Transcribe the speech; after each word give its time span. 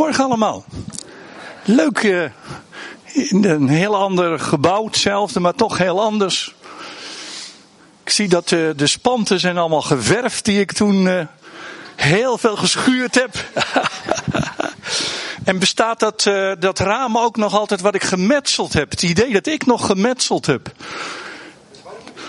Goedemorgen 0.00 0.30
allemaal. 0.30 0.64
Leuk, 1.64 2.02
in 3.12 3.44
een 3.44 3.68
heel 3.68 3.96
ander 3.96 4.38
gebouw, 4.38 4.84
hetzelfde, 4.84 5.40
maar 5.40 5.54
toch 5.54 5.78
heel 5.78 6.02
anders. 6.02 6.54
Ik 8.04 8.10
zie 8.10 8.28
dat 8.28 8.50
uh, 8.50 8.70
de 8.76 8.86
spanten 8.86 9.40
zijn 9.40 9.58
allemaal 9.58 9.82
geverfd 9.82 10.44
die 10.44 10.60
ik 10.60 10.72
toen 10.72 11.06
uh, 11.06 11.26
heel 11.96 12.38
veel 12.38 12.56
geschuurd 12.56 13.14
heb. 13.14 13.44
en 15.44 15.58
bestaat 15.58 16.00
dat, 16.00 16.22
dat 16.58 16.78
raam 16.78 17.18
ook 17.18 17.36
nog 17.36 17.54
altijd 17.54 17.80
wat 17.80 17.94
ik 17.94 18.04
gemetseld 18.04 18.72
heb? 18.72 18.90
Het 18.90 19.02
idee 19.02 19.32
dat 19.32 19.46
ik 19.46 19.66
nog 19.66 19.86
gemetseld 19.86 20.46
heb. 20.46 20.72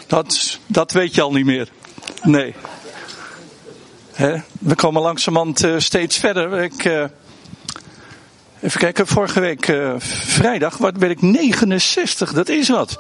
Dat, 0.08 0.60
dat 0.66 0.92
weet 0.92 1.16
je 1.16 1.22
al 1.22 1.32
niet 1.32 1.46
meer. 1.46 1.70
Nee. 2.24 2.56
We 4.60 4.76
komen 4.76 5.02
langzamerhand 5.02 5.68
steeds 5.78 6.18
verder. 6.18 6.64
Ik, 6.64 7.10
even 8.62 8.80
kijken, 8.80 9.08
vorige 9.08 9.40
week 9.40 9.68
uh, 9.68 9.94
vrijdag 10.00 10.78
wat 10.78 10.98
ben 10.98 11.10
ik 11.10 11.22
69, 11.22 12.34
dat 12.34 12.50
is 12.50 12.70
wat. 12.70 12.98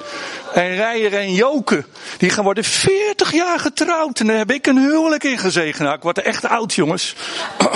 En 0.53 0.75
Rijer 0.75 1.13
en 1.13 1.33
Joke, 1.33 1.85
die 2.17 2.29
gaan 2.29 2.43
worden 2.43 2.63
40 2.63 3.33
jaar 3.33 3.59
getrouwd. 3.59 4.19
En 4.19 4.27
daar 4.27 4.37
heb 4.37 4.51
ik 4.51 4.67
een 4.67 4.77
huwelijk 4.77 5.23
in 5.23 5.37
gezegend. 5.37 5.79
Nou, 5.79 5.95
ik 5.95 6.01
word 6.01 6.21
echt 6.21 6.45
oud, 6.45 6.73
jongens. 6.73 7.15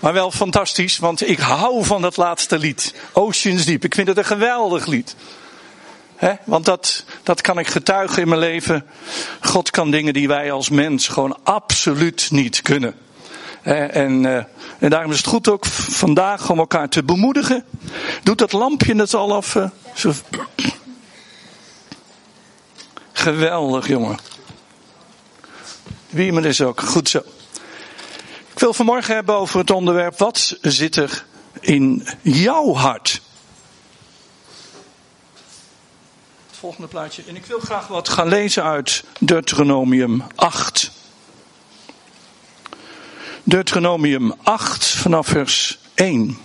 Maar 0.00 0.12
wel 0.12 0.30
fantastisch, 0.30 0.98
want 0.98 1.28
ik 1.28 1.38
hou 1.38 1.84
van 1.84 2.02
dat 2.02 2.16
laatste 2.16 2.58
lied. 2.58 2.94
Oceans 3.12 3.64
Deep. 3.64 3.84
Ik 3.84 3.94
vind 3.94 4.08
het 4.08 4.16
een 4.16 4.24
geweldig 4.24 4.86
lied. 4.86 5.16
Want 6.44 6.64
dat, 6.64 7.04
dat 7.22 7.40
kan 7.40 7.58
ik 7.58 7.66
getuigen 7.66 8.22
in 8.22 8.28
mijn 8.28 8.40
leven. 8.40 8.86
God 9.40 9.70
kan 9.70 9.90
dingen 9.90 10.12
die 10.12 10.28
wij 10.28 10.52
als 10.52 10.68
mens 10.68 11.08
gewoon 11.08 11.38
absoluut 11.42 12.28
niet 12.30 12.62
kunnen. 12.62 12.94
En, 13.64 14.24
uh, 14.24 14.36
en 14.78 14.90
daarom 14.90 15.10
is 15.10 15.16
het 15.16 15.26
goed 15.26 15.48
ook 15.48 15.66
vandaag 15.66 16.50
om 16.50 16.58
elkaar 16.58 16.88
te 16.88 17.02
bemoedigen. 17.02 17.64
Doet 18.22 18.38
dat 18.38 18.52
lampje 18.52 18.94
het 18.94 19.14
al 19.14 19.34
af? 19.34 19.56
Zo... 19.94 20.12
Geweldig, 23.12 23.88
jongen. 23.88 24.18
Wie 26.10 26.32
me 26.32 26.48
is 26.48 26.60
ook. 26.60 26.80
Goed 26.80 27.08
zo. 27.08 27.18
Ik 28.52 28.58
wil 28.58 28.74
vanmorgen 28.74 29.14
hebben 29.14 29.34
over 29.34 29.58
het 29.58 29.70
onderwerp: 29.70 30.18
wat 30.18 30.56
zit 30.60 30.96
er 30.96 31.24
in 31.60 32.06
jouw 32.22 32.74
hart? 32.74 33.22
volgende 36.64 36.88
plaatje. 36.88 37.22
En 37.28 37.36
ik 37.36 37.46
wil 37.46 37.58
graag 37.58 37.86
wat 37.86 38.08
gaan 38.08 38.28
lezen 38.28 38.62
uit 38.62 39.04
Deuteronomium 39.20 40.22
8. 40.34 40.90
Deuteronomium 43.54 44.32
8 44.42 44.86
vanaf 44.86 45.26
vers 45.26 45.78
1. 45.94 46.38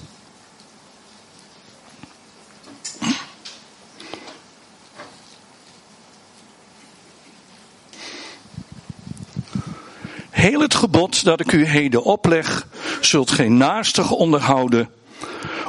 Heel 10.29 10.61
het 10.61 10.75
gebod 10.75 11.23
dat 11.23 11.39
ik 11.39 11.51
u 11.51 11.65
heden 11.65 12.03
opleg, 12.03 12.67
zult 13.01 13.31
geen 13.31 13.57
naastig 13.57 14.11
onderhouden, 14.11 14.89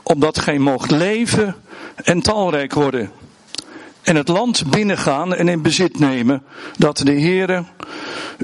opdat 0.02 0.38
gij 0.38 0.58
moogt 0.58 0.90
leven 0.90 1.56
en 1.94 2.20
talrijk 2.20 2.74
worden 2.74 3.12
en 4.02 4.16
het 4.16 4.28
land 4.28 4.70
binnengaan 4.70 5.34
en 5.34 5.48
in 5.48 5.62
bezit 5.62 5.98
nemen 5.98 6.42
dat 6.76 6.96
de 6.96 7.20
Heere 7.20 7.64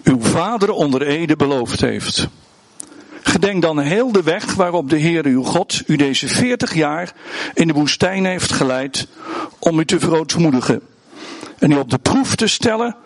uw 0.03 0.21
vader 0.21 0.71
onder 0.71 1.03
ede 1.03 1.37
beloofd 1.37 1.81
heeft. 1.81 2.29
Gedenk 3.27 3.63
dan 3.63 3.79
heel 3.79 4.13
de 4.13 4.23
weg 4.23 4.55
waarop 4.55 4.91
de 4.91 4.97
Heer 4.97 5.25
uw 5.25 5.43
God 5.43 5.83
u 5.87 5.97
deze 5.97 6.29
veertig 6.29 6.75
jaar 6.75 7.13
in 7.55 7.67
de 7.67 7.73
woestijn 7.73 8.25
heeft 8.25 8.53
geleid 8.53 9.09
om 9.59 9.79
u 9.79 9.85
te 9.85 10.01
verootmoedigen. 10.01 10.81
En 11.59 11.71
u 11.71 11.77
op 11.77 11.91
de 11.91 11.99
proef 11.99 12.35
te 12.35 12.47
stellen 12.47 12.97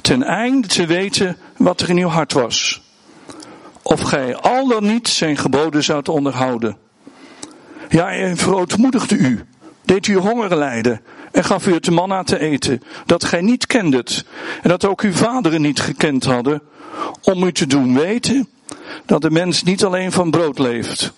ten 0.00 0.22
einde 0.22 0.68
te 0.68 0.86
weten 0.86 1.36
wat 1.56 1.80
er 1.80 1.88
in 1.88 1.98
uw 1.98 2.08
hart 2.08 2.32
was. 2.32 2.82
Of 3.82 4.00
gij 4.00 4.36
al 4.36 4.66
dan 4.66 4.86
niet 4.86 5.08
zijn 5.08 5.36
geboden 5.36 5.82
zoudt 5.82 6.08
onderhouden. 6.08 6.76
Ja, 7.88 8.04
hij 8.04 8.36
verootmoedigde 8.36 9.16
u, 9.16 9.44
deed 9.84 10.06
u 10.06 10.16
honger 10.16 10.56
lijden 10.56 11.00
en 11.32 11.44
gaf 11.44 11.66
u 11.66 11.72
het 11.72 11.90
manna 11.90 12.22
te 12.22 12.38
eten, 12.38 12.82
dat 13.06 13.24
gij 13.24 13.40
niet 13.40 13.66
kendet, 13.66 14.24
en 14.62 14.68
dat 14.68 14.84
ook 14.84 15.00
uw 15.00 15.12
vaderen 15.12 15.60
niet 15.60 15.80
gekend 15.80 16.24
hadden, 16.24 16.62
om 17.22 17.42
u 17.42 17.52
te 17.52 17.66
doen 17.66 17.98
weten 17.98 18.48
dat 19.06 19.22
de 19.22 19.30
mens 19.30 19.62
niet 19.62 19.84
alleen 19.84 20.12
van 20.12 20.30
brood 20.30 20.58
leeft, 20.58 21.12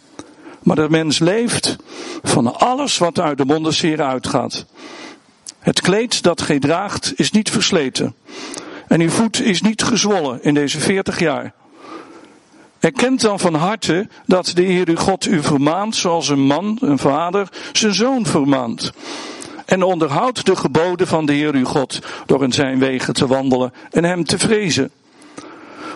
maar 0.62 0.76
dat 0.76 0.84
de 0.84 0.96
mens 0.96 1.18
leeft 1.18 1.76
van 2.22 2.58
alles 2.58 2.98
wat 2.98 3.20
uit 3.20 3.38
de 3.38 3.44
mondesheer 3.44 4.02
uitgaat. 4.02 4.66
Het 5.58 5.80
kleed 5.80 6.22
dat 6.22 6.42
gij 6.42 6.58
draagt 6.58 7.12
is 7.16 7.30
niet 7.30 7.50
versleten, 7.50 8.14
en 8.88 9.00
uw 9.00 9.10
voet 9.10 9.40
is 9.40 9.62
niet 9.62 9.82
gezwollen 9.82 10.42
in 10.42 10.54
deze 10.54 10.80
veertig 10.80 11.18
jaar. 11.18 11.52
Erkent 12.78 13.20
dan 13.20 13.40
van 13.40 13.54
harte 13.54 14.08
dat 14.26 14.52
de 14.54 14.62
Heer 14.62 14.88
uw 14.88 14.96
God 14.96 15.26
u 15.26 15.42
vermaant 15.42 15.96
zoals 15.96 16.28
een 16.28 16.46
man, 16.46 16.78
een 16.80 16.98
vader, 16.98 17.48
zijn 17.72 17.94
zoon 17.94 18.26
vermaant 18.26 18.92
en 19.72 19.82
onderhoud 19.82 20.46
de 20.46 20.56
geboden 20.56 21.06
van 21.06 21.26
de 21.26 21.32
Heer 21.32 21.54
uw 21.54 21.64
God 21.64 21.98
door 22.26 22.42
in 22.42 22.52
zijn 22.52 22.78
wegen 22.78 23.14
te 23.14 23.26
wandelen 23.26 23.72
en 23.90 24.04
hem 24.04 24.24
te 24.24 24.38
vrezen. 24.38 24.90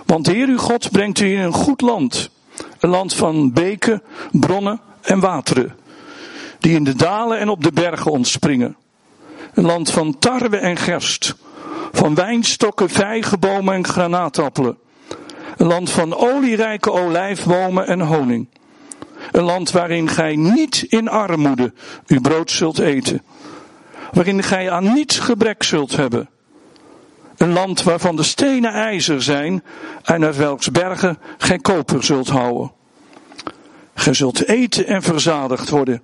Want 0.06 0.24
de 0.24 0.32
Heer 0.32 0.48
uw 0.48 0.58
God 0.58 0.90
brengt 0.90 1.20
u 1.20 1.32
in 1.32 1.38
een 1.38 1.52
goed 1.52 1.80
land, 1.80 2.30
een 2.78 2.90
land 2.90 3.14
van 3.14 3.52
beken, 3.52 4.02
bronnen 4.32 4.80
en 5.00 5.20
wateren, 5.20 5.74
die 6.58 6.74
in 6.74 6.84
de 6.84 6.94
dalen 6.94 7.38
en 7.38 7.48
op 7.48 7.62
de 7.62 7.72
bergen 7.72 8.10
ontspringen. 8.10 8.76
Een 9.54 9.64
land 9.64 9.90
van 9.90 10.18
tarwe 10.18 10.56
en 10.56 10.76
gerst, 10.76 11.34
van 11.92 12.14
wijnstokken, 12.14 12.88
vijgenbomen 12.88 13.74
en 13.74 13.86
granaatappelen. 13.86 14.78
Een 15.56 15.66
land 15.66 15.90
van 15.90 16.16
olierijke 16.16 16.92
olijfbomen 16.92 17.86
en 17.86 18.00
honing. 18.00 18.48
Een 19.32 19.44
land 19.44 19.70
waarin 19.70 20.08
gij 20.08 20.36
niet 20.36 20.82
in 20.88 21.08
armoede 21.08 21.72
uw 22.06 22.20
brood 22.20 22.50
zult 22.50 22.78
eten 22.78 23.22
waarin 24.12 24.42
gij 24.42 24.70
aan 24.70 24.92
niets 24.92 25.18
gebrek 25.18 25.62
zult 25.62 25.96
hebben. 25.96 26.28
Een 27.36 27.52
land 27.52 27.82
waarvan 27.82 28.16
de 28.16 28.22
stenen 28.22 28.72
ijzer 28.72 29.22
zijn 29.22 29.62
en 30.02 30.24
uit 30.24 30.36
welks 30.36 30.70
bergen 30.70 31.18
gij 31.38 31.58
koper 31.58 32.04
zult 32.04 32.28
houden. 32.28 32.72
Gij 33.94 34.14
zult 34.14 34.48
eten 34.48 34.86
en 34.86 35.02
verzadigd 35.02 35.70
worden 35.70 36.02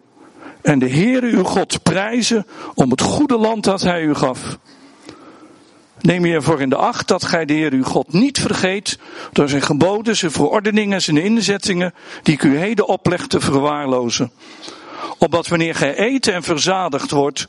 en 0.62 0.78
de 0.78 0.90
Heere 0.90 1.26
uw 1.26 1.42
God 1.42 1.82
prijzen 1.82 2.46
om 2.74 2.90
het 2.90 3.00
goede 3.00 3.38
land 3.38 3.64
dat 3.64 3.82
hij 3.82 4.02
u 4.02 4.14
gaf. 4.14 4.58
Neem 6.00 6.24
je 6.24 6.34
ervoor 6.34 6.60
in 6.60 6.68
de 6.68 6.76
acht 6.76 7.08
dat 7.08 7.24
gij 7.24 7.44
de 7.44 7.52
Heer 7.52 7.72
uw 7.72 7.84
God 7.84 8.12
niet 8.12 8.40
vergeet 8.40 8.98
door 9.32 9.48
zijn 9.48 9.62
geboden, 9.62 10.16
zijn 10.16 10.30
verordeningen, 10.30 11.02
zijn 11.02 11.16
inzettingen 11.16 11.94
die 12.22 12.34
ik 12.34 12.42
u 12.42 12.58
heden 12.58 12.88
opleg 12.88 13.26
te 13.26 13.40
verwaarlozen. 13.40 14.32
Opdat 15.18 15.48
wanneer 15.48 15.74
gij 15.74 15.96
eten 15.96 16.34
en 16.34 16.42
verzadigd 16.42 17.10
wordt, 17.10 17.46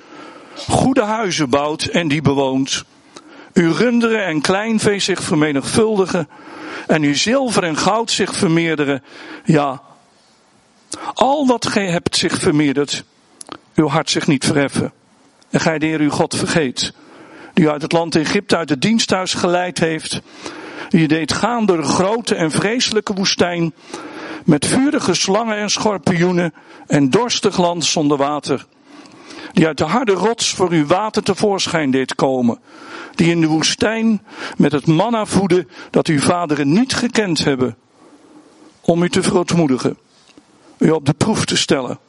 goede 0.68 1.04
huizen 1.04 1.50
bouwt 1.50 1.84
en 1.84 2.08
die 2.08 2.22
bewoont. 2.22 2.86
Uw 3.54 3.74
runderen 3.74 4.26
en 4.26 4.42
kleinvee 4.42 5.00
zich 5.00 5.24
vermenigvuldigen 5.24 6.30
en 6.88 7.04
uw 7.04 7.16
zilver 7.16 7.64
en 7.64 7.78
goud 7.78 8.12
zich 8.12 8.36
vermeerderen. 8.36 9.04
Ja, 9.46 9.82
al 11.14 11.48
wat 11.48 11.68
gij 11.68 11.88
hebt 11.88 12.16
zich 12.16 12.38
vermeerderd, 12.38 13.04
uw 13.76 13.88
hart 13.88 14.10
zich 14.10 14.28
niet 14.28 14.46
verheffen. 14.46 14.94
En 15.50 15.60
gij 15.60 15.80
de 15.80 15.86
Heer 15.86 16.00
uw 16.00 16.10
God 16.10 16.36
vergeet, 16.36 16.94
die 17.54 17.66
u 17.66 17.70
uit 17.70 17.82
het 17.82 17.92
land 17.92 18.16
Egypte 18.16 18.58
uit 18.58 18.70
het 18.70 18.82
diensthuis 18.82 19.34
geleid 19.34 19.80
heeft, 19.80 20.22
die 20.90 21.02
je 21.02 21.08
deed 21.08 21.34
gaan 21.34 21.66
door 21.66 21.78
de 21.78 21.84
grote 21.84 22.36
en 22.36 22.52
vreselijke 22.52 23.14
woestijn, 23.14 23.74
met 24.46 24.66
vurige 24.66 25.14
slangen 25.14 25.58
en 25.58 25.70
schorpioenen 25.70 26.54
en 26.88 27.10
dorstig 27.10 27.58
land 27.58 27.86
zonder 27.86 28.18
water 28.18 28.66
die 29.54 29.68
uit 29.68 29.78
de 29.78 29.84
harde 29.84 30.12
rots 30.12 30.50
voor 30.54 30.70
uw 30.70 30.86
water 30.86 31.24
tevoorschijn 31.24 31.92
deed 31.92 32.16
komen, 32.16 32.60
die 33.16 33.30
in 33.30 33.42
de 33.42 33.48
woestijn 33.48 34.22
met 34.58 34.72
het 34.72 34.88
manna 34.88 35.26
voedde 35.26 35.68
dat 35.90 36.08
uw 36.08 36.20
vaderen 36.20 36.72
niet 36.72 36.94
gekend 36.94 37.44
hebben, 37.44 37.78
om 38.82 39.04
u 39.04 39.10
te 39.10 39.24
verootmoedigen, 39.24 39.98
u 40.78 40.90
op 40.90 41.06
de 41.06 41.14
proef 41.14 41.46
te 41.46 41.58
stellen 41.58 42.00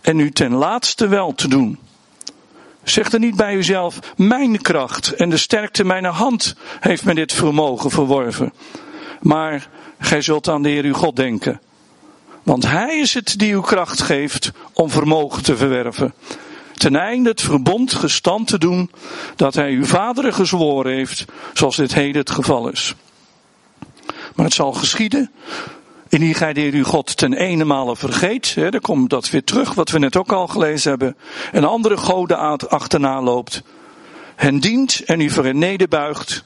en 0.00 0.18
u 0.18 0.30
ten 0.30 0.52
laatste 0.52 1.08
wel 1.08 1.34
te 1.34 1.48
doen. 1.48 1.78
Zeg 2.82 3.12
er 3.12 3.18
niet 3.18 3.36
bij 3.36 3.54
uzelf, 3.54 3.98
mijn 4.16 4.60
kracht 4.62 5.12
en 5.12 5.30
de 5.30 5.36
sterkte 5.36 5.84
mijner 5.84 6.10
hand 6.10 6.54
heeft 6.80 7.04
mij 7.04 7.14
dit 7.14 7.32
vermogen 7.32 7.90
verworven. 7.90 8.52
Maar 9.20 9.68
gij 9.98 10.22
zult 10.22 10.48
aan 10.48 10.62
de 10.62 10.68
Heer 10.68 10.84
uw 10.84 10.94
God 10.94 11.16
denken. 11.16 11.60
Want 12.42 12.66
Hij 12.66 12.98
is 12.98 13.14
het 13.14 13.38
die 13.38 13.52
uw 13.52 13.60
kracht 13.60 14.02
geeft 14.02 14.52
om 14.72 14.90
vermogen 14.90 15.42
te 15.42 15.56
verwerven 15.56 16.14
ten 16.78 16.96
einde 16.96 17.30
het 17.30 17.40
verbond 17.40 17.92
gestand 17.92 18.46
te 18.46 18.58
doen 18.58 18.90
dat 19.36 19.54
hij 19.54 19.70
uw 19.70 19.84
vaderen 19.84 20.34
gezworen 20.34 20.92
heeft, 20.92 21.24
zoals 21.52 21.76
dit 21.76 21.94
heden 21.94 22.20
het 22.20 22.30
geval 22.30 22.68
is. 22.68 22.94
Maar 24.34 24.44
het 24.44 24.54
zal 24.54 24.72
geschieden, 24.72 25.30
In 26.08 26.20
die 26.20 26.34
gij 26.34 26.52
de 26.52 26.60
Heer 26.60 26.72
uw 26.72 26.84
God 26.84 27.16
ten 27.16 27.32
ene 27.32 27.64
vergeet. 27.96 28.54
Hè, 28.54 28.70
dan 28.70 28.80
komt 28.80 29.10
dat 29.10 29.30
weer 29.30 29.44
terug, 29.44 29.74
wat 29.74 29.90
we 29.90 29.98
net 29.98 30.16
ook 30.16 30.32
al 30.32 30.46
gelezen 30.46 30.90
hebben. 30.90 31.16
En 31.52 31.64
andere 31.64 31.96
goden 31.96 32.38
achterna 32.68 33.22
loopt. 33.22 33.62
Hen 34.36 34.60
dient 34.60 35.02
en 35.04 35.20
u 35.20 35.30
voor 35.30 35.44
hen 35.44 35.58
nederbuigt. 35.58 36.44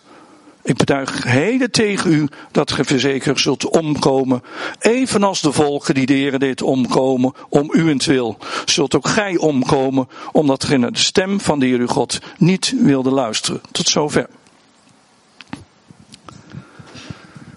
Ik 0.64 0.76
betuig 0.76 1.24
heden 1.24 1.70
tegen 1.70 2.12
u 2.12 2.28
dat 2.50 2.72
ge 2.72 2.84
verzekerd 2.84 3.40
zult 3.40 3.68
omkomen. 3.68 4.42
Evenals 4.78 5.40
de 5.40 5.52
volken 5.52 5.94
die 5.94 6.06
de 6.06 6.12
Heer 6.12 6.38
deed 6.38 6.62
omkomen 6.62 7.32
om 7.48 7.70
uwentwil. 7.72 8.38
Zult 8.64 8.94
ook 8.94 9.08
gij 9.08 9.36
omkomen 9.36 10.08
omdat 10.32 10.64
ge 10.64 10.76
naar 10.76 10.92
de 10.92 10.98
stem 10.98 11.40
van 11.40 11.58
de 11.58 11.66
Heer 11.66 11.78
uw 11.78 11.86
God 11.86 12.18
niet 12.38 12.74
wilde 12.76 13.10
luisteren. 13.10 13.60
Tot 13.72 13.88
zover. 13.88 14.28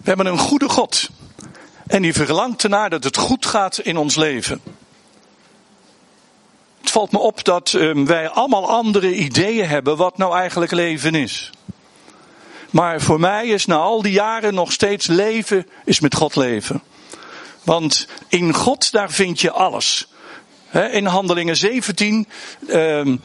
We 0.05 0.11
hebben 0.11 0.25
een 0.25 0.37
goede 0.37 0.69
God. 0.69 1.09
En 1.87 2.01
die 2.01 2.13
verlangt 2.13 2.63
ernaar 2.63 2.89
dat 2.89 3.03
het 3.03 3.17
goed 3.17 3.45
gaat 3.45 3.77
in 3.77 3.97
ons 3.97 4.15
leven. 4.15 4.61
Het 6.81 6.91
valt 6.91 7.11
me 7.11 7.19
op 7.19 7.43
dat 7.43 7.73
um, 7.73 8.05
wij 8.05 8.29
allemaal 8.29 8.69
andere 8.69 9.15
ideeën 9.15 9.67
hebben 9.67 9.97
wat 9.97 10.17
nou 10.17 10.35
eigenlijk 10.35 10.71
leven 10.71 11.15
is. 11.15 11.51
Maar 12.75 13.01
voor 13.01 13.19
mij 13.19 13.47
is 13.47 13.65
na 13.65 13.75
al 13.75 14.01
die 14.01 14.11
jaren 14.11 14.53
nog 14.53 14.71
steeds 14.71 15.07
leven, 15.07 15.67
is 15.85 15.99
met 15.99 16.15
God 16.15 16.35
leven. 16.35 16.81
Want 17.63 18.07
in 18.27 18.53
God, 18.53 18.91
daar 18.91 19.11
vind 19.11 19.41
je 19.41 19.51
alles. 19.51 20.07
in 20.91 21.05
Handelingen 21.05 21.57
17, 21.57 22.27
um, 22.67 23.21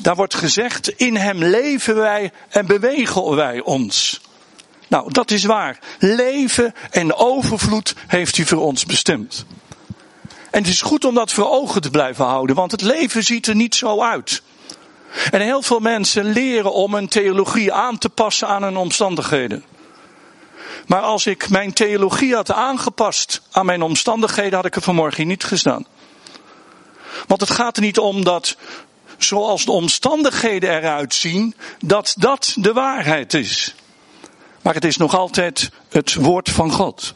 daar 0.00 0.16
wordt 0.16 0.34
gezegd, 0.34 0.88
in 0.88 1.16
Hem 1.16 1.44
leven 1.44 1.96
wij 1.96 2.32
en 2.48 2.66
bewegen 2.66 3.34
wij 3.34 3.60
ons. 3.60 4.20
Nou, 4.88 5.12
dat 5.12 5.30
is 5.30 5.44
waar. 5.44 5.78
Leven 5.98 6.74
en 6.90 7.14
overvloed 7.14 7.94
heeft 8.06 8.36
hij 8.36 8.46
voor 8.46 8.62
ons 8.62 8.84
bestemd. 8.84 9.46
En 10.50 10.60
het 10.60 10.72
is 10.72 10.82
goed 10.82 11.04
om 11.04 11.14
dat 11.14 11.32
voor 11.32 11.50
ogen 11.50 11.82
te 11.82 11.90
blijven 11.90 12.24
houden, 12.24 12.56
want 12.56 12.70
het 12.70 12.82
leven 12.82 13.24
ziet 13.24 13.46
er 13.46 13.56
niet 13.56 13.74
zo 13.74 14.02
uit. 14.02 14.42
En 15.30 15.40
heel 15.40 15.62
veel 15.62 15.80
mensen 15.80 16.24
leren 16.24 16.72
om 16.72 16.94
een 16.94 17.08
theologie 17.08 17.72
aan 17.72 17.98
te 17.98 18.08
passen 18.08 18.48
aan 18.48 18.62
hun 18.62 18.76
omstandigheden. 18.76 19.64
Maar 20.86 21.00
als 21.00 21.26
ik 21.26 21.48
mijn 21.48 21.72
theologie 21.72 22.34
had 22.34 22.52
aangepast 22.52 23.42
aan 23.50 23.66
mijn 23.66 23.82
omstandigheden, 23.82 24.54
had 24.54 24.64
ik 24.64 24.76
er 24.76 24.82
vanmorgen 24.82 25.26
niet 25.26 25.44
gestaan. 25.44 25.86
Want 27.26 27.40
het 27.40 27.50
gaat 27.50 27.76
er 27.76 27.82
niet 27.82 27.98
om 27.98 28.24
dat, 28.24 28.56
zoals 29.18 29.64
de 29.64 29.72
omstandigheden 29.72 30.70
eruit 30.70 31.14
zien, 31.14 31.54
dat 31.80 32.14
dat 32.18 32.54
de 32.58 32.72
waarheid 32.72 33.34
is. 33.34 33.74
Maar 34.62 34.74
het 34.74 34.84
is 34.84 34.96
nog 34.96 35.14
altijd 35.14 35.70
het 35.88 36.14
woord 36.14 36.50
van 36.50 36.70
God. 36.70 37.14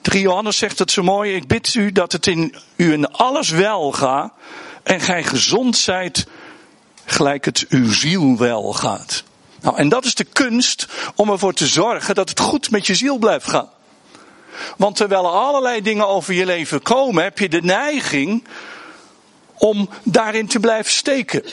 3 0.00 0.20
Johannes 0.20 0.56
zegt 0.56 0.78
het 0.78 0.90
zo 0.90 1.02
mooi. 1.02 1.34
Ik 1.34 1.46
bid 1.46 1.74
u 1.74 1.92
dat 1.92 2.12
het 2.12 2.26
in 2.26 2.54
u 2.76 2.92
in 2.92 3.12
alles 3.12 3.50
wel 3.50 3.92
gaat. 3.92 4.32
En 4.84 5.00
gij 5.00 5.24
gezond 5.24 5.76
zijt 5.76 6.26
gelijk 7.04 7.44
het 7.44 7.66
uw 7.68 7.92
ziel 7.92 8.36
wel 8.36 8.72
gaat. 8.72 9.22
Nou, 9.60 9.76
en 9.76 9.88
dat 9.88 10.04
is 10.04 10.14
de 10.14 10.24
kunst 10.24 10.88
om 11.14 11.30
ervoor 11.30 11.52
te 11.52 11.66
zorgen 11.66 12.14
dat 12.14 12.28
het 12.28 12.40
goed 12.40 12.70
met 12.70 12.86
je 12.86 12.94
ziel 12.94 13.18
blijft 13.18 13.48
gaan. 13.48 13.68
Want 14.76 14.96
terwijl 14.96 15.24
er 15.24 15.30
allerlei 15.30 15.82
dingen 15.82 16.08
over 16.08 16.34
je 16.34 16.46
leven 16.46 16.82
komen, 16.82 17.22
heb 17.22 17.38
je 17.38 17.48
de 17.48 17.62
neiging 17.62 18.44
om 19.54 19.88
daarin 20.02 20.46
te 20.46 20.60
blijven 20.60 20.92
steken. 20.92 21.44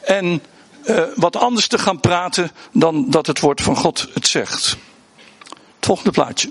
En 0.00 0.42
uh, 0.84 1.02
wat 1.14 1.36
anders 1.36 1.66
te 1.66 1.78
gaan 1.78 2.00
praten 2.00 2.50
dan 2.72 3.10
dat 3.10 3.26
het 3.26 3.40
woord 3.40 3.60
van 3.60 3.76
God 3.76 4.08
het 4.14 4.26
zegt. 4.26 4.76
Het 5.76 5.86
volgende 5.86 6.10
plaatje. 6.10 6.50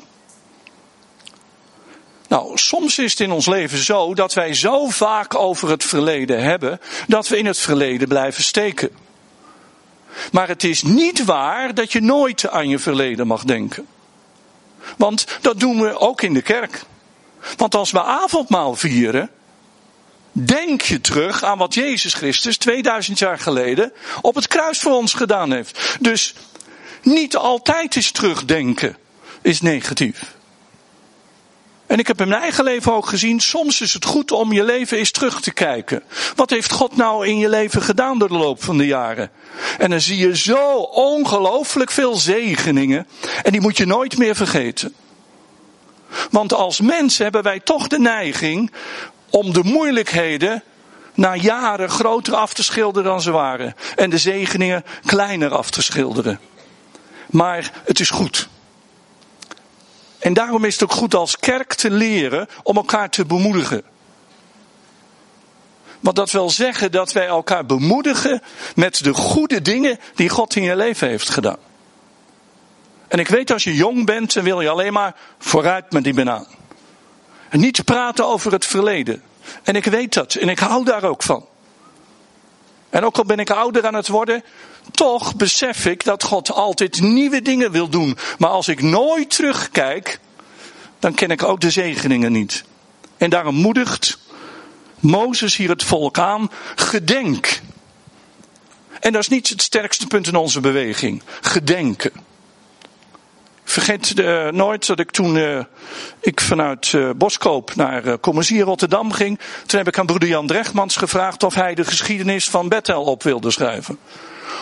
Nou, 2.32 2.58
soms 2.58 3.00
is 3.00 3.12
het 3.12 3.20
in 3.20 3.32
ons 3.32 3.46
leven 3.46 3.78
zo 3.78 4.14
dat 4.14 4.34
wij 4.34 4.54
zo 4.54 4.90
vaak 4.90 5.36
over 5.36 5.70
het 5.70 5.84
verleden 5.84 6.44
hebben 6.44 6.80
dat 7.08 7.28
we 7.28 7.38
in 7.38 7.46
het 7.46 7.58
verleden 7.58 8.08
blijven 8.08 8.44
steken. 8.44 8.90
Maar 10.32 10.48
het 10.48 10.64
is 10.64 10.84
niet 10.84 11.26
waar 11.26 11.74
dat 11.74 11.92
je 11.92 12.02
nooit 12.02 12.50
aan 12.50 12.70
je 12.70 12.80
verleden 12.80 13.28
mag 13.28 13.44
denken. 13.44 13.88
Want 14.98 15.26
dat 15.42 15.60
doen 15.60 15.82
we 15.82 16.00
ook 16.00 16.22
in 16.22 16.34
de 16.34 16.42
kerk. 16.42 16.84
Want 17.58 17.76
als 17.76 17.92
we 17.92 18.04
avondmaal 18.04 18.76
vieren, 18.76 19.30
Denk 20.34 20.82
je 20.82 21.02
terug 21.02 21.44
aan 21.44 21.58
wat 21.58 21.74
Jezus 21.74 22.14
Christus 22.14 22.58
2000 22.58 23.20
jaar 23.20 23.40
geleden 23.40 23.94
op 24.22 24.36
het 24.36 24.48
kruis 24.48 24.80
voor 24.80 24.92
ons 24.92 25.14
gedaan 25.14 25.52
heeft. 25.52 25.98
Dus 26.00 26.34
niet 27.02 27.36
altijd 27.36 27.96
is 27.96 28.12
terugdenken 28.12 28.98
is 29.42 29.62
negatief. 29.62 30.40
En 31.92 32.00
ik 32.00 32.08
heb 32.08 32.22
in 32.22 32.28
mijn 32.28 32.42
eigen 32.42 32.64
leven 32.64 32.94
ook 32.94 33.06
gezien, 33.06 33.40
soms 33.40 33.82
is 33.82 33.94
het 33.94 34.06
goed 34.06 34.32
om 34.32 34.52
je 34.52 34.64
leven 34.64 34.98
eens 34.98 35.12
terug 35.12 35.42
te 35.42 35.52
kijken. 35.52 36.04
Wat 36.36 36.50
heeft 36.50 36.72
God 36.72 36.96
nou 36.96 37.28
in 37.28 37.38
je 37.38 37.50
leven 37.50 37.82
gedaan 37.82 38.20
door 38.20 38.28
de 38.28 38.38
loop 38.38 38.64
van 38.64 38.78
de 38.78 38.86
jaren? 38.86 39.32
En 39.78 39.90
dan 39.90 40.02
zie 40.02 40.18
je 40.18 40.38
zo 40.38 40.76
ongelooflijk 40.80 41.92
veel 41.92 42.16
zegeningen. 42.16 43.08
En 43.44 43.52
die 43.52 43.62
moet 43.62 43.78
je 43.78 43.86
nooit 43.86 44.18
meer 44.18 44.36
vergeten. 44.36 44.94
Want 46.30 46.54
als 46.54 46.82
mensen 46.82 47.24
hebben 47.24 47.44
wij 47.44 47.60
toch 47.60 47.88
de 47.88 48.00
neiging 48.00 48.72
om 49.30 49.54
de 49.54 49.64
moeilijkheden 49.64 50.64
na 51.14 51.36
jaren 51.36 51.90
groter 51.90 52.36
af 52.36 52.54
te 52.54 52.64
schilderen 52.64 53.10
dan 53.10 53.22
ze 53.22 53.32
waren. 53.32 53.76
En 53.96 54.10
de 54.10 54.18
zegeningen 54.18 54.84
kleiner 55.06 55.54
af 55.56 55.70
te 55.70 55.82
schilderen. 55.82 56.40
Maar 57.30 57.72
het 57.86 58.00
is 58.00 58.10
goed. 58.10 58.50
En 60.22 60.34
daarom 60.34 60.66
is 60.66 60.74
het 60.74 60.84
ook 60.84 60.92
goed 60.92 61.16
als 61.16 61.38
kerk 61.38 61.74
te 61.74 61.92
leren 61.92 62.48
om 62.64 62.76
elkaar 62.76 63.10
te 63.10 63.26
bemoedigen. 63.26 63.84
Want 66.00 66.16
dat 66.16 66.32
wil 66.32 66.50
zeggen 66.50 66.92
dat 66.92 67.12
wij 67.12 67.28
elkaar 67.28 67.66
bemoedigen 67.66 68.42
met 68.76 69.04
de 69.04 69.14
goede 69.14 69.62
dingen 69.62 70.00
die 70.16 70.30
God 70.30 70.56
in 70.56 70.64
je 70.64 70.76
leven 70.76 71.08
heeft 71.08 71.30
gedaan. 71.30 71.58
En 73.08 73.20
ik 73.20 73.28
weet 73.28 73.52
als 73.52 73.64
je 73.64 73.76
jong 73.76 74.06
bent, 74.06 74.34
dan 74.34 74.44
wil 74.44 74.62
je 74.62 74.70
alleen 74.70 74.94
maar 74.94 75.16
vooruit 75.40 75.92
met 75.92 76.04
die 76.04 76.14
banaan. 76.14 76.48
En 77.50 77.60
niet 77.60 77.86
praten 77.86 78.26
over 78.26 78.52
het 78.52 78.66
verleden. 78.66 79.24
En 79.64 79.76
ik 79.76 79.86
weet 79.86 80.14
dat. 80.14 80.34
En 80.34 80.50
ik 80.50 80.60
hou 80.60 80.86
daar 80.86 81.04
ook 81.04 81.24
van. 81.24 81.46
En 82.90 83.06
ook 83.06 83.18
al 83.18 83.26
ben 83.26 83.40
ik 83.40 83.50
ouder 83.50 83.86
aan 83.86 83.94
het 83.94 84.08
worden, 84.08 84.44
toch 84.92 85.36
besef 85.36 85.86
ik 85.86 86.04
dat 86.04 86.24
God 86.24 86.52
altijd 86.52 87.02
nieuwe 87.02 87.42
dingen 87.42 87.72
wil 87.72 87.90
doen. 87.90 88.18
Maar 88.38 88.50
als 88.50 88.68
ik 88.68 88.82
nooit 88.82 89.30
terugkijk, 89.30 90.20
dan 91.00 91.14
ken 91.14 91.30
ik 91.30 91.44
ook 91.44 91.62
de 91.62 91.70
zegeningen 91.70 92.32
niet. 92.32 92.64
En 93.18 93.30
daarom 93.30 93.56
moedigt 93.56 94.18
Mozes 95.00 95.56
hier 95.56 95.70
het 95.70 95.84
volk 95.84 96.18
aan, 96.18 96.52
gedenk. 96.76 97.62
En 99.00 99.12
dat 99.12 99.22
is 99.22 99.28
niet 99.28 99.50
het 99.50 99.62
sterkste 99.62 100.08
punt 100.08 100.28
in 100.28 100.36
onze 100.36 100.60
beweging. 100.60 101.22
Gedenken 101.42 102.12
vergeet 103.72 104.20
uh, 104.20 104.48
nooit 104.48 104.88
dat 104.88 105.00
ik 105.00 105.12
toen 105.12 105.36
uh, 105.36 105.60
ik 106.20 106.42
vanuit 106.42 106.92
uh, 106.94 107.10
Boskoop 107.16 107.76
naar 107.76 108.06
uh, 108.06 108.14
Commercie 108.22 108.62
Rotterdam 108.62 109.12
ging. 109.12 109.40
Toen 109.66 109.78
heb 109.78 109.88
ik 109.88 110.00
aan 110.00 110.06
broeder 110.06 110.30
Jan 110.30 110.48
Drechtmans 110.48 110.96
gevraagd 110.96 111.44
of 111.44 111.54
hij 111.54 111.76
de 111.76 111.86
geschiedenis 111.86 112.50
van 112.50 112.70
Bethel 112.70 113.04
op 113.04 113.24
wilde 113.24 113.52
schrijven. 113.52 113.98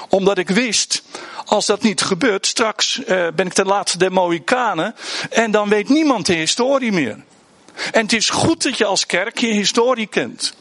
Omdat 0.09 0.37
ik 0.37 0.49
wist, 0.49 1.03
als 1.45 1.65
dat 1.65 1.81
niet 1.81 2.01
gebeurt, 2.01 2.45
straks 2.45 3.01
ben 3.07 3.45
ik 3.45 3.55
de 3.55 3.65
laatste 3.65 3.97
der 3.97 4.11
Mohikanen. 4.11 4.95
En 5.29 5.51
dan 5.51 5.69
weet 5.69 5.89
niemand 5.89 6.25
de 6.25 6.33
historie 6.33 6.91
meer. 6.91 7.23
En 7.91 8.01
het 8.01 8.13
is 8.13 8.29
goed 8.29 8.63
dat 8.63 8.77
je 8.77 8.85
als 8.85 9.05
kerk 9.05 9.37
je 9.37 9.47
historie 9.47 10.07
kent. 10.07 10.53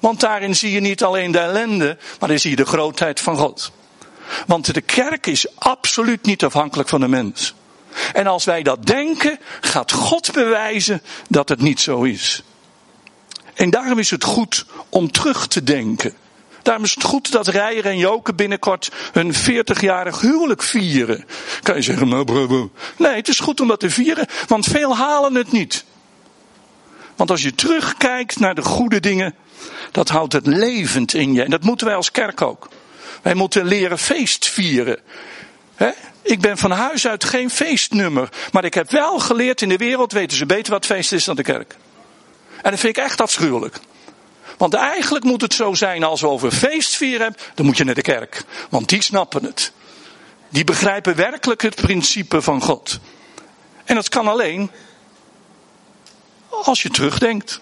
Want 0.00 0.20
daarin 0.20 0.56
zie 0.56 0.72
je 0.72 0.80
niet 0.80 1.02
alleen 1.02 1.32
de 1.32 1.38
ellende, 1.38 1.98
maar 2.20 2.28
dan 2.28 2.38
zie 2.38 2.50
je 2.50 2.56
de 2.56 2.66
grootheid 2.66 3.20
van 3.20 3.36
God. 3.36 3.72
Want 4.46 4.74
de 4.74 4.80
kerk 4.80 5.26
is 5.26 5.46
absoluut 5.54 6.24
niet 6.24 6.44
afhankelijk 6.44 6.88
van 6.88 7.00
de 7.00 7.08
mens. 7.08 7.54
En 8.12 8.26
als 8.26 8.44
wij 8.44 8.62
dat 8.62 8.86
denken, 8.86 9.38
gaat 9.60 9.92
God 9.92 10.32
bewijzen 10.32 11.02
dat 11.28 11.48
het 11.48 11.60
niet 11.60 11.80
zo 11.80 12.02
is. 12.02 12.42
En 13.54 13.70
daarom 13.70 13.98
is 13.98 14.10
het 14.10 14.24
goed 14.24 14.66
om 14.88 15.10
terug 15.10 15.46
te 15.46 15.62
denken. 15.62 16.14
Daarom 16.68 16.86
is 16.86 16.94
het 16.94 17.04
goed 17.04 17.32
dat 17.32 17.46
Rijer 17.46 17.86
en 17.86 17.98
Joke 17.98 18.34
binnenkort 18.34 18.92
hun 19.12 19.34
40-jarig 19.34 20.20
huwelijk 20.20 20.62
vieren. 20.62 21.24
Kan 21.62 21.74
je 21.74 21.82
zeggen, 21.82 22.08
nou 22.08 22.24
bravo. 22.24 22.70
Nee, 22.96 23.14
het 23.14 23.28
is 23.28 23.40
goed 23.40 23.60
om 23.60 23.68
dat 23.68 23.80
te 23.80 23.90
vieren, 23.90 24.26
want 24.46 24.66
veel 24.66 24.96
halen 24.96 25.34
het 25.34 25.52
niet. 25.52 25.84
Want 27.16 27.30
als 27.30 27.42
je 27.42 27.54
terugkijkt 27.54 28.38
naar 28.38 28.54
de 28.54 28.62
goede 28.62 29.00
dingen, 29.00 29.34
dat 29.92 30.08
houdt 30.08 30.32
het 30.32 30.46
levend 30.46 31.14
in 31.14 31.32
je. 31.32 31.42
En 31.42 31.50
dat 31.50 31.62
moeten 31.62 31.86
wij 31.86 31.96
als 31.96 32.10
kerk 32.10 32.42
ook. 32.42 32.68
Wij 33.22 33.34
moeten 33.34 33.64
leren 33.64 33.98
feest 33.98 34.48
vieren. 34.48 34.98
Ik 36.22 36.40
ben 36.40 36.58
van 36.58 36.70
huis 36.70 37.06
uit 37.06 37.24
geen 37.24 37.50
feestnummer. 37.50 38.28
Maar 38.52 38.64
ik 38.64 38.74
heb 38.74 38.90
wel 38.90 39.18
geleerd 39.18 39.62
in 39.62 39.68
de 39.68 39.76
wereld 39.76 40.12
weten 40.12 40.36
ze 40.36 40.46
beter 40.46 40.72
wat 40.72 40.86
feest 40.86 41.12
is 41.12 41.24
dan 41.24 41.36
de 41.36 41.42
kerk. 41.42 41.76
En 42.62 42.70
dat 42.70 42.80
vind 42.80 42.96
ik 42.96 43.04
echt 43.04 43.20
afschuwelijk. 43.20 43.80
Want 44.58 44.74
eigenlijk 44.74 45.24
moet 45.24 45.40
het 45.40 45.54
zo 45.54 45.74
zijn 45.74 46.04
als 46.04 46.20
we 46.20 46.28
over 46.28 46.50
feestvieren 46.50 47.20
hebben, 47.20 47.40
dan 47.54 47.66
moet 47.66 47.76
je 47.76 47.84
naar 47.84 47.94
de 47.94 48.02
kerk. 48.02 48.44
Want 48.70 48.88
die 48.88 49.02
snappen 49.02 49.44
het. 49.44 49.72
Die 50.48 50.64
begrijpen 50.64 51.16
werkelijk 51.16 51.62
het 51.62 51.74
principe 51.74 52.42
van 52.42 52.62
God. 52.62 52.98
En 53.84 53.94
dat 53.94 54.08
kan 54.08 54.28
alleen 54.28 54.70
Als 56.48 56.82
je 56.82 56.90
terugdenkt. 56.90 57.60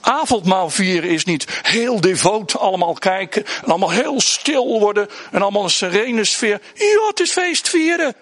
Avondmaal 0.00 0.70
vieren 0.70 1.10
is 1.10 1.24
niet 1.24 1.60
heel 1.62 2.00
devoot 2.00 2.58
allemaal 2.58 2.94
kijken 2.94 3.44
en 3.44 3.68
allemaal 3.68 3.90
heel 3.90 4.20
stil 4.20 4.80
worden 4.80 5.08
en 5.30 5.42
allemaal 5.42 5.64
een 5.64 5.70
serene 5.70 6.24
sfeer. 6.24 6.60
Ja, 6.74 7.06
het 7.08 7.20
is 7.20 7.30
feest 7.30 7.68
vieren. 7.68 8.14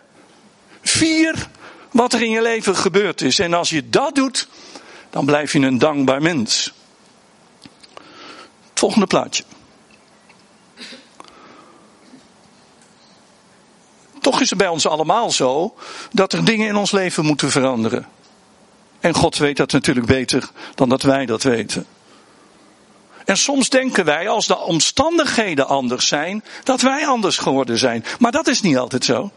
Vier 0.83 1.49
wat 1.91 2.13
er 2.13 2.23
in 2.23 2.31
je 2.31 2.43
leven 2.43 2.77
gebeurd 2.77 3.23
is. 3.23 3.39
En 3.39 3.55
als 3.55 3.71
je 3.71 3.89
dat 3.89 4.15
doet, 4.15 4.49
dan 5.11 5.25
blijf 5.25 5.53
je 5.53 5.59
een 5.59 5.79
dankbaar 5.79 6.23
mens. 6.23 6.73
Volgende 8.78 9.06
plaatje. 9.06 9.45
Toch 14.21 14.40
is 14.40 14.50
het 14.50 14.59
bij 14.59 14.68
ons 14.68 14.87
allemaal 14.87 15.30
zo 15.30 15.75
dat 16.12 16.33
er 16.33 16.45
dingen 16.45 16.68
in 16.68 16.76
ons 16.76 16.90
leven 16.90 17.25
moeten 17.25 17.50
veranderen. 17.50 18.06
En 19.00 19.14
God 19.14 19.37
weet 19.37 19.56
dat 19.56 19.73
natuurlijk 19.73 20.06
beter 20.06 20.50
dan 20.75 20.88
dat 20.88 21.02
wij 21.02 21.26
dat 21.26 21.42
weten. 21.42 21.87
En 23.25 23.37
soms 23.37 23.68
denken 23.68 24.04
wij, 24.04 24.28
als 24.28 24.47
de 24.47 24.59
omstandigheden 24.59 25.68
anders 25.68 26.06
zijn, 26.06 26.45
dat 26.62 26.80
wij 26.80 27.06
anders 27.06 27.38
geworden 27.38 27.78
zijn. 27.78 28.04
Maar 28.18 28.33
dat 28.33 28.47
is 28.47 28.61
niet 28.61 28.76
altijd 28.76 29.04
zo. 29.04 29.30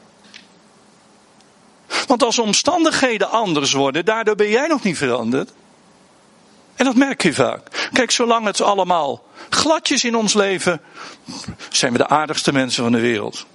Want 2.08 2.24
als 2.24 2.40
omstandigheden 2.40 3.30
anders 3.30 3.74
worden, 3.74 4.06
daardoor 4.06 4.36
ben 4.36 4.50
jij 4.50 4.68
nog 4.68 4.84
niet 4.84 4.98
veranderd. 4.98 5.52
En 6.76 6.86
dat 6.86 6.96
merk 6.96 7.22
je 7.22 7.34
vaak. 7.34 7.79
Kijk, 7.94 8.12
zolang 8.12 8.46
het 8.46 8.62
allemaal 8.62 9.24
gladjes 9.50 10.04
in 10.04 10.16
ons 10.16 10.34
leven, 10.34 10.82
zijn 11.70 11.92
we 11.92 11.98
de 11.98 12.08
aardigste 12.08 12.54
mensen 12.54 12.84
van 12.84 12.92
de 12.92 13.00
wereld. 13.00 13.46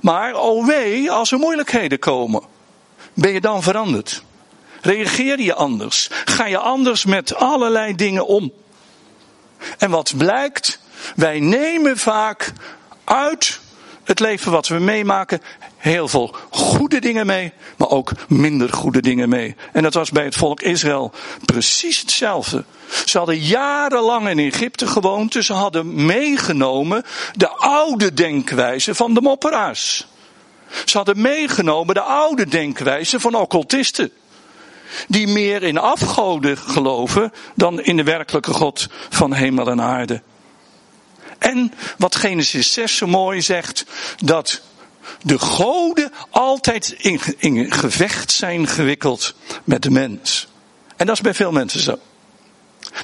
Maar 0.00 0.34
oh 0.34 0.66
wee, 0.66 1.10
als 1.10 1.32
er 1.32 1.38
moeilijkheden 1.38 1.98
komen, 1.98 2.42
ben 3.14 3.32
je 3.32 3.40
dan 3.40 3.62
veranderd? 3.62 4.22
Reageer 4.80 5.40
je 5.40 5.54
anders? 5.54 6.08
Ga 6.24 6.46
je 6.46 6.58
anders 6.58 7.04
met 7.04 7.34
allerlei 7.34 7.94
dingen 7.94 8.26
om? 8.26 8.52
En 9.78 9.90
wat 9.90 10.16
blijkt? 10.16 10.80
Wij 11.16 11.40
nemen 11.40 11.98
vaak 11.98 12.52
uit 13.04 13.60
het 14.04 14.20
leven 14.20 14.52
wat 14.52 14.68
we 14.68 14.78
meemaken 14.78 15.42
heel 15.78 16.08
veel 16.08 16.34
goede 16.50 17.00
dingen 17.00 17.26
mee, 17.26 17.52
maar 17.76 17.88
ook 17.88 18.12
minder 18.28 18.72
goede 18.72 19.00
dingen 19.00 19.28
mee. 19.28 19.56
En 19.72 19.82
dat 19.82 19.94
was 19.94 20.10
bij 20.10 20.24
het 20.24 20.36
volk 20.36 20.60
Israël 20.60 21.12
precies 21.44 22.00
hetzelfde. 22.00 22.64
Ze 23.04 23.18
hadden 23.18 23.38
jarenlang 23.38 24.28
in 24.28 24.38
Egypte 24.38 24.86
gewoond, 24.86 25.32
dus 25.32 25.46
ze 25.46 25.52
hadden 25.52 26.04
meegenomen 26.06 27.04
de 27.34 27.48
oude 27.48 28.14
denkwijze 28.14 28.94
van 28.94 29.14
de 29.14 29.20
mopperaars. 29.20 30.06
Ze 30.84 30.96
hadden 30.96 31.20
meegenomen 31.20 31.94
de 31.94 32.00
oude 32.00 32.46
denkwijze 32.46 33.20
van 33.20 33.34
occultisten. 33.34 34.12
Die 35.08 35.26
meer 35.26 35.62
in 35.62 35.78
afgoden 35.78 36.58
geloven 36.58 37.32
dan 37.54 37.80
in 37.80 37.96
de 37.96 38.02
werkelijke 38.02 38.52
God 38.52 38.86
van 39.08 39.32
hemel 39.32 39.70
en 39.70 39.80
aarde. 39.80 40.22
En 41.38 41.72
wat 41.98 42.16
Genesis 42.16 42.72
6 42.72 42.96
zo 42.96 43.06
mooi 43.06 43.42
zegt, 43.42 43.84
dat 44.24 44.62
de 45.22 45.38
goden 45.38 46.12
altijd 46.30 46.94
in, 47.38 47.72
gevecht 47.72 48.32
zijn 48.32 48.66
gewikkeld 48.66 49.34
met 49.64 49.82
de 49.82 49.90
mens. 49.90 50.48
En 50.96 51.06
dat 51.06 51.14
is 51.14 51.20
bij 51.20 51.34
veel 51.34 51.52
mensen 51.52 51.80
zo. 51.80 51.98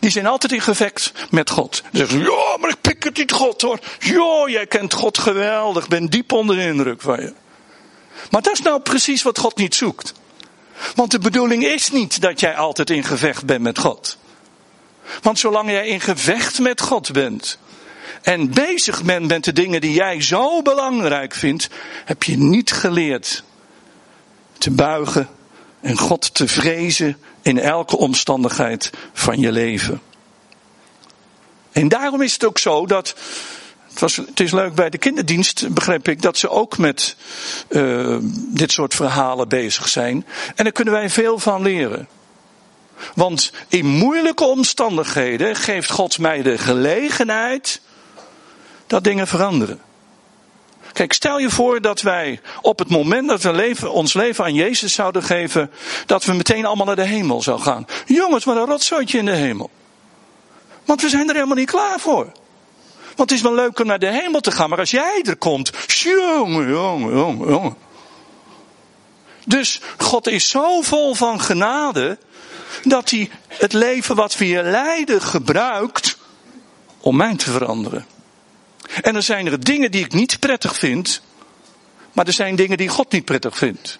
Die 0.00 0.10
zijn 0.10 0.26
altijd 0.26 0.52
in 0.52 0.60
gevecht 0.60 1.12
met 1.30 1.50
God. 1.50 1.76
Ze 1.76 1.98
zeggen, 1.98 2.18
ja, 2.18 2.56
maar 2.60 2.70
ik 2.70 2.80
pik 2.80 3.04
het 3.04 3.16
niet 3.16 3.32
God 3.32 3.62
hoor. 3.62 3.78
Ja, 3.98 4.44
jij 4.46 4.66
kent 4.66 4.92
God 4.92 5.18
geweldig, 5.18 5.88
ben 5.88 6.06
diep 6.06 6.32
onder 6.32 6.56
de 6.56 6.62
indruk 6.62 7.00
van 7.00 7.20
je. 7.20 7.32
Maar 8.30 8.42
dat 8.42 8.52
is 8.52 8.60
nou 8.60 8.80
precies 8.80 9.22
wat 9.22 9.38
God 9.38 9.56
niet 9.56 9.74
zoekt. 9.74 10.12
Want 10.94 11.10
de 11.10 11.18
bedoeling 11.18 11.64
is 11.64 11.90
niet 11.90 12.20
dat 12.20 12.40
jij 12.40 12.56
altijd 12.56 12.90
in 12.90 13.04
gevecht 13.04 13.46
bent 13.46 13.62
met 13.62 13.78
God. 13.78 14.18
Want 15.22 15.38
zolang 15.38 15.70
jij 15.70 15.88
in 15.88 16.00
gevecht 16.00 16.58
met 16.58 16.80
God 16.80 17.12
bent, 17.12 17.58
en 18.22 18.50
bezig 18.50 19.02
bent 19.02 19.26
met 19.26 19.44
de 19.44 19.52
dingen 19.52 19.80
die 19.80 19.92
jij 19.92 20.22
zo 20.22 20.62
belangrijk 20.62 21.34
vindt, 21.34 21.68
heb 22.04 22.22
je 22.22 22.38
niet 22.38 22.72
geleerd 22.72 23.44
te 24.58 24.70
buigen 24.70 25.28
en 25.80 25.98
God 25.98 26.34
te 26.34 26.48
vrezen 26.48 27.16
in 27.42 27.58
elke 27.58 27.96
omstandigheid 27.96 28.90
van 29.12 29.40
je 29.40 29.52
leven. 29.52 30.00
En 31.72 31.88
daarom 31.88 32.22
is 32.22 32.32
het 32.32 32.44
ook 32.44 32.58
zo 32.58 32.86
dat. 32.86 33.14
Het, 33.88 34.02
was, 34.02 34.16
het 34.16 34.40
is 34.40 34.52
leuk 34.52 34.74
bij 34.74 34.90
de 34.90 34.98
kinderdienst, 34.98 35.74
begrijp 35.74 36.08
ik, 36.08 36.22
dat 36.22 36.38
ze 36.38 36.48
ook 36.48 36.78
met 36.78 37.16
uh, 37.68 38.16
dit 38.32 38.72
soort 38.72 38.94
verhalen 38.94 39.48
bezig 39.48 39.88
zijn. 39.88 40.26
En 40.54 40.64
daar 40.64 40.72
kunnen 40.72 40.94
wij 40.94 41.10
veel 41.10 41.38
van 41.38 41.62
leren. 41.62 42.08
Want 43.14 43.52
in 43.68 43.86
moeilijke 43.86 44.44
omstandigheden 44.44 45.56
geeft 45.56 45.90
God 45.90 46.18
mij 46.18 46.42
de 46.42 46.58
gelegenheid 46.58 47.80
dat 48.94 49.04
dingen 49.04 49.26
veranderen. 49.26 49.80
Kijk, 50.92 51.12
stel 51.12 51.38
je 51.38 51.50
voor 51.50 51.80
dat 51.80 52.00
wij 52.00 52.40
op 52.60 52.78
het 52.78 52.88
moment 52.88 53.28
dat 53.28 53.42
we 53.42 53.52
leven, 53.52 53.92
ons 53.92 54.12
leven 54.12 54.44
aan 54.44 54.54
Jezus 54.54 54.92
zouden 54.92 55.22
geven, 55.22 55.70
dat 56.06 56.24
we 56.24 56.32
meteen 56.32 56.64
allemaal 56.64 56.86
naar 56.86 56.96
de 56.96 57.02
hemel 57.02 57.42
zouden 57.42 57.66
gaan. 57.66 57.86
Jongens, 58.06 58.44
wat 58.44 58.56
een 58.56 58.64
rotzooitje 58.64 59.18
in 59.18 59.24
de 59.24 59.32
hemel. 59.32 59.70
Want 60.84 61.02
we 61.02 61.08
zijn 61.08 61.28
er 61.28 61.34
helemaal 61.34 61.56
niet 61.56 61.70
klaar 61.70 62.00
voor. 62.00 62.24
Want 63.04 63.30
het 63.30 63.32
is 63.32 63.40
wel 63.40 63.54
leuk 63.54 63.78
om 63.78 63.86
naar 63.86 63.98
de 63.98 64.10
hemel 64.10 64.40
te 64.40 64.50
gaan, 64.50 64.68
maar 64.68 64.78
als 64.78 64.90
jij 64.90 65.22
er 65.22 65.36
komt, 65.36 65.70
jongen, 65.86 66.68
jongen, 66.68 67.16
jongen, 67.16 67.48
jongen. 67.48 67.76
Dus 69.44 69.80
God 69.98 70.28
is 70.28 70.48
zo 70.48 70.80
vol 70.80 71.14
van 71.14 71.40
genade, 71.40 72.18
dat 72.82 73.10
hij 73.10 73.30
het 73.48 73.72
leven 73.72 74.16
wat 74.16 74.36
we 74.36 74.44
hier 74.44 74.62
leiden 74.62 75.22
gebruikt 75.22 76.18
om 77.00 77.16
mij 77.16 77.36
te 77.36 77.50
veranderen. 77.50 78.13
En 79.02 79.16
er 79.16 79.22
zijn 79.22 79.46
er 79.46 79.64
dingen 79.64 79.90
die 79.90 80.04
ik 80.04 80.12
niet 80.12 80.38
prettig 80.38 80.76
vind, 80.76 81.22
maar 82.12 82.26
er 82.26 82.32
zijn 82.32 82.56
dingen 82.56 82.76
die 82.76 82.88
God 82.88 83.12
niet 83.12 83.24
prettig 83.24 83.56
vindt. 83.56 83.98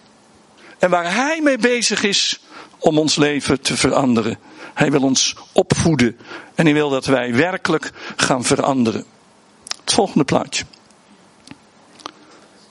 En 0.79 0.89
waar 0.89 1.13
Hij 1.13 1.41
mee 1.41 1.57
bezig 1.57 2.03
is 2.03 2.39
om 2.79 2.97
ons 2.97 3.15
leven 3.15 3.61
te 3.61 3.77
veranderen. 3.77 4.37
Hij 4.73 4.91
wil 4.91 5.01
ons 5.01 5.35
opvoeden 5.51 6.17
en 6.55 6.65
hij 6.65 6.73
wil 6.73 6.89
dat 6.89 7.05
wij 7.05 7.35
werkelijk 7.35 7.91
gaan 8.15 8.43
veranderen. 8.43 9.05
Het 9.83 9.93
volgende 9.93 10.23
plaatje. 10.23 10.65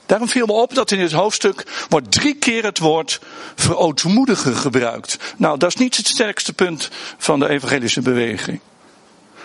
Daarom 0.05 0.29
viel 0.29 0.45
me 0.45 0.53
op 0.53 0.73
dat 0.73 0.91
in 0.91 0.99
dit 0.99 1.11
hoofdstuk 1.11 1.85
wordt 1.89 2.11
drie 2.11 2.35
keer 2.35 2.63
het 2.63 2.79
woord 2.79 3.19
verootmoedigen 3.55 4.55
gebruikt. 4.55 5.17
Nou, 5.37 5.57
dat 5.57 5.69
is 5.69 5.75
niet 5.75 5.97
het 5.97 6.07
sterkste 6.07 6.53
punt 6.53 6.89
van 7.17 7.39
de 7.39 7.49
evangelische 7.49 8.01
beweging. 8.01 8.59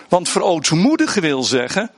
Want 0.09 0.29
verootmoedigen 0.29 1.21
wil 1.21 1.43
zeggen 1.43 1.91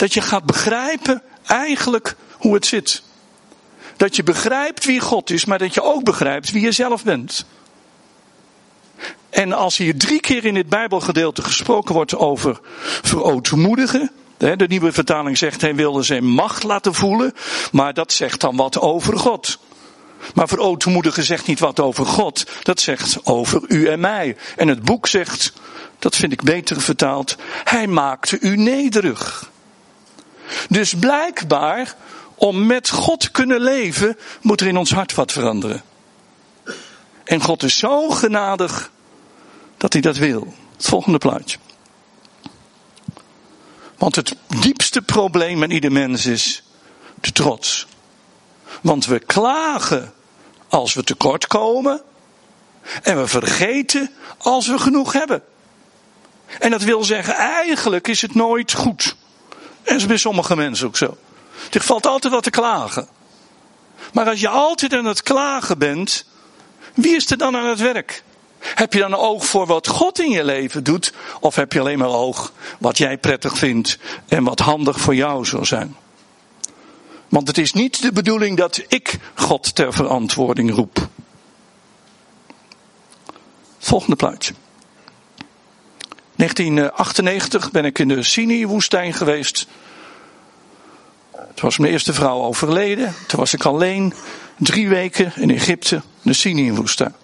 dat 0.00 0.14
je 0.14 0.20
gaat 0.20 0.44
begrijpen 0.44 1.22
eigenlijk 1.46 2.16
hoe 2.32 2.54
het 2.54 2.66
zit. 2.66 3.02
Dat 3.96 4.16
je 4.16 4.22
begrijpt 4.22 4.84
wie 4.84 5.00
God 5.00 5.30
is, 5.30 5.44
maar 5.44 5.58
dat 5.58 5.74
je 5.74 5.82
ook 5.82 6.04
begrijpt 6.04 6.50
wie 6.50 6.62
je 6.62 6.72
zelf 6.72 7.04
bent. 7.04 7.44
En 9.30 9.52
als 9.52 9.76
hier 9.76 9.96
drie 9.96 10.20
keer 10.20 10.44
in 10.44 10.54
dit 10.54 10.68
Bijbelgedeelte 10.68 11.42
gesproken 11.42 11.94
wordt 11.94 12.16
over 12.16 12.60
verootmoedigen. 13.02 14.10
De 14.36 14.66
nieuwe 14.68 14.92
vertaling 14.92 15.38
zegt 15.38 15.60
hij 15.60 15.74
wilde 15.74 16.02
zijn 16.02 16.24
macht 16.24 16.62
laten 16.62 16.94
voelen. 16.94 17.32
Maar 17.72 17.94
dat 17.94 18.12
zegt 18.12 18.40
dan 18.40 18.56
wat 18.56 18.78
over 18.78 19.18
God. 19.18 19.58
Maar 20.34 20.48
verootmoedigen 20.48 21.24
zegt 21.24 21.46
niet 21.46 21.60
wat 21.60 21.80
over 21.80 22.06
God. 22.06 22.46
Dat 22.62 22.80
zegt 22.80 23.26
over 23.26 23.62
u 23.68 23.86
en 23.86 24.00
mij. 24.00 24.36
En 24.56 24.68
het 24.68 24.82
boek 24.82 25.06
zegt, 25.06 25.52
dat 25.98 26.16
vind 26.16 26.32
ik 26.32 26.42
beter 26.42 26.80
vertaald. 26.80 27.36
Hij 27.64 27.86
maakte 27.86 28.38
u 28.40 28.56
nederig. 28.56 29.50
Dus 30.68 30.94
blijkbaar, 30.94 31.94
om 32.34 32.66
met 32.66 32.88
God 32.88 33.20
te 33.20 33.30
kunnen 33.30 33.60
leven, 33.60 34.18
moet 34.40 34.60
er 34.60 34.66
in 34.66 34.76
ons 34.76 34.90
hart 34.92 35.14
wat 35.14 35.32
veranderen. 35.32 35.82
En 37.24 37.42
God 37.42 37.62
is 37.62 37.78
zo 37.78 38.10
genadig 38.10 38.90
dat 39.76 39.92
hij 39.92 40.02
dat 40.02 40.16
wil. 40.16 40.54
Het 40.76 40.86
volgende 40.86 41.18
plaatje. 41.18 41.58
Want 43.98 44.16
het 44.16 44.36
diepste 44.60 45.02
probleem 45.02 45.58
met 45.58 45.72
ieder 45.72 45.92
mens 45.92 46.26
is 46.26 46.62
de 47.20 47.32
trots. 47.32 47.86
Want 48.80 49.06
we 49.06 49.18
klagen 49.18 50.12
als 50.68 50.94
we 50.94 51.02
tekort 51.02 51.46
komen. 51.46 52.02
En 53.02 53.20
we 53.20 53.26
vergeten 53.26 54.10
als 54.38 54.66
we 54.66 54.78
genoeg 54.78 55.12
hebben. 55.12 55.42
En 56.58 56.70
dat 56.70 56.82
wil 56.82 57.04
zeggen, 57.04 57.34
eigenlijk 57.34 58.08
is 58.08 58.22
het 58.22 58.34
nooit 58.34 58.72
goed. 58.72 59.16
En 59.82 59.96
is 59.96 60.06
bij 60.06 60.16
sommige 60.16 60.56
mensen 60.56 60.86
ook 60.86 60.96
zo. 60.96 61.16
Er 61.70 61.80
valt 61.80 62.06
altijd 62.06 62.32
wat 62.32 62.42
te 62.42 62.50
klagen. 62.50 63.08
Maar 64.12 64.28
als 64.28 64.40
je 64.40 64.48
altijd 64.48 64.94
aan 64.94 65.04
het 65.04 65.22
klagen 65.22 65.78
bent, 65.78 66.24
wie 66.94 67.16
is 67.16 67.30
er 67.30 67.38
dan 67.38 67.56
aan 67.56 67.66
het 67.66 67.80
werk? 67.80 68.22
Heb 68.60 68.92
je 68.92 68.98
dan 68.98 69.12
een 69.12 69.18
oog 69.18 69.46
voor 69.46 69.66
wat 69.66 69.88
God 69.88 70.18
in 70.18 70.30
je 70.30 70.44
leven 70.44 70.84
doet? 70.84 71.12
Of 71.40 71.54
heb 71.54 71.72
je 71.72 71.80
alleen 71.80 71.98
maar 71.98 72.08
oog 72.08 72.52
wat 72.78 72.98
jij 72.98 73.18
prettig 73.18 73.58
vindt 73.58 73.98
en 74.28 74.44
wat 74.44 74.58
handig 74.58 75.00
voor 75.00 75.14
jou 75.14 75.44
zou 75.44 75.64
zijn? 75.64 75.96
Want 77.28 77.48
het 77.48 77.58
is 77.58 77.72
niet 77.72 78.02
de 78.02 78.12
bedoeling 78.12 78.56
dat 78.56 78.82
ik 78.88 79.18
God 79.34 79.74
ter 79.74 79.92
verantwoording 79.92 80.74
roep. 80.74 81.08
Volgende 83.78 84.16
plaatje. 84.16 84.54
1998 86.40 87.70
ben 87.70 87.84
ik 87.84 87.98
in 87.98 88.08
de 88.08 88.22
Sinai-woestijn 88.22 89.12
geweest. 89.12 89.66
Toen 91.32 91.68
was 91.68 91.78
mijn 91.78 91.92
eerste 91.92 92.12
vrouw 92.12 92.42
overleden. 92.42 93.14
Toen 93.26 93.38
was 93.38 93.54
ik 93.54 93.64
alleen 93.64 94.14
drie 94.56 94.88
weken 94.88 95.32
in 95.36 95.50
Egypte, 95.50 96.02
de 96.22 96.32
Sinai-woestijn. 96.32 97.14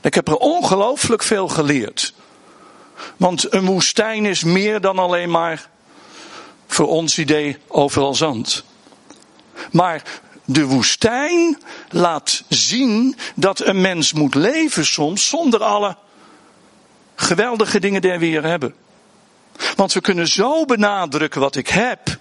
Ik 0.00 0.14
heb 0.14 0.28
er 0.28 0.36
ongelooflijk 0.36 1.22
veel 1.22 1.48
geleerd. 1.48 2.14
Want 3.16 3.52
een 3.52 3.64
woestijn 3.64 4.26
is 4.26 4.44
meer 4.44 4.80
dan 4.80 4.98
alleen 4.98 5.30
maar, 5.30 5.68
voor 6.66 6.88
ons 6.88 7.18
idee, 7.18 7.56
overal 7.68 8.14
zand. 8.14 8.64
Maar 9.70 10.02
de 10.44 10.64
woestijn 10.64 11.62
laat 11.90 12.42
zien 12.48 13.16
dat 13.34 13.60
een 13.60 13.80
mens 13.80 14.12
moet 14.12 14.34
leven 14.34 14.86
soms 14.86 15.28
zonder 15.28 15.62
alle 15.62 15.96
geweldige 17.20 17.80
dingen 17.80 18.00
die 18.00 18.18
we 18.18 18.26
hier 18.26 18.44
hebben. 18.44 18.74
Want 19.76 19.92
we 19.92 20.00
kunnen 20.00 20.28
zo 20.28 20.64
benadrukken 20.64 21.40
wat 21.40 21.56
ik 21.56 21.68
heb. 21.68 22.18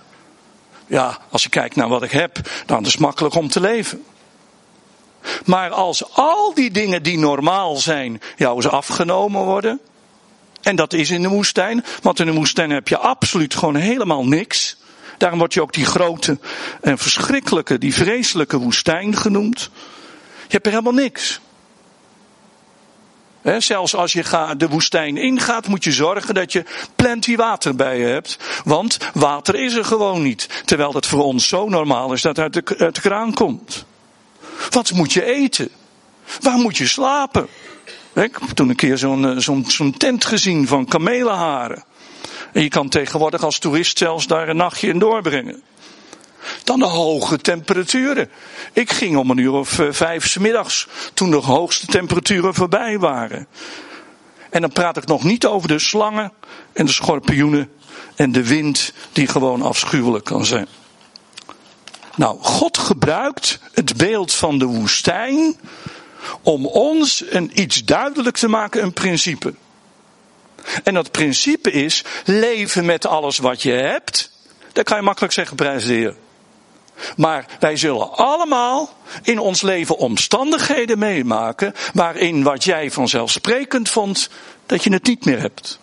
Ja, 0.87 1.17
als 1.29 1.43
je 1.43 1.49
kijkt 1.49 1.75
naar 1.75 1.87
wat 1.87 2.03
ik 2.03 2.11
heb, 2.11 2.37
dan 2.65 2.85
is 2.85 2.91
het 2.91 3.01
makkelijk 3.01 3.35
om 3.35 3.49
te 3.49 3.59
leven. 3.59 4.03
Maar 5.45 5.69
als 5.69 6.13
al 6.13 6.53
die 6.53 6.71
dingen 6.71 7.03
die 7.03 7.17
normaal 7.17 7.75
zijn 7.75 8.21
jou 8.35 8.55
eens 8.55 8.67
afgenomen 8.67 9.43
worden. 9.43 9.79
En 10.61 10.75
dat 10.75 10.93
is 10.93 11.09
in 11.09 11.21
de 11.21 11.27
woestijn. 11.27 11.85
Want 12.01 12.19
in 12.19 12.25
de 12.25 12.33
woestijn 12.33 12.69
heb 12.69 12.87
je 12.87 12.97
absoluut 12.97 13.55
gewoon 13.55 13.75
helemaal 13.75 14.25
niks. 14.25 14.77
Daarom 15.17 15.39
wordt 15.39 15.53
je 15.53 15.61
ook 15.61 15.73
die 15.73 15.85
grote 15.85 16.39
en 16.81 16.97
verschrikkelijke, 16.97 17.77
die 17.77 17.93
vreselijke 17.93 18.57
woestijn 18.57 19.15
genoemd. 19.15 19.69
Je 20.47 20.53
hebt 20.53 20.65
er 20.65 20.71
helemaal 20.71 20.93
niks. 20.93 21.39
Zelfs 23.57 23.95
als 23.95 24.13
je 24.13 24.53
de 24.57 24.67
woestijn 24.67 25.17
ingaat, 25.17 25.67
moet 25.67 25.83
je 25.83 25.91
zorgen 25.91 26.33
dat 26.33 26.51
je 26.51 26.63
plenty 26.95 27.35
water 27.35 27.75
bij 27.75 27.99
je 27.99 28.05
hebt. 28.05 28.37
Want 28.63 28.97
water 29.13 29.55
is 29.55 29.75
er 29.75 29.85
gewoon 29.85 30.21
niet. 30.21 30.63
Terwijl 30.65 30.93
het 30.93 31.05
voor 31.05 31.23
ons 31.23 31.47
zo 31.47 31.69
normaal 31.69 32.13
is 32.13 32.21
dat 32.21 32.37
het 32.37 32.55
uit 32.79 32.95
de, 32.95 33.01
kraan 33.01 33.33
komt. 33.33 33.85
Wat 34.69 34.91
moet 34.91 35.13
je 35.13 35.25
eten? 35.25 35.69
Waar 36.41 36.57
moet 36.57 36.77
je 36.77 36.87
slapen? 36.87 37.47
Ik 38.13 38.37
heb 38.39 38.49
toen 38.49 38.69
een 38.69 38.75
keer 38.75 38.97
zo'n 38.97 39.25
eh, 39.25 39.63
zo'n 39.67 39.97
tent 39.97 40.25
gezien 40.25 40.67
van 40.67 40.85
kamelenharen. 40.85 41.83
En 42.53 42.63
je 42.63 42.69
kan 42.69 42.89
tegenwoordig 42.89 43.43
als 43.43 43.59
toerist 43.59 43.97
zelfs 43.97 44.27
daar 44.27 44.49
een 44.49 44.57
nachtje 44.57 44.87
in 44.87 44.99
doorbrengen. 44.99 45.63
Dan 46.63 46.79
de 46.79 46.85
hoge 46.85 47.37
temperaturen. 47.37 48.29
Ik 48.73 48.91
ging 48.91 49.17
om 49.17 49.29
een 49.29 49.37
uur 49.37 49.51
of 49.51 49.79
eh, 49.79 49.87
vijf 49.91 50.27
s 50.27 50.37
middags 50.37 50.87
toen 51.13 51.31
de 51.31 51.35
hoogste 51.35 51.85
temperaturen 51.85 52.53
voorbij 52.53 52.99
waren. 52.99 53.47
En 54.49 54.61
dan 54.61 54.71
praat 54.71 54.97
ik 54.97 55.05
nog 55.05 55.23
niet 55.23 55.45
over 55.45 55.67
de 55.67 55.79
slangen 55.79 56.33
en 56.73 56.85
de 56.85 56.91
schorpioenen 56.91 57.69
en 58.15 58.31
de 58.31 58.47
wind 58.47 58.93
die 59.11 59.27
gewoon 59.27 59.61
afschuwelijk 59.61 60.25
kan 60.25 60.45
zijn. 60.45 60.67
Nou, 62.15 62.37
God 62.41 62.77
gebruikt 62.77 63.59
het 63.73 63.97
beeld 63.97 64.33
van 64.33 64.59
de 64.59 64.65
woestijn 64.65 65.55
om 66.41 66.65
ons 66.65 67.23
een 67.29 67.51
iets 67.53 67.85
duidelijk 67.85 68.37
te 68.37 68.47
maken, 68.47 68.83
een 68.83 68.93
principe. 68.93 69.53
En 70.83 70.93
dat 70.93 71.11
principe 71.11 71.71
is 71.71 72.03
leven 72.25 72.85
met 72.85 73.05
alles 73.05 73.37
wat 73.37 73.61
je 73.61 73.71
hebt. 73.71 74.31
Dan 74.73 74.83
kan 74.83 74.97
je 74.97 75.03
makkelijk 75.03 75.33
zeggen, 75.33 75.55
prijs 75.55 75.85
de 75.85 75.93
Heer. 75.93 76.15
Maar 77.15 77.45
wij 77.59 77.77
zullen 77.77 78.11
allemaal 78.17 78.93
in 79.23 79.39
ons 79.39 79.61
leven 79.61 79.97
omstandigheden 79.97 80.99
meemaken 80.99 81.73
waarin 81.93 82.43
wat 82.43 82.63
jij 82.63 82.91
vanzelfsprekend 82.91 83.89
vond, 83.89 84.29
dat 84.65 84.83
je 84.83 84.93
het 84.93 85.07
niet 85.07 85.25
meer 85.25 85.39
hebt. 85.39 85.79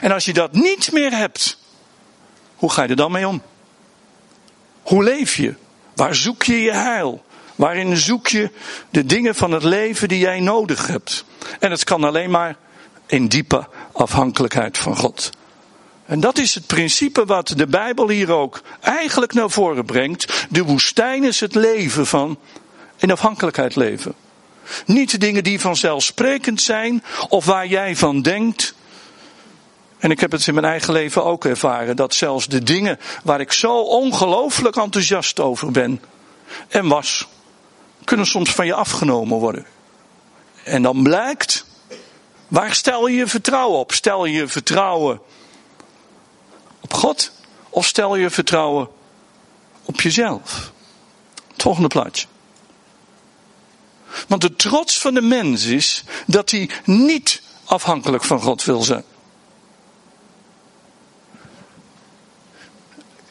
En 0.00 0.12
als 0.12 0.24
je 0.24 0.32
dat 0.32 0.52
niet 0.52 0.92
meer 0.92 1.16
hebt, 1.16 1.58
hoe 2.56 2.70
ga 2.70 2.82
je 2.82 2.88
er 2.88 2.96
dan 2.96 3.12
mee 3.12 3.28
om? 3.28 3.42
Hoe 4.82 5.04
leef 5.04 5.36
je? 5.36 5.54
Waar 5.94 6.14
zoek 6.14 6.42
je 6.42 6.62
je 6.62 6.72
heil? 6.72 7.24
Waarin 7.54 7.96
zoek 7.96 8.28
je 8.28 8.50
de 8.90 9.06
dingen 9.06 9.34
van 9.34 9.52
het 9.52 9.62
leven 9.62 10.08
die 10.08 10.18
jij 10.18 10.40
nodig 10.40 10.86
hebt? 10.86 11.24
En 11.60 11.70
het 11.70 11.84
kan 11.84 12.04
alleen 12.04 12.30
maar 12.30 12.56
in 13.06 13.28
diepe 13.28 13.68
afhankelijkheid 13.92 14.78
van 14.78 14.96
God. 14.96 15.30
En 16.06 16.20
dat 16.20 16.38
is 16.38 16.54
het 16.54 16.66
principe 16.66 17.24
wat 17.24 17.52
de 17.56 17.66
Bijbel 17.66 18.08
hier 18.08 18.32
ook 18.32 18.62
eigenlijk 18.80 19.32
naar 19.32 19.50
voren 19.50 19.84
brengt. 19.84 20.46
De 20.50 20.64
woestijn 20.64 21.24
is 21.24 21.40
het 21.40 21.54
leven 21.54 22.06
van 22.06 22.38
in 22.96 23.10
afhankelijkheid 23.10 23.76
leven. 23.76 24.14
Niet 24.86 25.10
de 25.10 25.18
dingen 25.18 25.44
die 25.44 25.60
vanzelfsprekend 25.60 26.60
zijn 26.60 27.02
of 27.28 27.44
waar 27.44 27.66
jij 27.66 27.96
van 27.96 28.22
denkt. 28.22 28.74
En 29.98 30.10
ik 30.10 30.20
heb 30.20 30.32
het 30.32 30.46
in 30.46 30.54
mijn 30.54 30.66
eigen 30.66 30.92
leven 30.92 31.24
ook 31.24 31.44
ervaren 31.44 31.96
dat 31.96 32.14
zelfs 32.14 32.46
de 32.46 32.62
dingen 32.62 32.98
waar 33.24 33.40
ik 33.40 33.52
zo 33.52 33.80
ongelooflijk 33.80 34.76
enthousiast 34.76 35.40
over 35.40 35.70
ben 35.70 36.00
en 36.68 36.88
was, 36.88 37.28
kunnen 38.04 38.26
soms 38.26 38.50
van 38.50 38.66
je 38.66 38.74
afgenomen 38.74 39.38
worden. 39.38 39.66
En 40.64 40.82
dan 40.82 41.02
blijkt, 41.02 41.66
waar 42.48 42.74
stel 42.74 43.06
je 43.06 43.16
je 43.16 43.26
vertrouwen 43.26 43.78
op? 43.78 43.92
Stel 43.92 44.24
je 44.24 44.32
je 44.32 44.48
vertrouwen 44.48 45.20
God 46.92 47.32
of 47.70 47.86
stel 47.86 48.16
je 48.16 48.30
vertrouwen 48.30 48.88
op 49.84 50.00
jezelf? 50.00 50.72
Het 51.52 51.62
volgende 51.62 51.88
plaatje. 51.88 52.26
Want 54.28 54.40
de 54.40 54.56
trots 54.56 54.98
van 54.98 55.14
de 55.14 55.20
mens 55.20 55.64
is 55.64 56.04
dat 56.26 56.50
hij 56.50 56.70
niet 56.84 57.42
afhankelijk 57.64 58.24
van 58.24 58.40
God 58.40 58.64
wil 58.64 58.82
zijn. 58.82 59.04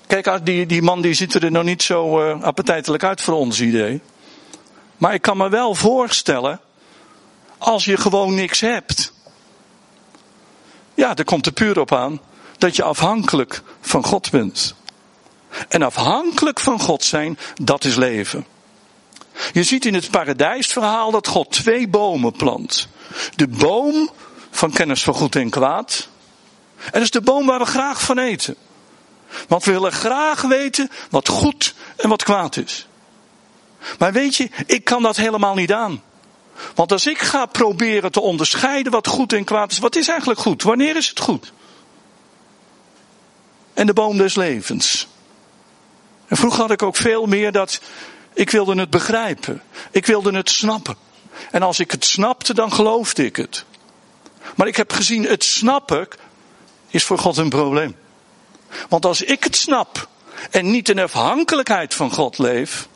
Kijk, 0.08 0.46
die, 0.46 0.66
die 0.66 0.82
man 0.82 1.02
die 1.02 1.14
ziet 1.14 1.34
er 1.34 1.52
nog 1.52 1.64
niet 1.64 1.84
zo 1.84 2.30
uh, 2.32 2.48
uit 2.98 3.22
voor 3.22 3.34
ons 3.34 3.62
idee. 3.62 4.02
Maar 4.98 5.14
ik 5.14 5.22
kan 5.22 5.38
me 5.38 5.50
wel 5.50 5.76
voorstellen, 5.76 6.60
als 7.58 7.86
je 7.86 7.98
gewoon 7.98 8.36
niks 8.36 8.60
hebt. 8.60 9.14
Ja, 10.94 11.16
er 11.16 11.24
komt 11.24 11.46
er 11.46 11.52
puur 11.52 11.80
op 11.80 11.94
aan 11.94 12.20
dat 12.62 12.76
je 12.76 12.84
afhankelijk 12.84 13.62
van 13.82 14.04
God 14.04 14.32
bent. 14.32 14.76
En 15.68 15.82
afhankelijk 15.82 16.60
van 16.60 16.80
God 16.80 17.04
zijn, 17.04 17.38
dat 17.62 17.84
is 17.84 17.96
leven. 17.96 18.46
Je 19.54 19.64
ziet 19.64 19.86
in 19.86 19.94
het 19.94 20.12
paradijsverhaal 20.12 21.12
dat 21.12 21.28
God 21.28 21.52
twee 21.52 21.88
bomen 21.88 22.32
plant. 22.32 22.88
De 23.36 23.48
boom 23.48 24.10
van 24.52 24.72
kennis 24.72 25.04
van 25.04 25.14
goed 25.14 25.36
en 25.36 25.50
kwaad. 25.50 26.08
En 26.84 26.92
dat 26.92 27.02
is 27.02 27.12
de 27.12 27.22
boom 27.22 27.46
waar 27.46 27.60
we 27.60 27.66
graag 27.66 28.02
van 28.02 28.18
eten. 28.18 28.56
Want 29.48 29.64
we 29.64 29.72
willen 29.72 29.92
graag 29.92 30.42
weten 30.42 30.90
wat 31.10 31.28
goed 31.28 31.74
en 31.98 32.10
wat 32.10 32.24
kwaad 32.24 32.58
is. 32.58 32.88
Maar 34.00 34.14
weet 34.14 34.36
je, 34.36 34.50
ik 34.66 34.84
kan 34.84 35.04
dat 35.04 35.16
helemaal 35.16 35.56
niet 35.56 35.74
aan. 35.74 36.02
Want 36.76 36.92
als 36.92 37.08
ik 37.08 37.20
ga 37.20 37.46
proberen 37.46 38.12
te 38.12 38.22
onderscheiden 38.22 38.92
wat 38.92 39.08
goed 39.08 39.34
en 39.34 39.44
kwaad 39.44 39.72
is, 39.72 39.80
wat 39.80 39.96
is 39.96 40.08
eigenlijk 40.08 40.40
goed? 40.40 40.64
Wanneer 40.64 40.96
is 40.96 41.10
het 41.10 41.20
goed? 41.20 41.54
En 43.82 43.88
de 43.88 43.94
boom 43.94 44.18
des 44.18 44.36
levens. 44.36 45.08
En 46.28 46.38
vroeger 46.38 46.62
had 46.62 46.72
ik 46.72 46.82
ook 46.82 46.96
veel 46.96 47.26
meer 47.26 47.52
dat 47.52 47.82
ik 48.34 48.50
wilde 48.50 48.80
het 48.80 48.90
begrijpen. 48.90 49.62
Ik 49.92 50.06
wilde 50.06 50.32
het 50.32 50.50
snappen. 50.50 50.96
En 51.52 51.62
als 51.62 51.80
ik 51.80 51.92
het 51.92 52.06
snapte, 52.06 52.54
dan 52.54 52.74
geloofde 52.74 53.26
ik 53.26 53.36
het. 53.36 53.66
Maar 54.56 54.68
ik 54.68 54.76
heb 54.76 54.92
gezien, 54.92 55.24
het 55.24 55.44
snappen 55.44 56.08
is 56.88 57.04
voor 57.04 57.18
God 57.18 57.38
een 57.38 57.50
probleem. 57.50 57.96
Want 58.90 59.06
als 59.06 59.22
ik 59.22 59.44
het 59.44 59.56
snap 59.56 60.08
en 60.52 60.72
niet 60.72 60.90
in 60.90 61.00
afhankelijkheid 61.00 61.94
van 61.94 62.12
God 62.12 62.38
leef, 62.38 62.88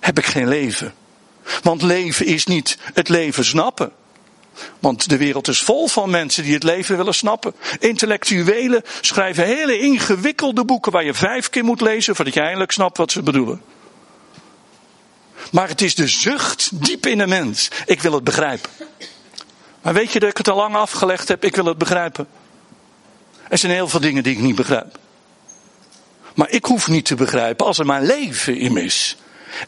heb 0.00 0.18
ik 0.18 0.26
geen 0.26 0.48
leven. 0.48 0.94
Want 1.62 1.82
leven 1.82 2.26
is 2.26 2.46
niet 2.46 2.78
het 2.94 3.08
leven 3.08 3.44
snappen. 3.44 3.92
Want 4.78 5.08
de 5.08 5.16
wereld 5.16 5.48
is 5.48 5.62
vol 5.62 5.88
van 5.88 6.10
mensen 6.10 6.42
die 6.42 6.54
het 6.54 6.62
leven 6.62 6.96
willen 6.96 7.14
snappen. 7.14 7.54
Intellectuelen 7.78 8.82
schrijven 9.00 9.44
hele 9.44 9.78
ingewikkelde 9.78 10.64
boeken 10.64 10.92
waar 10.92 11.04
je 11.04 11.14
vijf 11.14 11.50
keer 11.50 11.64
moet 11.64 11.80
lezen 11.80 12.16
voordat 12.16 12.34
je 12.34 12.40
eindelijk 12.40 12.72
snapt 12.72 12.96
wat 12.96 13.12
ze 13.12 13.22
bedoelen. 13.22 13.62
Maar 15.50 15.68
het 15.68 15.80
is 15.80 15.94
de 15.94 16.08
zucht 16.08 16.84
diep 16.86 17.06
in 17.06 17.18
de 17.18 17.26
mens. 17.26 17.68
Ik 17.86 18.02
wil 18.02 18.12
het 18.12 18.24
begrijpen. 18.24 18.70
Maar 19.82 19.94
weet 19.94 20.12
je 20.12 20.20
dat 20.20 20.30
ik 20.30 20.36
het 20.36 20.48
al 20.48 20.56
lang 20.56 20.74
afgelegd 20.74 21.28
heb? 21.28 21.44
Ik 21.44 21.56
wil 21.56 21.64
het 21.64 21.78
begrijpen. 21.78 22.26
Er 23.48 23.58
zijn 23.58 23.72
heel 23.72 23.88
veel 23.88 24.00
dingen 24.00 24.22
die 24.22 24.32
ik 24.32 24.40
niet 24.40 24.54
begrijp. 24.54 24.98
Maar 26.34 26.50
ik 26.50 26.64
hoef 26.64 26.88
niet 26.88 27.04
te 27.04 27.14
begrijpen 27.14 27.66
als 27.66 27.78
er 27.78 27.86
maar 27.86 28.02
leven 28.02 28.56
in 28.56 28.76
is. 28.76 29.16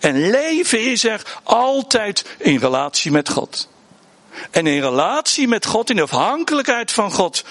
En 0.00 0.30
leven 0.30 0.90
is 0.90 1.04
er 1.04 1.22
altijd 1.42 2.24
in 2.38 2.58
relatie 2.58 3.10
met 3.10 3.28
God. 3.28 3.68
En 4.50 4.66
in 4.66 4.80
relatie 4.80 5.48
met 5.48 5.66
God, 5.66 5.90
in 5.90 6.00
afhankelijkheid 6.00 6.92
van 6.92 7.12
God. 7.12 7.44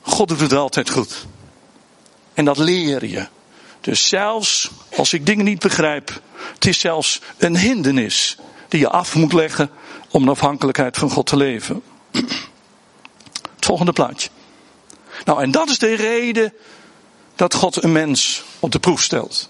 God 0.00 0.28
doet 0.28 0.40
het 0.40 0.52
altijd 0.52 0.90
goed. 0.90 1.26
En 2.34 2.44
dat 2.44 2.58
leer 2.58 3.04
je. 3.04 3.26
Dus 3.80 4.08
zelfs 4.08 4.70
als 4.96 5.12
ik 5.12 5.26
dingen 5.26 5.44
niet 5.44 5.58
begrijp, 5.58 6.20
het 6.54 6.66
is 6.66 6.80
zelfs 6.80 7.20
een 7.38 7.56
hindernis 7.56 8.36
die 8.68 8.80
je 8.80 8.88
af 8.88 9.14
moet 9.14 9.32
leggen 9.32 9.70
om 10.10 10.22
een 10.22 10.28
afhankelijkheid 10.28 10.96
van 10.96 11.10
God 11.10 11.26
te 11.26 11.36
leven. 11.36 11.82
Het 12.10 13.64
volgende 13.70 13.92
plaatje. 13.92 14.28
Nou, 15.24 15.42
en 15.42 15.50
dat 15.50 15.68
is 15.68 15.78
de 15.78 15.94
reden 15.94 16.52
dat 17.34 17.54
God 17.54 17.82
een 17.82 17.92
mens 17.92 18.42
op 18.60 18.72
de 18.72 18.78
proef 18.78 19.02
stelt. 19.02 19.48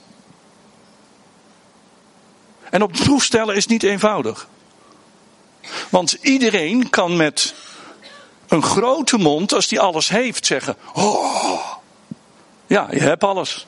En 2.71 2.83
op 2.83 2.97
de 2.97 3.03
proef 3.03 3.25
stellen 3.25 3.57
is 3.57 3.67
niet 3.67 3.83
eenvoudig. 3.83 4.49
Want 5.91 6.13
iedereen 6.21 6.91
kan 6.91 7.17
met 7.17 7.55
een 8.49 8.63
grote 8.63 9.17
mond, 9.17 9.53
als 9.53 9.69
die 9.69 9.81
alles 9.81 10.09
heeft, 10.09 10.47
zeggen: 10.47 10.77
Oh, 10.95 11.61
ja, 12.67 12.89
je 12.91 13.01
hebt 13.01 13.25
alles. 13.25 13.67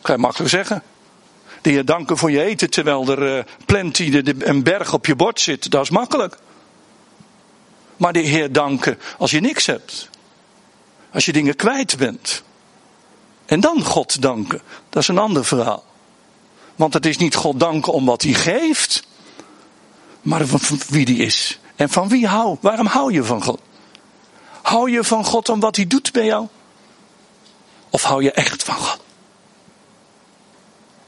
Kan 0.00 0.14
je 0.14 0.20
makkelijk 0.20 0.50
zeggen. 0.50 0.82
De 1.62 1.70
heer 1.70 1.84
danken 1.84 2.16
voor 2.16 2.30
je 2.30 2.42
eten 2.42 2.70
terwijl 2.70 3.08
er 3.08 3.36
uh, 3.36 3.44
plenty 3.66 4.22
de, 4.22 4.34
een 4.38 4.62
berg 4.62 4.92
op 4.92 5.06
je 5.06 5.16
bord 5.16 5.40
zit, 5.40 5.70
dat 5.70 5.82
is 5.82 5.90
makkelijk. 5.90 6.38
Maar 7.96 8.12
de 8.12 8.20
heer 8.20 8.52
danken 8.52 8.98
als 9.18 9.30
je 9.30 9.40
niks 9.40 9.66
hebt. 9.66 10.08
Als 11.12 11.24
je 11.24 11.32
dingen 11.32 11.56
kwijt 11.56 11.96
bent. 11.96 12.42
En 13.44 13.60
dan 13.60 13.84
God 13.84 14.22
danken, 14.22 14.60
dat 14.88 15.02
is 15.02 15.08
een 15.08 15.18
ander 15.18 15.44
verhaal. 15.44 15.84
Want 16.76 16.94
het 16.94 17.06
is 17.06 17.16
niet 17.16 17.34
God 17.34 17.60
danken 17.60 17.92
om 17.92 18.04
wat 18.04 18.22
hij 18.22 18.32
geeft, 18.32 19.02
maar 20.22 20.46
van 20.46 20.78
wie 20.88 21.04
die 21.04 21.18
is. 21.18 21.58
En 21.76 21.88
van 21.88 22.08
wie 22.08 22.26
hou? 22.26 22.56
Waarom 22.60 22.86
hou 22.86 23.12
je 23.12 23.24
van 23.24 23.42
God? 23.42 23.60
Hou 24.62 24.90
je 24.90 25.04
van 25.04 25.24
God 25.24 25.48
om 25.48 25.60
wat 25.60 25.76
hij 25.76 25.86
doet 25.86 26.12
bij 26.12 26.24
jou? 26.24 26.46
Of 27.90 28.02
hou 28.02 28.22
je 28.22 28.32
echt 28.32 28.62
van 28.62 28.74
God? 28.74 29.00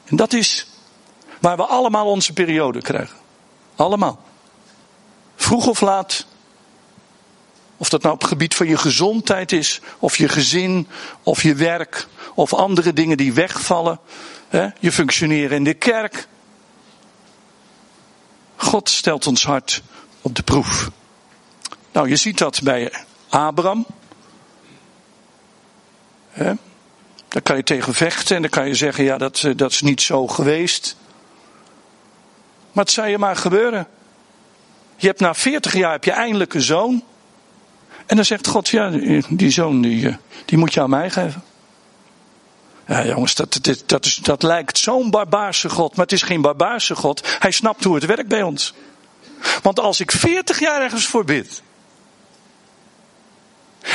En 0.05 0.15
dat 0.15 0.33
is 0.33 0.67
waar 1.39 1.57
we 1.57 1.65
allemaal 1.65 2.05
onze 2.05 2.33
periode 2.33 2.81
krijgen. 2.81 3.17
Allemaal. 3.75 4.23
Vroeg 5.35 5.67
of 5.67 5.81
laat. 5.81 6.25
Of 7.77 7.89
dat 7.89 8.01
nou 8.01 8.13
op 8.13 8.21
het 8.21 8.29
gebied 8.29 8.55
van 8.55 8.67
je 8.67 8.77
gezondheid 8.77 9.51
is, 9.51 9.81
of 9.99 10.17
je 10.17 10.27
gezin, 10.29 10.87
of 11.23 11.43
je 11.43 11.55
werk, 11.55 12.07
of 12.35 12.53
andere 12.53 12.93
dingen 12.93 13.17
die 13.17 13.33
wegvallen. 13.33 13.99
Je 14.79 14.91
functioneren 14.91 15.57
in 15.57 15.63
de 15.63 15.73
kerk. 15.73 16.27
God 18.65 18.89
stelt 18.89 19.27
ons 19.27 19.45
hart 19.45 19.81
op 20.21 20.35
de 20.35 20.43
proef. 20.43 20.89
Nou, 21.91 22.09
je 22.09 22.15
ziet 22.15 22.37
dat 22.37 22.61
bij 22.63 22.93
Abraham. 23.29 23.85
Daar 27.27 27.43
kan 27.43 27.55
je 27.55 27.63
tegen 27.63 27.93
vechten 27.93 28.35
en 28.35 28.41
dan 28.41 28.51
kan 28.51 28.67
je 28.67 28.75
zeggen, 28.75 29.03
ja, 29.03 29.17
dat, 29.17 29.43
eh, 29.43 29.51
dat 29.55 29.71
is 29.71 29.81
niet 29.81 30.01
zo 30.01 30.27
geweest. 30.27 30.97
Maar 32.71 32.83
het 32.83 32.93
zou 32.93 33.07
je 33.07 33.17
maar 33.17 33.35
gebeuren. 33.35 33.87
Je 34.95 35.07
hebt 35.07 35.19
na 35.19 35.33
40 35.33 35.73
jaar 35.73 35.91
heb 35.91 36.03
je 36.03 36.11
eindelijk 36.11 36.53
een 36.53 36.61
zoon. 36.61 37.03
En 38.05 38.15
dan 38.15 38.25
zegt 38.25 38.47
God, 38.47 38.69
ja, 38.69 38.89
die 39.29 39.49
zoon 39.49 39.81
die, 39.81 40.07
eh, 40.07 40.15
die 40.45 40.57
moet 40.57 40.73
je 40.73 40.81
aan 40.81 40.89
mij 40.89 41.09
geven. 41.09 41.43
Ja, 42.87 43.05
jongens, 43.05 43.35
dat, 43.35 43.57
dat, 43.61 43.83
dat, 43.85 44.05
is, 44.05 44.15
dat 44.15 44.43
lijkt 44.43 44.77
zo'n 44.77 45.09
barbaarse 45.09 45.69
God, 45.69 45.95
maar 45.95 46.05
het 46.05 46.13
is 46.13 46.21
geen 46.21 46.41
barbaarse 46.41 46.95
God. 46.95 47.37
Hij 47.39 47.51
snapt 47.51 47.83
hoe 47.83 47.95
het 47.95 48.05
werkt 48.05 48.27
bij 48.27 48.41
ons. 48.41 48.73
Want 49.61 49.79
als 49.79 49.99
ik 49.99 50.11
40 50.11 50.59
jaar 50.59 50.81
ergens 50.81 51.05
voor 51.05 51.25
bid, 51.25 51.61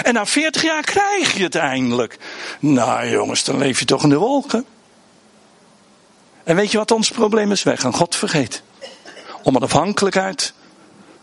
en 0.03 0.14
na 0.14 0.26
40 0.26 0.62
jaar 0.62 0.83
krijg 0.83 1.37
je 1.37 1.42
het 1.42 1.55
eindelijk. 1.55 2.18
Nou 2.61 3.09
jongens, 3.09 3.44
dan 3.44 3.59
leef 3.59 3.79
je 3.79 3.85
toch 3.85 4.03
in 4.03 4.09
de 4.09 4.16
wolken. 4.16 4.64
En 6.44 6.57
weet 6.57 6.70
je 6.70 6.79
wat 6.79 6.90
ons 6.90 7.11
probleem 7.11 7.53
is? 7.53 7.62
Wij 7.62 7.76
gaan 7.76 7.94
God 7.94 8.16
vergeten. 8.16 8.61
Om 9.42 9.57
een 9.57 9.62
afhankelijkheid 9.62 10.53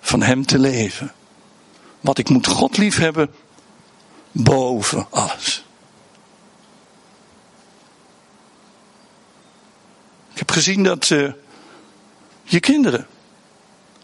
van 0.01 0.21
Hem 0.21 0.45
te 0.45 0.59
leven. 0.59 1.13
Want 2.01 2.17
ik 2.17 2.29
moet 2.29 2.47
God 2.47 2.77
lief 2.77 2.97
hebben 2.97 3.33
boven 4.31 5.07
alles. 5.09 5.66
Ik 10.37 10.47
heb 10.47 10.55
gezien 10.55 10.83
dat 10.83 11.09
uh, 11.09 11.31
je 12.43 12.59
kinderen, 12.59 13.07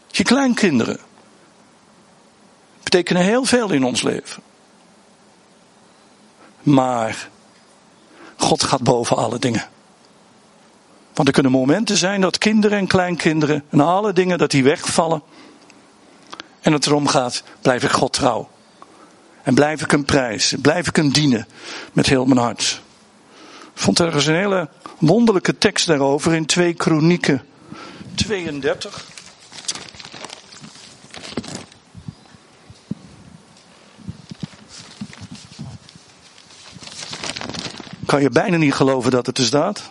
je 0.08 0.24
kleinkinderen, 0.24 1.00
betekenen 2.84 3.22
heel 3.22 3.46
veel 3.46 3.72
in 3.72 3.84
ons 3.84 4.02
leven. 4.02 4.44
Maar 6.64 7.30
God 8.36 8.64
gaat 8.64 8.82
boven 8.82 9.18
alle 9.18 9.40
dingen. 9.40 9.68
Want 11.14 11.28
er 11.28 11.34
kunnen 11.34 11.52
momenten 11.52 11.98
zijn 11.98 12.22
dat 12.22 12.38
kinderen 12.38 12.78
en 12.78 12.88
kleinkinderen 12.88 13.64
en 13.70 13.80
alle 13.82 14.14
dingen 14.14 14.38
dat 14.38 14.52
die 14.52 14.64
wegvallen. 14.64 15.22
En 16.62 16.74
het 16.74 16.86
erom 16.86 17.08
gaat, 17.08 17.44
blijf 17.62 17.84
ik 17.84 17.92
God 17.92 18.14
trouw. 18.14 18.50
En 19.44 19.54
blijf 19.54 19.82
ik 19.82 19.92
hem 19.92 20.06
prijzen, 20.06 20.62
blijf 20.62 20.88
ik 20.88 20.96
hem 20.96 21.12
dienen 21.12 21.48
met 21.92 22.08
heel 22.08 22.26
mijn 22.26 22.40
hart. 22.40 22.83
Vond 23.74 24.00
ergens 24.00 24.26
een 24.26 24.36
hele 24.36 24.70
wonderlijke 25.00 25.58
tekst 25.58 25.88
daarover 25.88 26.34
in 26.34 26.46
2 26.46 26.74
Kronieken 26.74 27.42
32. 28.16 29.06
Kan 38.06 38.22
je 38.22 38.30
bijna 38.30 38.58
niet 38.58 38.74
geloven 38.74 39.12
dat 39.12 39.26
het 39.26 39.38
er 39.38 39.44
staat. 39.44 39.90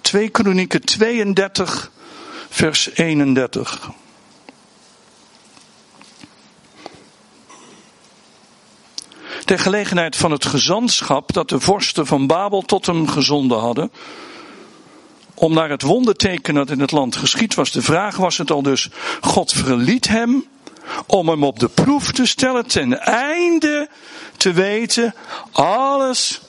2 0.00 0.28
Kronieken 0.28 0.84
32, 0.84 1.90
vers 2.48 2.90
31. 2.94 3.90
Ter 9.50 9.58
gelegenheid 9.58 10.16
van 10.16 10.30
het 10.30 10.46
gezantschap 10.46 11.32
dat 11.32 11.48
de 11.48 11.60
vorsten 11.60 12.06
van 12.06 12.26
Babel 12.26 12.62
tot 12.62 12.86
hem 12.86 13.08
gezonden 13.08 13.58
hadden, 13.58 13.92
om 15.34 15.54
naar 15.54 15.70
het 15.70 15.82
wonderteken 15.82 16.54
dat 16.54 16.70
in 16.70 16.80
het 16.80 16.90
land 16.90 17.16
geschied 17.16 17.54
was. 17.54 17.70
De 17.70 17.82
vraag 17.82 18.16
was 18.16 18.38
het 18.38 18.50
al 18.50 18.62
dus, 18.62 18.88
God 19.20 19.52
verliet 19.52 20.08
hem 20.08 20.48
om 21.06 21.28
hem 21.28 21.44
op 21.44 21.58
de 21.58 21.68
proef 21.68 22.12
te 22.12 22.26
stellen 22.26 22.66
ten 22.66 23.00
einde 23.00 23.88
te 24.36 24.52
weten 24.52 25.14
alles 25.52 26.40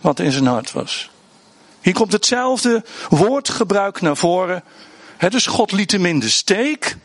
wat 0.00 0.18
in 0.18 0.32
zijn 0.32 0.46
hart 0.46 0.72
was. 0.72 1.10
Hier 1.80 1.94
komt 1.94 2.12
hetzelfde 2.12 2.84
woordgebruik 3.08 4.00
naar 4.00 4.16
voren. 4.16 4.64
dus 5.28 5.46
God 5.46 5.72
liet 5.72 5.92
hem 5.92 6.06
in 6.06 6.18
de 6.18 6.28
steek 6.28 6.96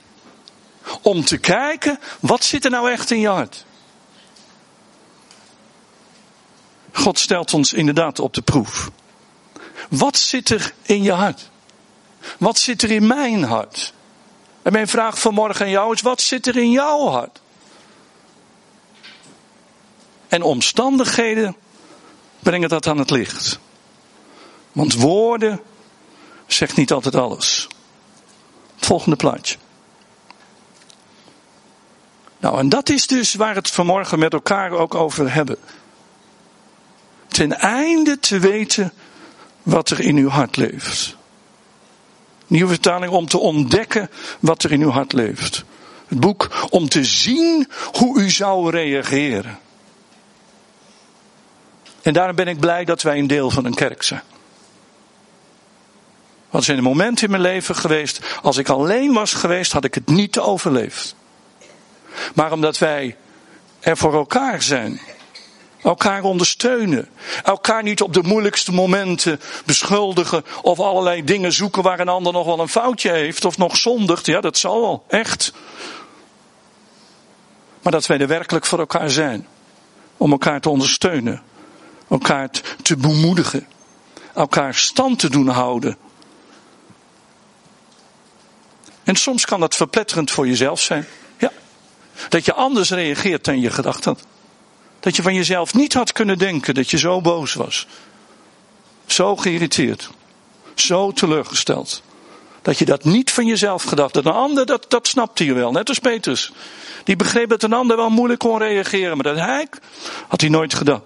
om 1.02 1.26
te 1.26 1.38
kijken 1.38 2.00
wat 2.20 2.44
zit 2.44 2.66
er 2.66 2.72
nou 2.72 2.92
echt 2.92 3.12
in 3.12 3.20
je 3.20 3.28
hart. 3.30 3.66
God 6.96 7.20
stelt 7.20 7.54
ons 7.54 7.74
inderdaad 7.74 8.20
op 8.20 8.34
de 8.34 8.42
proef. 8.42 8.92
Wat 9.90 10.18
zit 10.18 10.50
er 10.50 10.74
in 10.82 11.04
je 11.04 11.12
hart? 11.12 11.50
Wat 12.38 12.58
zit 12.58 12.82
er 12.82 12.92
in 12.92 13.08
mijn 13.08 13.44
hart? 13.44 13.94
En 14.62 14.72
mijn 14.72 14.88
vraag 14.88 15.20
vanmorgen 15.20 15.66
aan 15.66 15.72
jou 15.72 15.94
is: 15.94 16.02
wat 16.02 16.22
zit 16.22 16.48
er 16.48 16.58
in 16.58 16.72
jouw 16.72 17.08
hart? 17.08 17.42
En 20.28 20.42
omstandigheden 20.42 21.56
brengen 22.40 22.70
dat 22.70 22.88
aan 22.88 22.98
het 22.98 23.10
licht. 23.10 23.60
Want 24.72 24.94
woorden 24.94 25.62
zegt 26.48 26.76
niet 26.76 26.92
altijd 26.92 27.16
alles. 27.16 27.68
Volgende 28.76 29.16
plaatje. 29.16 29.58
Nou, 32.40 32.60
en 32.60 32.70
dat 32.70 32.90
is 32.90 33.08
dus 33.08 33.34
waar 33.34 33.56
het 33.56 33.70
vanmorgen 33.70 34.20
met 34.20 34.34
elkaar 34.34 34.72
ook 34.72 34.96
over 34.96 35.34
hebben. 35.34 35.58
Ten 37.36 37.58
einde 37.60 38.20
te 38.20 38.40
weten 38.40 38.94
wat 39.64 39.90
er 39.90 40.00
in 40.00 40.18
uw 40.18 40.30
hart 40.30 40.58
leeft. 40.58 41.16
Nieuwe 42.48 42.70
vertaling 42.70 43.12
om 43.12 43.28
te 43.28 43.38
ontdekken 43.38 44.10
wat 44.40 44.64
er 44.64 44.72
in 44.72 44.82
uw 44.82 44.90
hart 44.90 45.14
leeft. 45.14 45.64
Het 46.08 46.20
boek 46.20 46.68
om 46.70 46.90
te 46.90 47.04
zien 47.04 47.70
hoe 47.94 48.20
u 48.20 48.30
zou 48.30 48.70
reageren. 48.70 49.60
En 52.02 52.14
daarom 52.14 52.36
ben 52.36 52.48
ik 52.48 52.60
blij 52.60 52.86
dat 52.86 53.02
wij 53.02 53.18
een 53.18 53.28
deel 53.28 53.50
van 53.50 53.66
een 53.66 53.76
kerk 53.76 54.04
zijn. 54.04 54.24
Want 56.50 56.68
er 56.68 56.74
zijn 56.74 56.84
momenten 56.84 57.26
in 57.26 57.32
mijn 57.32 57.42
leven 57.42 57.76
geweest, 57.76 58.20
als 58.42 58.58
ik 58.58 58.70
alleen 58.70 59.14
was 59.14 59.34
geweest, 59.34 59.72
had 59.72 59.84
ik 59.84 59.94
het 59.94 60.08
niet 60.08 60.40
overleefd. 60.40 61.16
Maar 62.34 62.52
omdat 62.52 62.78
wij 62.78 63.18
er 63.80 63.98
voor 63.98 64.14
elkaar 64.14 64.62
zijn, 64.62 65.00
elkaar 65.86 66.24
ondersteunen, 66.24 67.10
elkaar 67.44 67.84
niet 67.84 68.02
op 68.02 68.14
de 68.14 68.24
moeilijkste 68.24 68.72
momenten 68.72 69.40
beschuldigen 69.66 70.46
of 70.62 70.80
allerlei 70.80 71.24
dingen 71.24 71.52
zoeken 71.52 71.84
waar 71.84 72.00
een 72.00 72.10
ander 72.10 72.34
nog 72.34 72.46
wel 72.46 72.60
een 72.60 72.68
foutje 72.68 73.12
heeft 73.12 73.46
of 73.46 73.58
nog 73.58 73.78
zondigt, 73.78 74.26
ja 74.26 74.42
dat 74.42 74.58
zal 74.58 74.82
wel, 74.82 75.04
echt. 75.08 75.54
Maar 77.82 77.92
dat 77.92 78.06
wij 78.06 78.20
er 78.20 78.28
werkelijk 78.28 78.66
voor 78.66 78.80
elkaar 78.80 79.10
zijn, 79.10 79.48
om 80.18 80.32
elkaar 80.32 80.62
te 80.62 80.70
ondersteunen 80.70 81.44
elkaar 82.10 82.50
te 82.82 82.98
bemoedigen, 82.98 83.68
elkaar 84.34 84.74
stand 84.74 85.20
te 85.20 85.30
doen 85.30 85.48
houden. 85.48 85.98
En 89.04 89.16
soms 89.16 89.46
kan 89.46 89.60
dat 89.60 89.76
verpletterend 89.76 90.32
voor 90.32 90.48
jezelf 90.48 90.82
zijn. 90.82 91.06
Ja. 91.38 91.52
Dat 92.30 92.46
je 92.46 92.54
anders 92.54 92.90
reageert 92.90 93.46
dan 93.46 93.60
je 93.60 93.70
gedacht 93.70 94.06
had. 94.06 94.26
Dat 95.06 95.16
je 95.16 95.22
van 95.22 95.34
jezelf 95.34 95.74
niet 95.74 95.94
had 95.94 96.12
kunnen 96.12 96.38
denken 96.38 96.74
dat 96.74 96.90
je 96.90 96.98
zo 96.98 97.22
boos 97.22 97.54
was. 97.54 97.88
Zo 99.06 99.36
geïrriteerd. 99.36 100.10
Zo 100.76 101.12
teleurgesteld. 101.12 102.02
Dat 102.62 102.78
je 102.78 102.86
dat 102.86 103.04
niet 103.04 103.32
van 103.32 103.46
jezelf 103.46 103.84
gedacht 103.84 104.16
had. 104.16 104.26
Een 104.26 104.32
ander, 104.32 104.66
dat, 104.66 104.86
dat 104.88 105.08
snapte 105.08 105.46
je 105.46 105.54
wel. 105.54 105.72
Net 105.72 105.90
als 105.90 106.00
Petrus. 106.00 106.52
Die 107.04 107.16
begreep 107.16 107.50
dat 107.50 107.64
een 107.64 107.74
ander 107.74 107.98
wel 107.98 108.10
moeilijk 108.10 108.40
kon 108.40 108.58
reageren. 108.58 109.18
Maar 109.18 109.36
dat 109.36 109.46
hij, 109.46 109.68
had 110.28 110.42
hij 110.42 110.50
nooit 110.50 110.74
gedaan. 110.74 111.04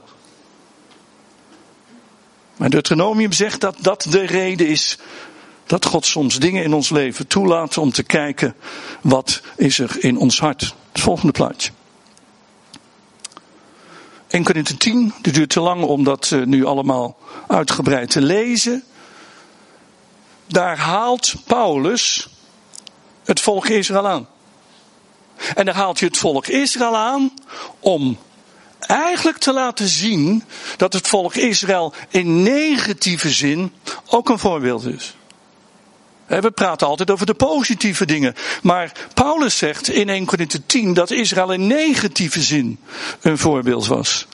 Maar 2.58 2.70
Deuteronomium 2.70 3.32
zegt 3.32 3.62
dat 3.62 3.76
dat 3.82 4.06
de 4.10 4.26
reden 4.26 4.68
is 4.68 4.98
dat 5.66 5.86
God 5.86 6.06
soms 6.06 6.40
dingen 6.40 6.64
in 6.64 6.74
ons 6.74 6.90
leven 6.90 7.28
toelaat 7.28 7.78
om 7.78 7.92
te 7.92 8.04
kijken 8.04 8.56
wat 9.02 9.42
is 9.56 9.80
er 9.80 9.96
in 10.00 10.18
ons 10.18 10.40
hart. 10.40 10.74
Het 10.92 11.02
volgende 11.02 11.32
plaatje. 11.32 11.72
1 14.30 14.44
Korinthe 14.44 14.78
10, 14.78 15.14
dit 15.22 15.34
duurt 15.34 15.50
te 15.50 15.60
lang 15.60 15.84
om 15.84 16.04
dat 16.04 16.32
eh, 16.32 16.42
nu 16.42 16.66
allemaal 16.66 17.18
uitgebreid 17.48 18.10
te 18.10 18.22
lezen. 18.22 18.84
Daar 20.48 20.78
haalt 20.78 21.34
Paulus 21.46 22.30
het 23.24 23.40
volk 23.40 23.68
Israël 23.68 24.08
aan. 24.08 24.28
En 25.56 25.66
daar 25.66 25.76
haalt 25.76 26.00
je 26.00 26.06
het 26.06 26.18
volk 26.18 26.48
Israël 26.48 26.98
aan 26.98 27.34
om 27.80 28.18
eigenlijk 28.80 29.38
te 29.38 29.54
laten 29.54 29.88
zien 29.88 30.44
dat 30.78 30.94
het 30.94 31.08
volk 31.08 31.36
Israël 31.36 31.94
in 32.10 32.42
negatieve 32.42 33.30
zin 33.30 33.74
ook 34.06 34.30
een 34.30 34.40
voorbeeld 34.40 34.86
is. 34.86 35.16
We 36.30 36.52
praten 36.52 36.88
altijd 36.88 37.12
over 37.12 37.26
de 37.26 37.34
positieve 37.34 38.06
dingen. 38.06 38.36
Maar 38.62 38.92
Paulus 39.14 39.58
zegt 39.58 39.90
in 39.90 40.10
1 40.10 40.26
Corinthië 40.26 40.66
10 40.66 40.94
dat 40.94 41.12
Israël 41.12 41.52
in 41.52 41.68
negatieve 41.68 42.42
zin 42.42 42.80
een 43.22 43.38
voorbeeld 43.38 43.88
was. 43.88 44.28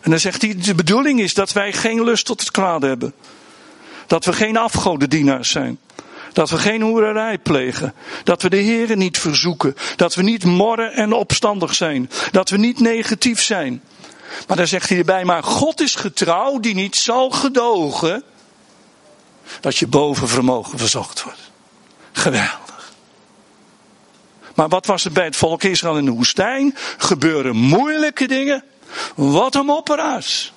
En 0.00 0.10
dan 0.10 0.18
zegt 0.18 0.42
hij, 0.42 0.56
de 0.56 0.74
bedoeling 0.74 1.20
is 1.20 1.34
dat 1.34 1.52
wij 1.52 1.72
geen 1.72 2.04
lust 2.04 2.26
tot 2.26 2.40
het 2.40 2.50
kwaad 2.50 2.82
hebben. 2.82 3.14
Dat 4.06 4.24
we 4.24 4.32
geen 4.32 4.56
afgodendienaars 4.56 5.50
zijn. 5.50 5.78
Dat 6.32 6.50
we 6.50 6.58
geen 6.58 6.82
hoererij 6.82 7.38
plegen. 7.38 7.94
Dat 8.24 8.42
we 8.42 8.50
de 8.50 8.56
Heren 8.56 8.98
niet 8.98 9.18
verzoeken. 9.18 9.76
Dat 9.96 10.14
we 10.14 10.22
niet 10.22 10.44
morren 10.44 10.92
en 10.92 11.12
opstandig 11.12 11.74
zijn. 11.74 12.10
Dat 12.30 12.50
we 12.50 12.56
niet 12.56 12.80
negatief 12.80 13.42
zijn. 13.42 13.82
Maar 14.46 14.56
dan 14.56 14.66
zegt 14.66 14.88
hij 14.88 14.98
erbij, 14.98 15.24
maar 15.24 15.42
God 15.42 15.80
is 15.80 15.94
getrouw 15.94 16.60
die 16.60 16.74
niet 16.74 16.96
zal 16.96 17.30
gedogen 17.30 18.22
dat 19.60 19.76
je 19.76 19.86
boven 19.86 20.28
vermogen 20.28 20.78
verzocht 20.78 21.22
wordt. 21.22 21.50
Geweldig. 22.12 22.92
Maar 24.54 24.68
wat 24.68 24.86
was 24.86 25.04
er 25.04 25.12
bij 25.12 25.24
het 25.24 25.36
volk 25.36 25.62
Israël 25.62 25.98
in 25.98 26.04
de 26.04 26.10
woestijn? 26.10 26.76
Gebeuren 26.98 27.56
moeilijke 27.56 28.26
dingen. 28.26 28.64
Wat 29.14 29.54
een 29.54 29.64
mopperaars. 29.64 30.52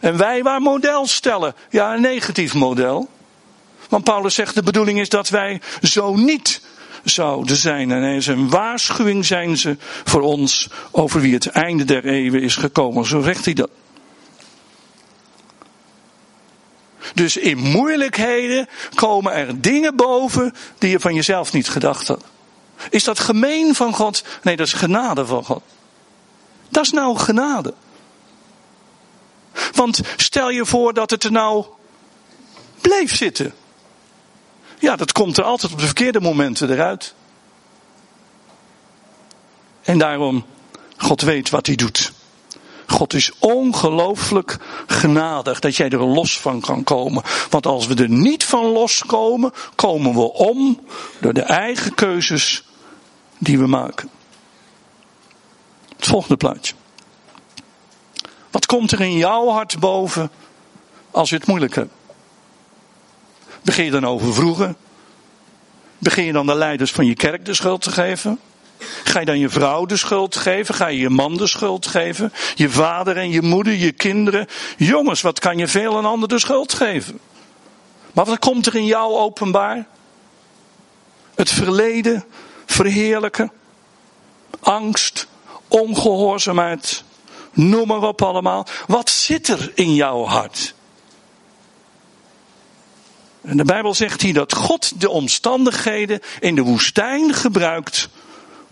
En 0.00 0.16
wij 0.16 0.42
waar 0.42 0.60
model 0.60 1.06
stellen. 1.06 1.54
Ja, 1.70 1.94
een 1.94 2.00
negatief 2.00 2.54
model. 2.54 3.08
Want 3.88 4.04
Paulus 4.04 4.34
zegt 4.34 4.54
de 4.54 4.62
bedoeling 4.62 5.00
is 5.00 5.08
dat 5.08 5.28
wij 5.28 5.60
zo 5.82 6.14
niet 6.14 6.60
zouden 7.04 7.56
zijn. 7.56 7.90
En 7.90 8.02
is 8.02 8.26
een 8.26 8.48
waarschuwing 8.48 9.24
zijn 9.24 9.56
ze 9.56 9.76
voor 10.04 10.20
ons 10.20 10.68
over 10.90 11.20
wie 11.20 11.34
het 11.34 11.46
einde 11.46 11.84
der 11.84 12.04
eeuwen 12.04 12.42
is 12.42 12.56
gekomen. 12.56 13.06
Zo 13.06 13.22
zegt 13.22 13.44
hij 13.44 13.54
dat. 13.54 13.70
Dus 17.14 17.36
in 17.36 17.58
moeilijkheden 17.58 18.68
komen 18.94 19.32
er 19.32 19.60
dingen 19.60 19.96
boven 19.96 20.54
die 20.78 20.90
je 20.90 21.00
van 21.00 21.14
jezelf 21.14 21.52
niet 21.52 21.68
gedacht 21.68 22.08
had. 22.08 22.24
Is 22.90 23.04
dat 23.04 23.18
gemeen 23.18 23.74
van 23.74 23.94
God? 23.94 24.24
Nee, 24.42 24.56
dat 24.56 24.66
is 24.66 24.72
genade 24.72 25.26
van 25.26 25.44
God. 25.44 25.62
Dat 26.68 26.84
is 26.84 26.90
nou 26.90 27.16
genade. 27.16 27.74
Want 29.72 30.00
stel 30.16 30.50
je 30.50 30.66
voor 30.66 30.94
dat 30.94 31.10
het 31.10 31.24
er 31.24 31.32
nou 31.32 31.64
bleef 32.80 33.16
zitten. 33.16 33.54
Ja, 34.78 34.96
dat 34.96 35.12
komt 35.12 35.38
er 35.38 35.44
altijd 35.44 35.72
op 35.72 35.78
de 35.78 35.84
verkeerde 35.84 36.20
momenten 36.20 36.70
eruit. 36.70 37.14
En 39.82 39.98
daarom, 39.98 40.46
God 40.96 41.20
weet 41.20 41.50
wat 41.50 41.66
hij 41.66 41.76
doet. 41.76 42.12
God 42.86 43.14
is 43.14 43.32
ongelooflijk 43.38 44.58
genadig 44.86 45.60
dat 45.60 45.76
jij 45.76 45.88
er 45.88 46.04
los 46.04 46.40
van 46.40 46.60
kan 46.60 46.84
komen. 46.84 47.22
Want 47.50 47.66
als 47.66 47.86
we 47.86 47.94
er 47.94 48.08
niet 48.08 48.44
van 48.44 48.64
loskomen, 48.64 49.52
komen 49.74 50.14
we 50.14 50.32
om 50.32 50.80
door 51.20 51.32
de 51.32 51.42
eigen 51.42 51.94
keuzes 51.94 52.64
die 53.38 53.58
we 53.58 53.66
maken. 53.66 54.10
Het 55.96 56.06
volgende 56.06 56.36
plaatje. 56.36 56.74
Wat 58.50 58.66
komt 58.66 58.92
er 58.92 59.00
in 59.00 59.16
jouw 59.16 59.48
hart 59.48 59.78
boven 59.78 60.30
als 61.10 61.30
je 61.30 61.36
het 61.36 61.46
moeilijk? 61.46 61.86
Begin 63.62 63.84
je 63.84 63.90
dan 63.90 64.06
over 64.06 64.34
vroeger? 64.34 64.74
Begin 65.98 66.24
je 66.24 66.32
dan 66.32 66.46
de 66.46 66.54
leiders 66.54 66.92
van 66.92 67.06
je 67.06 67.14
kerk 67.14 67.44
de 67.44 67.54
schuld 67.54 67.82
te 67.82 67.90
geven? 67.90 68.40
Ga 69.04 69.18
je 69.20 69.26
dan 69.26 69.38
je 69.38 69.48
vrouw 69.48 69.86
de 69.86 69.96
schuld 69.96 70.36
geven? 70.36 70.74
Ga 70.74 70.86
je 70.86 70.98
je 70.98 71.10
man 71.10 71.36
de 71.36 71.46
schuld 71.46 71.86
geven? 71.86 72.32
Je 72.54 72.70
vader 72.70 73.16
en 73.16 73.30
je 73.30 73.42
moeder, 73.42 73.72
je 73.72 73.92
kinderen? 73.92 74.46
Jongens, 74.76 75.20
wat 75.20 75.38
kan 75.38 75.58
je 75.58 75.68
veel 75.68 75.98
een 75.98 76.04
ander 76.04 76.28
de 76.28 76.38
schuld 76.38 76.72
geven? 76.72 77.18
Maar 78.12 78.24
wat 78.24 78.38
komt 78.38 78.66
er 78.66 78.74
in 78.74 78.86
jou 78.86 79.14
openbaar? 79.14 79.86
Het 81.34 81.50
verleden, 81.50 82.24
verheerlijken, 82.66 83.52
angst, 84.60 85.26
ongehoorzaamheid, 85.68 87.04
noem 87.52 87.86
maar 87.86 88.02
op 88.02 88.22
allemaal. 88.22 88.66
Wat 88.86 89.10
zit 89.10 89.48
er 89.48 89.72
in 89.74 89.94
jouw 89.94 90.24
hart? 90.24 90.74
En 93.44 93.56
de 93.56 93.64
Bijbel 93.64 93.94
zegt 93.94 94.22
hier 94.22 94.34
dat 94.34 94.54
God 94.54 95.00
de 95.00 95.10
omstandigheden 95.10 96.20
in 96.40 96.54
de 96.54 96.62
woestijn 96.62 97.34
gebruikt 97.34 98.08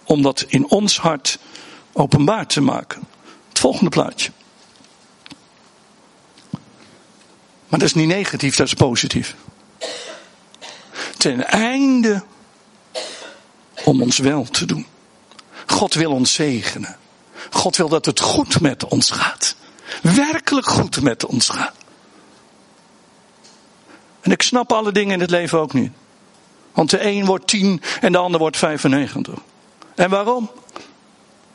om 0.04 0.22
dat 0.22 0.44
in 0.48 0.70
ons 0.70 0.98
hart 0.98 1.38
openbaar 1.92 2.46
te 2.46 2.60
maken. 2.60 3.02
Het 3.48 3.58
volgende 3.58 3.90
plaatje. 3.90 4.30
Maar 7.68 7.80
dat 7.80 7.88
is 7.88 7.94
niet 7.94 8.08
negatief, 8.08 8.56
dat 8.56 8.66
is 8.66 8.74
positief. 8.74 9.34
Ten 11.16 11.46
einde 11.46 12.22
om 13.84 14.02
ons 14.02 14.18
wel 14.18 14.44
te 14.44 14.64
doen. 14.64 14.86
God 15.66 15.94
wil 15.94 16.10
ons 16.10 16.34
zegenen. 16.34 16.96
God 17.50 17.76
wil 17.76 17.88
dat 17.88 18.06
het 18.06 18.20
goed 18.20 18.60
met 18.60 18.84
ons 18.84 19.10
gaat. 19.10 19.56
Werkelijk 20.02 20.66
goed 20.66 21.00
met 21.00 21.26
ons 21.26 21.48
gaat. 21.48 21.74
En 24.20 24.30
ik 24.30 24.42
snap 24.42 24.72
alle 24.72 24.92
dingen 24.92 25.14
in 25.14 25.20
het 25.20 25.30
leven 25.30 25.58
ook 25.58 25.72
niet. 25.72 25.92
Want 26.72 26.90
de 26.90 27.04
een 27.04 27.24
wordt 27.24 27.46
tien 27.46 27.82
en 28.00 28.12
de 28.12 28.18
ander 28.18 28.40
wordt 28.40 28.56
95. 28.56 29.34
En 29.94 30.10
waarom? 30.10 30.50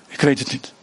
Ik 0.07 0.21
weet 0.21 0.39
het 0.39 0.51
niet. 0.51 0.73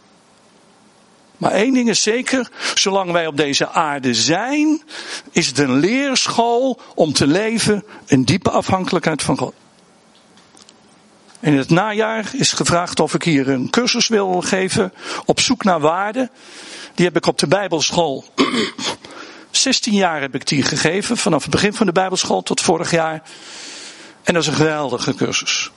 Maar 1.36 1.52
één 1.52 1.74
ding 1.74 1.88
is 1.88 2.02
zeker, 2.02 2.50
zolang 2.74 3.12
wij 3.12 3.26
op 3.26 3.36
deze 3.36 3.68
aarde 3.68 4.14
zijn, 4.14 4.82
is 5.30 5.46
het 5.46 5.58
een 5.58 5.78
leerschool 5.78 6.80
om 6.94 7.12
te 7.12 7.26
leven 7.26 7.84
in 8.06 8.22
diepe 8.22 8.50
afhankelijkheid 8.50 9.22
van 9.22 9.38
God. 9.38 9.54
In 11.40 11.56
het 11.56 11.70
najaar 11.70 12.30
is 12.32 12.52
gevraagd 12.52 13.00
of 13.00 13.14
ik 13.14 13.22
hier 13.22 13.48
een 13.48 13.70
cursus 13.70 14.08
wil 14.08 14.40
geven 14.40 14.92
op 15.24 15.40
zoek 15.40 15.64
naar 15.64 15.80
waarde. 15.80 16.30
Die 16.94 17.06
heb 17.06 17.16
ik 17.16 17.26
op 17.26 17.38
de 17.38 17.46
Bijbelschool. 17.46 18.24
16 19.50 19.92
jaar 19.92 20.20
heb 20.20 20.34
ik 20.34 20.46
die 20.46 20.62
gegeven, 20.62 21.16
vanaf 21.16 21.42
het 21.42 21.50
begin 21.50 21.74
van 21.74 21.86
de 21.86 21.92
Bijbelschool 21.92 22.42
tot 22.42 22.60
vorig 22.60 22.90
jaar. 22.90 23.22
En 24.22 24.34
dat 24.34 24.42
is 24.42 24.48
een 24.48 24.54
geweldige 24.54 25.14
cursus 25.14 25.70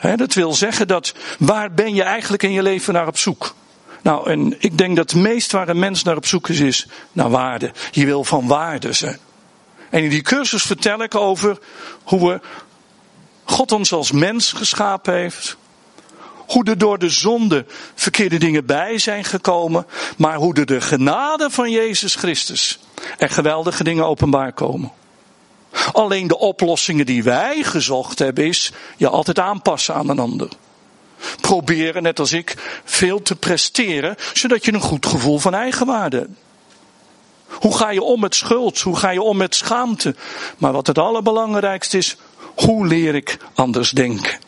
dat 0.00 0.34
wil 0.34 0.52
zeggen 0.52 0.88
dat 0.88 1.14
waar 1.38 1.72
ben 1.72 1.94
je 1.94 2.02
eigenlijk 2.02 2.42
in 2.42 2.52
je 2.52 2.62
leven 2.62 2.94
naar 2.94 3.06
op 3.06 3.18
zoek? 3.18 3.54
Nou, 4.02 4.30
en 4.30 4.56
ik 4.58 4.78
denk 4.78 4.96
dat 4.96 5.10
het 5.10 5.20
meest 5.20 5.52
waar 5.52 5.68
een 5.68 5.78
mens 5.78 6.02
naar 6.02 6.16
op 6.16 6.26
zoek 6.26 6.48
is, 6.48 6.60
is 6.60 6.86
naar 7.12 7.30
waarde. 7.30 7.70
Je 7.90 8.06
wil 8.06 8.24
van 8.24 8.46
waarde 8.46 8.92
zijn. 8.92 9.18
En 9.90 10.02
in 10.02 10.10
die 10.10 10.22
cursus 10.22 10.62
vertel 10.62 11.02
ik 11.02 11.14
over 11.14 11.58
hoe 12.02 12.28
we 12.28 12.40
God 13.44 13.72
ons 13.72 13.92
als 13.92 14.12
mens 14.12 14.52
geschapen 14.52 15.14
heeft. 15.14 15.56
Hoe 16.34 16.64
er 16.64 16.78
door 16.78 16.98
de 16.98 17.08
zonde 17.08 17.64
verkeerde 17.94 18.38
dingen 18.38 18.66
bij 18.66 18.98
zijn 18.98 19.24
gekomen. 19.24 19.86
Maar 20.16 20.36
hoe 20.36 20.54
er 20.54 20.66
de 20.66 20.80
genade 20.80 21.50
van 21.50 21.70
Jezus 21.70 22.14
Christus 22.14 22.78
er 23.18 23.30
geweldige 23.30 23.84
dingen 23.84 24.06
openbaar 24.06 24.52
komen. 24.52 24.92
Alleen 25.92 26.26
de 26.26 26.38
oplossingen 26.38 27.06
die 27.06 27.22
wij 27.22 27.62
gezocht 27.62 28.18
hebben 28.18 28.46
is 28.46 28.72
je 28.96 29.08
altijd 29.08 29.38
aanpassen 29.38 29.94
aan 29.94 30.08
een 30.08 30.18
ander. 30.18 30.48
Proberen, 31.40 32.02
net 32.02 32.18
als 32.18 32.32
ik, 32.32 32.80
veel 32.84 33.22
te 33.22 33.36
presteren, 33.36 34.16
zodat 34.32 34.64
je 34.64 34.72
een 34.72 34.80
goed 34.80 35.06
gevoel 35.06 35.38
van 35.38 35.54
eigenwaarde 35.54 36.16
hebt. 36.16 36.30
Hoe 37.46 37.76
ga 37.76 37.90
je 37.90 38.02
om 38.02 38.20
met 38.20 38.34
schuld? 38.34 38.80
Hoe 38.80 38.96
ga 38.96 39.10
je 39.10 39.22
om 39.22 39.36
met 39.36 39.54
schaamte? 39.54 40.14
Maar 40.58 40.72
wat 40.72 40.86
het 40.86 40.98
allerbelangrijkste 40.98 41.98
is, 41.98 42.16
Hoe 42.54 42.86
leer 42.86 43.14
ik 43.14 43.38
anders 43.54 43.90
denken? 43.90 44.38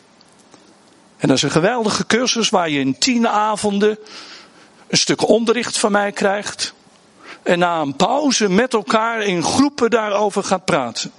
En 1.17 1.27
dat 1.27 1.37
is 1.37 1.43
een 1.43 1.51
geweldige 1.51 2.05
cursus 2.05 2.49
waar 2.49 2.69
je 2.69 2.79
in 2.79 2.97
tien 2.97 3.27
avonden 3.27 3.97
een 4.87 4.97
stuk 4.97 5.27
onderricht 5.27 5.77
van 5.77 5.91
mij 5.91 6.11
krijgt. 6.11 6.73
En 7.43 7.59
na 7.59 7.81
een 7.81 7.95
pauze 7.95 8.49
met 8.49 8.73
elkaar 8.73 9.21
in 9.21 9.43
groepen 9.43 9.89
daarover 9.89 10.43
gaat 10.43 10.65
praten. 10.65 11.11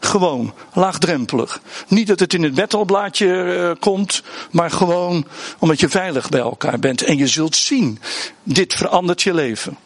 Gewoon, 0.00 0.54
laagdrempelig. 0.72 1.60
Niet 1.88 2.06
dat 2.06 2.20
het 2.20 2.34
in 2.34 2.42
het 2.42 2.54
metalblaadje 2.54 3.26
uh, 3.26 3.70
komt, 3.80 4.22
maar 4.50 4.70
gewoon 4.70 5.26
omdat 5.58 5.80
je 5.80 5.88
veilig 5.88 6.28
bij 6.28 6.40
elkaar 6.40 6.78
bent. 6.78 7.02
En 7.02 7.16
je 7.16 7.26
zult 7.26 7.56
zien, 7.56 8.00
dit 8.42 8.74
verandert 8.74 9.22
je 9.22 9.34
leven. 9.34 9.76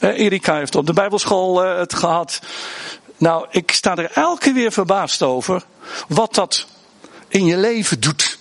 Uh, 0.00 0.18
Erika 0.18 0.56
heeft 0.56 0.74
op 0.74 0.86
de 0.86 0.92
Bijbelschool 0.92 1.64
uh, 1.64 1.78
het 1.78 1.94
gehad. 1.94 2.40
Nou, 3.16 3.46
ik 3.50 3.70
sta 3.70 3.96
er 3.96 4.10
elke 4.14 4.52
weer 4.52 4.72
verbaasd 4.72 5.22
over 5.22 5.62
wat 6.08 6.34
dat 6.34 6.66
in 7.28 7.44
je 7.44 7.56
leven 7.56 8.00
doet. 8.00 8.35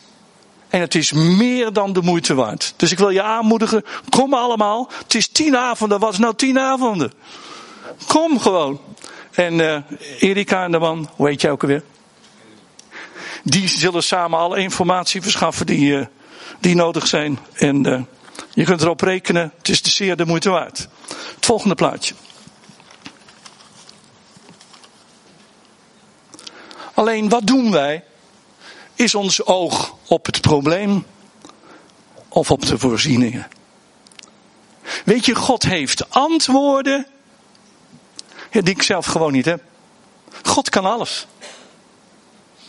En 0.75 0.81
het 0.81 0.95
is 0.95 1.11
meer 1.11 1.73
dan 1.73 1.93
de 1.93 2.01
moeite 2.01 2.33
waard. 2.33 2.73
Dus 2.75 2.91
ik 2.91 2.97
wil 2.97 3.09
je 3.09 3.21
aanmoedigen, 3.21 3.83
kom 4.09 4.33
allemaal. 4.33 4.89
Het 5.03 5.15
is 5.15 5.27
tien 5.27 5.57
avonden, 5.57 5.99
wat 5.99 6.13
is 6.13 6.19
nou 6.19 6.35
tien 6.35 6.59
avonden? 6.59 7.13
Kom 8.07 8.39
gewoon. 8.39 8.81
En 9.31 9.59
uh, 9.59 9.77
Erika 10.19 10.63
en 10.63 10.71
de 10.71 10.79
man, 10.79 11.09
hoe 11.15 11.27
heet 11.27 11.41
jij 11.41 11.51
ook 11.51 11.61
alweer? 11.61 11.83
Die 13.43 13.67
zullen 13.67 14.03
samen 14.03 14.39
alle 14.39 14.59
informatie 14.59 15.21
verschaffen 15.21 15.65
die, 15.65 15.91
uh, 15.91 16.05
die 16.59 16.75
nodig 16.75 17.07
zijn. 17.07 17.39
En 17.53 17.88
uh, 17.88 18.01
je 18.53 18.63
kunt 18.63 18.81
erop 18.81 19.01
rekenen, 19.01 19.53
het 19.57 19.69
is 19.69 19.81
zeer 19.81 20.15
de 20.15 20.25
moeite 20.25 20.49
waard. 20.49 20.88
Het 21.35 21.45
volgende 21.45 21.75
plaatje. 21.75 22.13
Alleen 26.93 27.29
wat 27.29 27.47
doen 27.47 27.71
wij? 27.71 28.03
Is 28.95 29.15
ons 29.15 29.45
oog 29.45 29.94
op 30.07 30.25
het 30.25 30.41
probleem 30.41 31.05
of 32.27 32.51
op 32.51 32.65
de 32.65 32.77
voorzieningen? 32.77 33.47
Weet 35.05 35.25
je, 35.25 35.35
God 35.35 35.63
heeft 35.63 36.09
antwoorden 36.09 37.07
die 38.51 38.73
ik 38.73 38.81
zelf 38.81 39.05
gewoon 39.05 39.31
niet 39.31 39.45
heb. 39.45 39.61
God 40.43 40.69
kan 40.69 40.85
alles. 40.85 41.27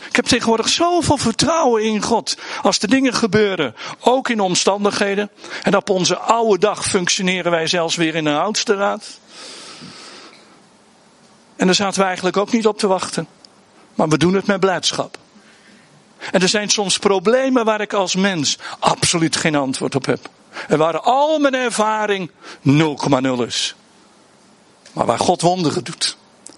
Ik 0.09 0.17
heb 0.17 0.25
tegenwoordig 0.25 0.69
zoveel 0.69 1.17
vertrouwen 1.17 1.83
in 1.83 2.03
God. 2.03 2.39
Als 2.63 2.79
de 2.79 2.89
dingen 2.89 3.15
gebeuren, 3.15 3.75
ook 4.01 4.29
in 4.29 4.41
omstandigheden. 4.41 5.31
En 5.63 5.77
op 5.77 5.91
onze 5.91 6.19
oude 6.19 6.59
dag 6.59 6.85
functioneren 6.85 7.51
wij 7.51 7.67
zelfs 7.67 7.97
weer 7.97 8.15
in 8.15 8.27
een 8.27 8.41
oudste 8.41 8.75
raad. 8.75 9.19
En 11.57 11.67
daar 11.67 11.75
zaten 11.75 12.01
we 12.01 12.07
eigenlijk 12.07 12.37
ook 12.37 12.53
niet 12.53 12.67
op 12.67 12.79
te 12.79 12.87
wachten. 12.87 13.29
Maar 13.95 14.09
we 14.09 14.19
doen 14.19 14.35
het 14.35 14.47
met 14.47 14.61
blijdschap. 14.61 15.19
En 16.31 16.41
er 16.41 16.49
zijn 16.49 16.69
soms 16.69 16.99
problemen 16.99 17.65
waar 17.65 17.81
ik 17.81 17.93
als 17.93 18.15
mens 18.15 18.59
absoluut 18.79 19.37
geen 19.37 19.57
antwoord 19.57 19.95
op 19.95 20.07
heb. 20.07 20.29
En 20.69 20.79
waar 20.79 21.01
al 21.01 21.39
mijn 21.39 21.55
ervaring 21.55 22.31
0,0 22.69 23.47
is. 23.47 23.75
Maar 24.93 25.07
waar 25.07 25.19
God 25.19 25.41
wonderen 25.41 25.85
doet. 25.85 26.17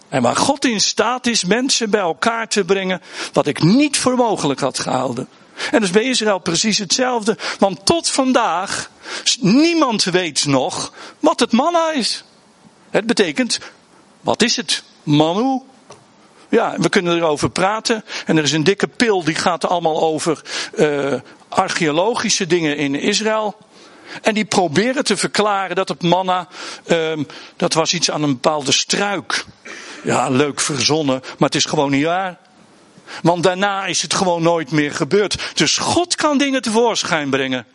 En 0.08 0.22
waar 0.22 0.36
God 0.36 0.64
in 0.64 0.80
staat 0.80 1.26
is 1.26 1.44
mensen 1.44 1.90
bij 1.90 2.00
elkaar 2.00 2.48
te 2.48 2.64
brengen. 2.64 3.02
Wat 3.32 3.46
ik 3.46 3.62
niet 3.62 3.98
voor 3.98 4.16
mogelijk 4.16 4.60
had 4.60 4.78
gehouden. 4.78 5.28
En 5.70 5.82
is 5.82 5.90
bij 5.90 6.02
Israël 6.02 6.38
precies 6.38 6.78
hetzelfde. 6.78 7.38
Want 7.58 7.86
tot 7.86 8.10
vandaag, 8.10 8.90
niemand 9.40 10.04
weet 10.04 10.46
nog 10.46 10.92
wat 11.20 11.40
het 11.40 11.52
manna 11.52 11.92
is. 11.92 12.24
Het 12.90 13.06
betekent, 13.06 13.58
wat 14.20 14.42
is 14.42 14.56
het? 14.56 14.82
Manu. 15.02 15.60
Ja, 16.48 16.74
we 16.78 16.88
kunnen 16.88 17.16
erover 17.16 17.50
praten. 17.50 18.04
En 18.26 18.36
er 18.36 18.42
is 18.42 18.52
een 18.52 18.64
dikke 18.64 18.88
pil 18.88 19.24
die 19.24 19.34
gaat 19.34 19.64
allemaal 19.64 20.02
over 20.02 20.42
uh, 20.74 21.14
archeologische 21.48 22.46
dingen 22.46 22.76
in 22.76 22.94
Israël. 22.94 23.56
En 24.22 24.34
die 24.34 24.44
proberen 24.44 25.04
te 25.04 25.16
verklaren 25.16 25.76
dat 25.76 25.88
het 25.88 26.02
manna, 26.02 26.48
um, 26.86 27.26
dat 27.56 27.74
was 27.74 27.94
iets 27.94 28.10
aan 28.10 28.22
een 28.22 28.32
bepaalde 28.32 28.72
struik. 28.72 29.44
Ja, 30.04 30.28
leuk 30.28 30.60
verzonnen, 30.60 31.20
maar 31.20 31.48
het 31.48 31.54
is 31.54 31.64
gewoon 31.64 31.90
niet 31.90 32.04
waar. 32.04 32.38
Want 33.22 33.42
daarna 33.42 33.86
is 33.86 34.02
het 34.02 34.14
gewoon 34.14 34.42
nooit 34.42 34.70
meer 34.70 34.92
gebeurd. 34.92 35.56
Dus 35.56 35.78
God 35.78 36.14
kan 36.14 36.38
dingen 36.38 36.62
tevoorschijn 36.62 37.30
brengen. 37.30 37.66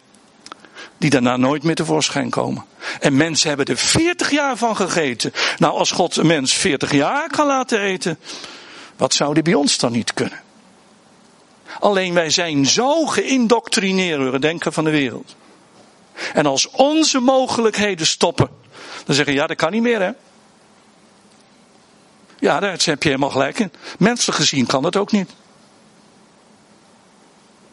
Die 0.97 1.09
daarna 1.09 1.37
nooit 1.37 1.63
meer 1.63 1.75
tevoorschijn 1.75 2.29
komen. 2.29 2.65
En 2.99 3.15
mensen 3.15 3.47
hebben 3.47 3.65
er 3.65 3.77
40 3.77 4.31
jaar 4.31 4.57
van 4.57 4.75
gegeten. 4.75 5.33
Nou, 5.57 5.77
als 5.77 5.91
God 5.91 6.15
een 6.15 6.27
mens 6.27 6.53
40 6.53 6.91
jaar 6.91 7.29
kan 7.29 7.47
laten 7.47 7.79
eten. 7.79 8.19
Wat 9.03 9.13
zou 9.13 9.33
die 9.33 9.43
bij 9.43 9.53
ons 9.53 9.77
dan 9.77 9.91
niet 9.91 10.13
kunnen? 10.13 10.41
Alleen 11.79 12.13
wij 12.13 12.29
zijn 12.29 12.65
zo 12.65 13.05
geïndoctrineerd 13.05 14.19
door 14.19 14.33
het 14.33 14.41
denken 14.41 14.73
van 14.73 14.83
de 14.83 14.89
wereld. 14.89 15.35
En 16.33 16.45
als 16.45 16.69
onze 16.69 17.19
mogelijkheden 17.19 18.05
stoppen, 18.05 18.49
dan 19.05 19.15
zeggen 19.15 19.33
ja, 19.33 19.47
dat 19.47 19.57
kan 19.57 19.71
niet 19.71 19.81
meer 19.81 20.01
hè. 20.01 20.11
Ja, 22.39 22.59
daar 22.59 22.71
heb 22.71 23.03
je 23.03 23.09
helemaal 23.09 23.29
gelijk 23.29 23.59
in. 23.59 23.71
Menselijk 23.99 24.37
gezien 24.37 24.65
kan 24.65 24.81
dat 24.81 24.95
ook 24.95 25.11
niet. 25.11 25.29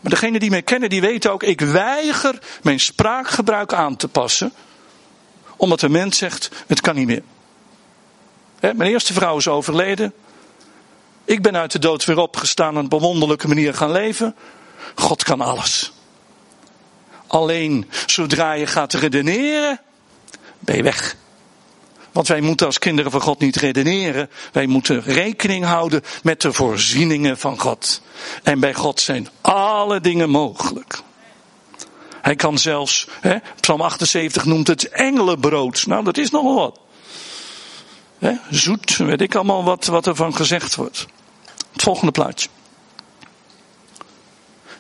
Maar 0.01 0.11
degene 0.11 0.39
die 0.39 0.51
mij 0.51 0.63
kennen, 0.63 0.89
die 0.89 1.01
weten 1.01 1.33
ook, 1.33 1.43
ik 1.43 1.61
weiger 1.61 2.39
mijn 2.63 2.81
spraakgebruik 2.81 3.73
aan 3.73 3.97
te 3.97 4.09
passen. 4.09 4.53
Omdat 5.57 5.81
de 5.81 5.89
mens 5.89 6.19
zegt, 6.19 6.51
het 6.67 6.81
kan 6.81 6.95
niet 6.95 7.07
meer. 7.07 7.23
mijn 8.61 8.91
eerste 8.91 9.13
vrouw 9.13 9.37
is 9.37 9.49
overleden. 9.49 10.13
Ik 11.31 11.43
ben 11.43 11.57
uit 11.57 11.73
de 11.73 11.79
dood 11.79 12.05
weer 12.05 12.19
opgestaan 12.19 12.77
en 12.77 12.85
op 12.85 12.93
een 12.93 12.99
wonderlijke 12.99 13.49
manier 13.49 13.75
gaan 13.75 13.93
leven. 13.93 14.37
God 14.95 15.23
kan 15.23 15.41
alles. 15.41 15.93
Alleen 17.27 17.91
zodra 18.07 18.53
je 18.53 18.67
gaat 18.67 18.93
redeneren, 18.93 19.81
ben 20.59 20.77
je 20.77 20.83
weg. 20.83 21.17
Want 22.13 22.29
wij 22.29 22.41
moeten 22.41 22.67
als 22.67 22.79
kinderen 22.79 23.11
van 23.11 23.21
God 23.21 23.39
niet 23.39 23.57
redeneren. 23.57 24.31
Wij 24.53 24.67
moeten 24.67 25.03
rekening 25.03 25.65
houden 25.65 26.03
met 26.23 26.41
de 26.41 26.53
voorzieningen 26.53 27.39
van 27.39 27.59
God. 27.59 28.03
En 28.43 28.61
bij 28.61 28.75
God 28.75 29.01
zijn 29.01 29.29
alle 29.41 30.01
dingen 30.01 30.31
mogelijk. 30.31 31.03
Hij 32.23 32.37
kan 32.37 32.59
zelfs, 32.59 33.07
hè, 33.21 33.37
Psalm 33.61 33.81
78 33.81 34.45
noemt 34.45 34.67
het 34.67 34.89
engelenbrood. 34.89 35.87
Nou, 35.87 36.05
dat 36.05 36.17
is 36.17 36.31
nogal 36.31 36.55
wat. 36.55 36.81
Hè, 38.19 38.33
zoet, 38.51 38.97
weet 38.97 39.21
ik 39.21 39.35
allemaal 39.35 39.65
wat, 39.65 39.87
wat 39.87 40.07
er 40.07 40.17
van 40.17 40.35
gezegd 40.35 40.75
wordt. 40.75 41.07
Volgende 41.81 42.13
plaatje. 42.13 42.49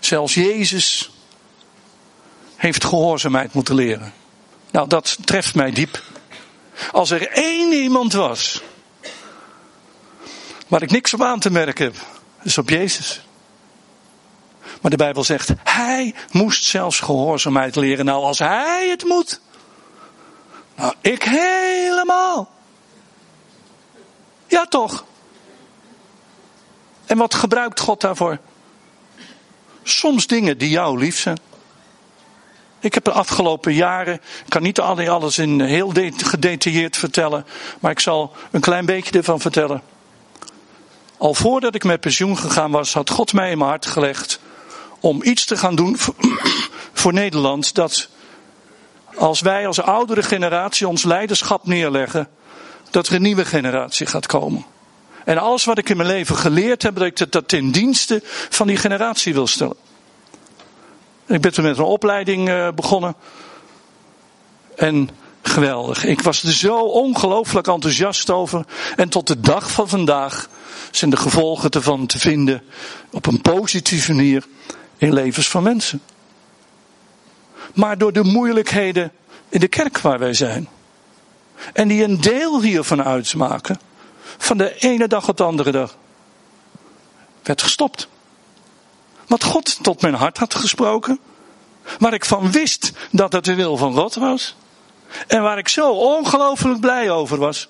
Zelfs 0.00 0.34
Jezus 0.34 1.10
heeft 2.56 2.84
gehoorzaamheid 2.84 3.52
moeten 3.52 3.74
leren. 3.74 4.12
Nou, 4.70 4.88
dat 4.88 5.18
treft 5.24 5.54
mij 5.54 5.70
diep. 5.70 6.02
Als 6.92 7.10
er 7.10 7.28
één 7.28 7.72
iemand 7.72 8.12
was 8.12 8.62
waar 10.68 10.82
ik 10.82 10.90
niks 10.90 11.14
op 11.14 11.22
aan 11.22 11.40
te 11.40 11.50
merken 11.50 11.84
heb, 11.84 11.94
is 12.42 12.58
op 12.58 12.68
Jezus. 12.68 13.20
Maar 14.80 14.90
de 14.90 14.96
Bijbel 14.96 15.24
zegt, 15.24 15.48
hij 15.62 16.14
moest 16.30 16.64
zelfs 16.64 17.00
gehoorzaamheid 17.00 17.76
leren. 17.76 18.04
Nou, 18.04 18.24
als 18.24 18.38
hij 18.38 18.88
het 18.88 19.04
moet, 19.04 19.40
nou, 20.76 20.94
ik 21.00 21.22
helemaal. 21.22 22.50
Ja, 24.46 24.66
toch? 24.66 25.04
En 27.10 27.16
wat 27.16 27.34
gebruikt 27.34 27.80
God 27.80 28.00
daarvoor? 28.00 28.38
Soms 29.82 30.26
dingen 30.26 30.58
die 30.58 30.70
jou 30.70 30.98
lief 30.98 31.18
zijn. 31.18 31.38
Ik 32.80 32.94
heb 32.94 33.04
de 33.04 33.12
afgelopen 33.12 33.74
jaren, 33.74 34.14
ik 34.14 34.48
kan 34.48 34.62
niet 34.62 34.80
alles 34.80 35.38
in 35.38 35.60
heel 35.60 35.92
gedetailleerd 36.16 36.96
vertellen, 36.96 37.46
maar 37.80 37.90
ik 37.90 38.00
zal 38.00 38.32
een 38.50 38.60
klein 38.60 38.86
beetje 38.86 39.18
ervan 39.18 39.40
vertellen. 39.40 39.82
Al 41.16 41.34
voordat 41.34 41.74
ik 41.74 41.84
met 41.84 42.00
pensioen 42.00 42.38
gegaan 42.38 42.70
was, 42.70 42.92
had 42.92 43.10
God 43.10 43.32
mij 43.32 43.50
in 43.50 43.58
mijn 43.58 43.70
hart 43.70 43.86
gelegd 43.86 44.40
om 45.00 45.22
iets 45.22 45.44
te 45.44 45.56
gaan 45.56 45.74
doen 45.74 45.96
voor 46.92 47.12
Nederland. 47.22 47.74
Dat 47.74 48.08
als 49.14 49.40
wij 49.40 49.66
als 49.66 49.80
oudere 49.80 50.22
generatie 50.22 50.88
ons 50.88 51.02
leiderschap 51.02 51.66
neerleggen, 51.66 52.28
dat 52.90 53.06
er 53.06 53.14
een 53.14 53.22
nieuwe 53.22 53.44
generatie 53.44 54.06
gaat 54.06 54.26
komen. 54.26 54.64
En 55.24 55.38
alles 55.38 55.64
wat 55.64 55.78
ik 55.78 55.88
in 55.88 55.96
mijn 55.96 56.08
leven 56.08 56.36
geleerd 56.36 56.82
heb, 56.82 56.96
dat 56.96 57.06
ik 57.06 57.32
dat 57.32 57.48
ten 57.48 57.70
dienste 57.70 58.20
van 58.48 58.66
die 58.66 58.76
generatie 58.76 59.34
wil 59.34 59.46
stellen. 59.46 59.76
Ik 61.26 61.40
ben 61.40 61.52
toen 61.52 61.64
met 61.64 61.78
een 61.78 61.84
opleiding 61.84 62.48
uh, 62.48 62.68
begonnen. 62.74 63.14
En 64.76 65.10
geweldig. 65.42 66.04
Ik 66.04 66.20
was 66.20 66.42
er 66.42 66.52
zo 66.52 66.78
ongelooflijk 66.78 67.66
enthousiast 67.66 68.30
over. 68.30 68.64
En 68.96 69.08
tot 69.08 69.26
de 69.26 69.40
dag 69.40 69.70
van 69.70 69.88
vandaag 69.88 70.48
zijn 70.90 71.10
de 71.10 71.16
gevolgen 71.16 71.70
ervan 71.70 72.06
te 72.06 72.18
vinden 72.18 72.62
op 73.10 73.26
een 73.26 73.40
positieve 73.40 74.14
manier 74.14 74.44
in 74.96 75.12
levens 75.12 75.48
van 75.48 75.62
mensen. 75.62 76.02
Maar 77.74 77.98
door 77.98 78.12
de 78.12 78.24
moeilijkheden 78.24 79.12
in 79.48 79.60
de 79.60 79.68
kerk 79.68 79.98
waar 79.98 80.18
wij 80.18 80.34
zijn. 80.34 80.68
En 81.72 81.88
die 81.88 82.04
een 82.04 82.20
deel 82.20 82.62
hiervan 82.62 83.02
uitmaken. 83.02 83.80
Van 84.38 84.58
de 84.58 84.78
ene 84.78 85.08
dag 85.08 85.28
op 85.28 85.36
de 85.36 85.42
andere 85.42 85.70
dag. 85.70 85.96
werd 87.42 87.62
gestopt. 87.62 88.08
Wat 89.26 89.44
God 89.44 89.82
tot 89.82 90.00
mijn 90.00 90.14
hart 90.14 90.38
had 90.38 90.54
gesproken. 90.54 91.18
Waar 91.98 92.14
ik 92.14 92.24
van 92.24 92.52
wist 92.52 92.92
dat 93.10 93.32
het 93.32 93.44
de 93.44 93.54
wil 93.54 93.76
van 93.76 93.94
God 93.94 94.14
was. 94.14 94.56
En 95.26 95.42
waar 95.42 95.58
ik 95.58 95.68
zo 95.68 95.92
ongelooflijk 95.92 96.80
blij 96.80 97.10
over 97.10 97.38
was. 97.38 97.68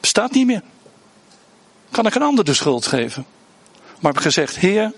Bestaat 0.00 0.32
niet 0.32 0.46
meer. 0.46 0.62
Kan 1.90 2.06
ik 2.06 2.14
een 2.14 2.22
ander 2.22 2.44
de 2.44 2.54
schuld 2.54 2.86
geven? 2.86 3.26
Maar 4.00 4.10
ik 4.10 4.16
heb 4.16 4.32
gezegd, 4.32 4.56
Heer, 4.56 4.92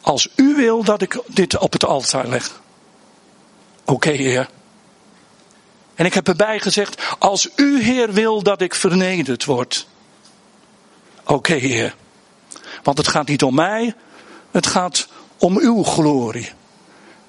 als 0.00 0.28
u 0.36 0.54
wil 0.54 0.84
dat 0.84 1.02
ik 1.02 1.22
dit 1.26 1.58
op 1.58 1.72
het 1.72 1.84
altaar 1.84 2.28
leg. 2.28 2.60
Oké, 3.84 4.10
Heer. 4.10 4.48
En 5.94 6.04
ik 6.04 6.14
heb 6.14 6.28
erbij 6.28 6.60
gezegd, 6.60 7.02
als 7.18 7.48
u 7.56 7.82
Heer 7.82 8.12
wil 8.12 8.42
dat 8.42 8.60
ik 8.60 8.74
vernederd 8.74 9.44
word. 9.44 9.86
Oké 11.24 11.54
Heer. 11.54 11.94
Want 12.82 12.98
het 12.98 13.08
gaat 13.08 13.28
niet 13.28 13.42
om 13.42 13.54
mij, 13.54 13.94
het 14.50 14.66
gaat 14.66 15.08
om 15.38 15.58
uw 15.58 15.82
glorie. 15.82 16.50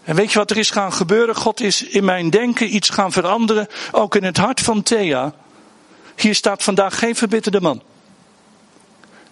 En 0.03 0.15
weet 0.15 0.31
je 0.31 0.37
wat 0.37 0.51
er 0.51 0.57
is 0.57 0.69
gaan 0.69 0.93
gebeuren? 0.93 1.35
God 1.35 1.61
is 1.61 1.83
in 1.83 2.05
mijn 2.05 2.29
denken 2.29 2.75
iets 2.75 2.89
gaan 2.89 3.11
veranderen, 3.11 3.67
ook 3.91 4.15
in 4.15 4.23
het 4.23 4.37
hart 4.37 4.59
van 4.61 4.83
Thea. 4.83 5.33
Hier 6.15 6.35
staat 6.35 6.63
vandaag 6.63 6.99
geen 6.99 7.15
verbitterde 7.15 7.61
man. 7.61 7.81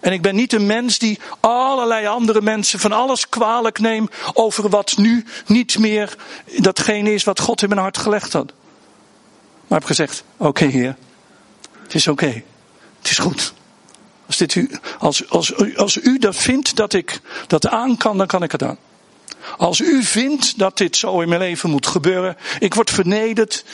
En 0.00 0.12
ik 0.12 0.22
ben 0.22 0.34
niet 0.34 0.52
een 0.52 0.66
mens 0.66 0.98
die 0.98 1.18
allerlei 1.40 2.06
andere 2.06 2.40
mensen 2.40 2.78
van 2.78 2.92
alles 2.92 3.28
kwalijk 3.28 3.78
neemt 3.78 4.12
over 4.32 4.68
wat 4.68 4.96
nu 4.96 5.24
niet 5.46 5.78
meer 5.78 6.16
datgene 6.58 7.14
is 7.14 7.24
wat 7.24 7.40
God 7.40 7.62
in 7.62 7.68
mijn 7.68 7.80
hart 7.80 7.98
gelegd 7.98 8.32
had. 8.32 8.52
Maar 9.66 9.78
heb 9.78 9.88
gezegd, 9.88 10.24
oké 10.36 10.64
heer, 10.64 10.96
het 11.82 11.94
is 11.94 12.08
oké, 12.08 12.42
het 12.98 13.10
is 13.10 13.18
goed. 13.18 13.52
Als, 14.26 14.36
dit 14.36 14.54
u, 14.54 14.70
als, 14.98 15.30
als, 15.30 15.76
als 15.76 15.96
u 15.96 16.18
dat 16.18 16.36
vindt 16.36 16.76
dat 16.76 16.92
ik 16.92 17.20
dat 17.46 17.68
aan 17.68 17.96
kan, 17.96 18.18
dan 18.18 18.26
kan 18.26 18.42
ik 18.42 18.52
het 18.52 18.62
aan. 18.62 18.78
Als 19.56 19.80
u 19.80 20.02
vindt 20.02 20.58
dat 20.58 20.76
dit 20.76 20.96
zo 20.96 21.20
in 21.20 21.28
mijn 21.28 21.40
leven 21.40 21.70
moet 21.70 21.86
gebeuren, 21.86 22.36
ik 22.58 22.74
word 22.74 22.90
vernederd, 22.90 23.64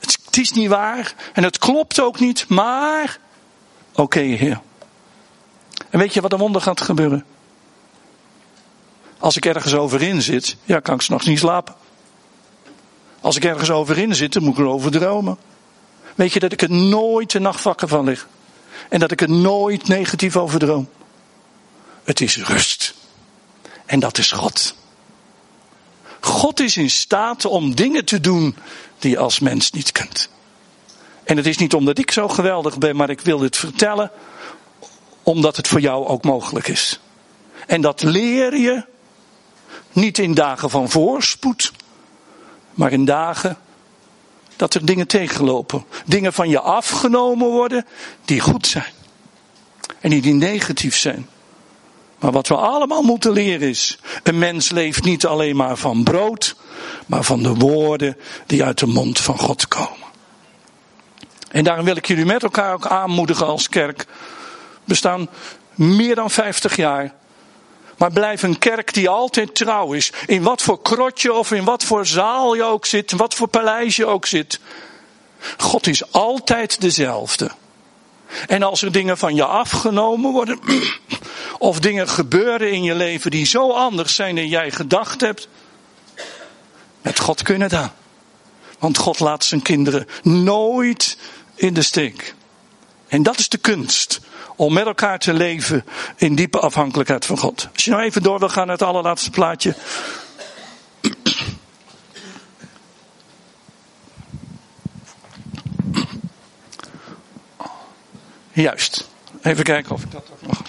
het, 0.00 0.36
is 0.36 0.52
niet 0.52 0.68
waar 0.68 1.14
en 1.32 1.42
het 1.42 1.58
klopt 1.58 2.00
ook 2.00 2.20
niet, 2.20 2.48
maar 2.48 3.18
oké 3.94 4.20
heer. 4.20 4.60
En 5.90 5.98
weet 5.98 6.14
je 6.14 6.20
wat 6.20 6.32
een 6.32 6.38
wonder 6.38 6.60
gaat 6.62 6.80
gebeuren? 6.80 7.24
Als 9.18 9.36
ik 9.36 9.46
ergens 9.46 9.74
overin 9.74 10.22
zit, 10.22 10.56
ja, 10.64 10.80
kan 10.80 10.94
ik 10.94 11.00
s'nachts 11.00 11.26
niet 11.26 11.38
slapen. 11.38 11.74
Als 13.28 13.36
ik 13.36 13.44
ergens 13.44 13.70
overin 13.70 14.14
zit, 14.14 14.32
dan 14.32 14.42
moet 14.42 14.52
ik 14.52 14.58
erover 14.58 14.90
dromen. 14.90 15.38
Weet 16.14 16.32
je 16.32 16.40
dat 16.40 16.52
ik 16.52 16.62
er 16.62 16.70
nooit 16.70 17.30
de 17.30 17.38
nacht 17.38 17.62
wakker 17.62 17.88
van 17.88 18.04
lig? 18.04 18.28
En 18.88 19.00
dat 19.00 19.10
ik 19.10 19.20
er 19.20 19.30
nooit 19.30 19.88
negatief 19.88 20.36
over 20.36 20.58
droom? 20.58 20.88
Het 22.04 22.20
is 22.20 22.36
rust. 22.36 22.94
En 23.86 24.00
dat 24.00 24.18
is 24.18 24.32
God. 24.32 24.74
God 26.20 26.60
is 26.60 26.76
in 26.76 26.90
staat 26.90 27.44
om 27.44 27.74
dingen 27.74 28.04
te 28.04 28.20
doen 28.20 28.56
die 28.98 29.10
je 29.10 29.18
als 29.18 29.38
mens 29.38 29.70
niet 29.70 29.92
kunt. 29.92 30.28
En 31.24 31.36
het 31.36 31.46
is 31.46 31.58
niet 31.58 31.74
omdat 31.74 31.98
ik 31.98 32.10
zo 32.10 32.28
geweldig 32.28 32.78
ben, 32.78 32.96
maar 32.96 33.10
ik 33.10 33.20
wil 33.20 33.38
dit 33.38 33.56
vertellen 33.56 34.10
omdat 35.22 35.56
het 35.56 35.68
voor 35.68 35.80
jou 35.80 36.06
ook 36.06 36.24
mogelijk 36.24 36.68
is. 36.68 37.00
En 37.66 37.80
dat 37.80 38.02
leer 38.02 38.56
je 38.56 38.84
niet 39.92 40.18
in 40.18 40.34
dagen 40.34 40.70
van 40.70 40.90
voorspoed, 40.90 41.72
maar 42.78 42.92
in 42.92 43.04
dagen 43.04 43.56
dat 44.56 44.74
er 44.74 44.84
dingen 44.84 45.06
tegenlopen. 45.06 45.84
Dingen 46.04 46.32
van 46.32 46.48
je 46.48 46.60
afgenomen 46.60 47.48
worden 47.48 47.86
die 48.24 48.40
goed 48.40 48.66
zijn. 48.66 48.92
En 50.00 50.10
die, 50.10 50.34
negatief 50.34 50.96
zijn. 50.96 51.28
Maar 52.18 52.32
wat 52.32 52.48
we 52.48 52.54
allemaal 52.54 53.02
moeten 53.02 53.32
leren 53.32 53.68
is, 53.68 53.98
een 54.22 54.38
mens 54.38 54.70
leeft 54.70 55.04
niet 55.04 55.26
alleen 55.26 55.56
maar 55.56 55.76
van 55.76 56.02
brood, 56.02 56.56
maar 57.06 57.22
van 57.22 57.42
de 57.42 57.54
woorden 57.54 58.16
die 58.46 58.64
uit 58.64 58.78
de 58.78 58.86
mond 58.86 59.20
van 59.20 59.38
God 59.38 59.68
komen. 59.68 60.06
En 61.50 61.64
daarom 61.64 61.84
wil 61.84 61.96
ik 61.96 62.06
jullie 62.06 62.26
met 62.26 62.42
elkaar 62.42 62.72
ook 62.72 62.86
aanmoedigen 62.86 63.46
als 63.46 63.68
kerk. 63.68 64.06
We 64.84 64.94
staan 64.94 65.28
meer 65.74 66.14
dan 66.14 66.30
50 66.30 66.76
jaar 66.76 67.14
maar 67.98 68.12
blijf 68.12 68.42
een 68.42 68.58
kerk 68.58 68.94
die 68.94 69.08
altijd 69.08 69.54
trouw 69.54 69.92
is. 69.92 70.12
In 70.26 70.42
wat 70.42 70.62
voor 70.62 70.82
krotje 70.82 71.32
of 71.32 71.52
in 71.52 71.64
wat 71.64 71.84
voor 71.84 72.06
zaal 72.06 72.54
je 72.54 72.62
ook 72.62 72.86
zit, 72.86 73.12
wat 73.12 73.34
voor 73.34 73.48
paleis 73.48 73.96
je 73.96 74.06
ook 74.06 74.26
zit. 74.26 74.60
God 75.56 75.86
is 75.86 76.12
altijd 76.12 76.80
dezelfde. 76.80 77.50
En 78.46 78.62
als 78.62 78.82
er 78.82 78.92
dingen 78.92 79.18
van 79.18 79.34
je 79.34 79.44
afgenomen 79.44 80.32
worden, 80.32 80.60
of 81.58 81.80
dingen 81.80 82.08
gebeuren 82.08 82.72
in 82.72 82.82
je 82.82 82.94
leven 82.94 83.30
die 83.30 83.46
zo 83.46 83.70
anders 83.70 84.14
zijn 84.14 84.34
dan 84.34 84.48
jij 84.48 84.70
gedacht 84.70 85.20
hebt, 85.20 85.48
met 87.02 87.20
God 87.20 87.42
kunnen 87.42 87.68
dan. 87.68 87.90
Want 88.78 88.98
God 88.98 89.20
laat 89.20 89.44
zijn 89.44 89.62
kinderen 89.62 90.06
nooit 90.22 91.18
in 91.54 91.74
de 91.74 91.82
steek. 91.82 92.34
En 93.08 93.22
dat 93.22 93.38
is 93.38 93.48
de 93.48 93.58
kunst 93.58 94.20
om 94.56 94.72
met 94.72 94.86
elkaar 94.86 95.18
te 95.18 95.32
leven 95.32 95.84
in 96.16 96.34
diepe 96.34 96.58
afhankelijkheid 96.58 97.24
van 97.24 97.38
God. 97.38 97.68
Als 97.74 97.84
je 97.84 97.90
nou 97.90 98.02
even 98.02 98.22
door 98.22 98.38
wil 98.38 98.48
gaan 98.48 98.66
naar 98.66 98.76
het 98.76 98.86
allerlaatste 98.86 99.30
plaatje. 99.30 99.74
Juist. 108.52 109.08
Even 109.42 109.64
kijken 109.64 109.92
of 109.94 110.02
ik 110.02 110.10
dat 110.10 110.30
ook 110.32 110.42
nog. 110.42 110.62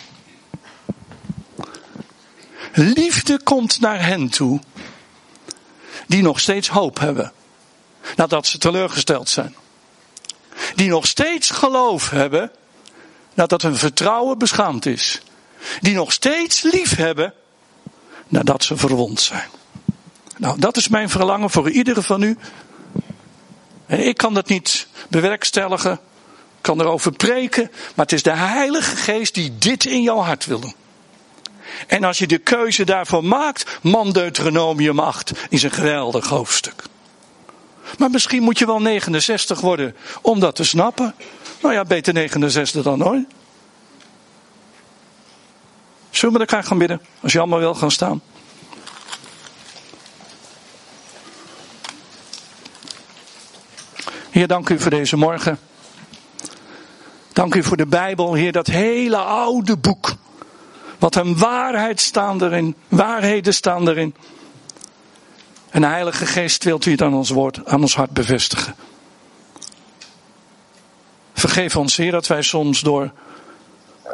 Liefde 2.73 3.43
komt 3.43 3.79
naar 3.79 4.05
hen 4.05 4.29
toe 4.29 4.59
die 6.07 6.21
nog 6.21 6.39
steeds 6.39 6.67
hoop 6.67 6.99
hebben. 6.99 7.31
Nadat 8.15 8.47
ze 8.47 8.57
teleurgesteld 8.57 9.29
zijn. 9.29 9.55
Die 10.75 10.89
nog 10.89 11.07
steeds 11.07 11.49
geloof 11.49 12.09
hebben 12.09 12.51
nadat 13.33 13.61
hun 13.61 13.75
vertrouwen 13.75 14.37
beschaamd 14.37 14.85
is. 14.85 15.21
Die 15.79 15.93
nog 15.93 16.13
steeds 16.13 16.61
lief 16.61 16.95
hebben 16.95 17.33
nadat 18.27 18.63
ze 18.63 18.77
verwond 18.77 19.21
zijn. 19.21 19.49
Nou, 20.37 20.59
dat 20.59 20.77
is 20.77 20.87
mijn 20.87 21.09
verlangen 21.09 21.49
voor 21.49 21.69
iedere 21.69 22.01
van 22.01 22.21
u. 22.21 22.37
En 23.85 24.07
ik 24.07 24.17
kan 24.17 24.33
dat 24.33 24.47
niet 24.47 24.87
bewerkstelligen, 25.09 25.99
kan 26.61 26.81
erover 26.81 27.11
preken, 27.11 27.71
maar 27.71 28.05
het 28.05 28.11
is 28.11 28.23
de 28.23 28.35
Heilige 28.35 28.95
Geest 28.95 29.33
die 29.33 29.57
dit 29.57 29.85
in 29.85 30.01
jouw 30.01 30.19
hart 30.19 30.45
wil 30.45 30.59
doen. 30.59 30.75
En 31.87 32.03
als 32.03 32.17
je 32.17 32.27
de 32.27 32.37
keuze 32.37 32.85
daarvoor 32.85 33.23
maakt, 33.23 33.79
man 33.81 34.11
Deuteronomium 34.11 34.99
8 34.99 35.31
is 35.49 35.63
een 35.63 35.71
geweldig 35.71 36.27
hoofdstuk. 36.27 36.83
Maar 37.97 38.09
misschien 38.09 38.43
moet 38.43 38.59
je 38.59 38.65
wel 38.65 38.81
69 38.81 39.61
worden 39.61 39.95
om 40.21 40.39
dat 40.39 40.55
te 40.55 40.63
snappen. 40.63 41.15
Nou 41.61 41.73
ja, 41.73 41.85
beter 41.85 42.13
69 42.13 42.83
dan 42.83 42.97
nooit. 42.97 43.25
Zullen 46.09 46.33
we 46.33 46.39
met 46.39 46.49
elkaar 46.49 46.63
gaan 46.63 46.77
bidden? 46.77 47.01
Als 47.21 47.31
je 47.31 47.39
allemaal 47.39 47.59
wil 47.59 47.75
gaan 47.75 47.91
staan. 47.91 48.21
Heer, 54.29 54.47
dank 54.47 54.69
u 54.69 54.79
voor 54.79 54.91
deze 54.91 55.17
morgen. 55.17 55.59
Dank 57.33 57.55
u 57.55 57.63
voor 57.63 57.77
de 57.77 57.87
Bijbel, 57.87 58.33
Heer, 58.33 58.51
dat 58.51 58.67
hele 58.67 59.17
oude 59.17 59.77
boek. 59.77 60.15
Wat 60.99 61.15
een 61.15 61.37
waarheid 61.37 62.01
staan 62.01 62.43
erin, 62.43 62.75
waarheden 62.87 63.53
staan 63.53 63.89
erin. 63.89 64.15
En 65.69 65.81
de 65.81 65.87
Heilige 65.87 66.25
Geest 66.25 66.63
wilt 66.63 66.85
u 66.85 66.91
het 66.91 67.01
aan 67.01 67.13
ons 67.13 67.29
woord, 67.29 67.65
aan 67.65 67.81
ons 67.81 67.95
hart 67.95 68.11
bevestigen. 68.11 68.75
Vergeef 71.33 71.75
ons, 71.75 71.95
Heer, 71.95 72.11
dat 72.11 72.27
wij 72.27 72.41
soms 72.41 72.81
door 72.81 73.11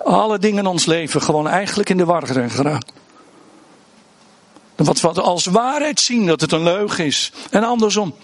alle 0.03 0.39
dingen 0.39 0.59
in 0.59 0.69
ons 0.69 0.85
leven 0.85 1.21
gewoon 1.21 1.47
eigenlijk 1.47 1.89
in 1.89 1.97
de 1.97 2.05
war 2.05 2.27
zijn 2.27 2.49
geraakt. 2.49 2.91
Wat 4.75 5.01
we 5.01 5.21
als 5.21 5.45
waarheid 5.45 5.99
zien 5.99 6.25
dat 6.25 6.41
het 6.41 6.51
een 6.51 6.63
leugen 6.63 7.05
is. 7.05 7.31
En 7.49 7.63
andersom. 7.63 8.15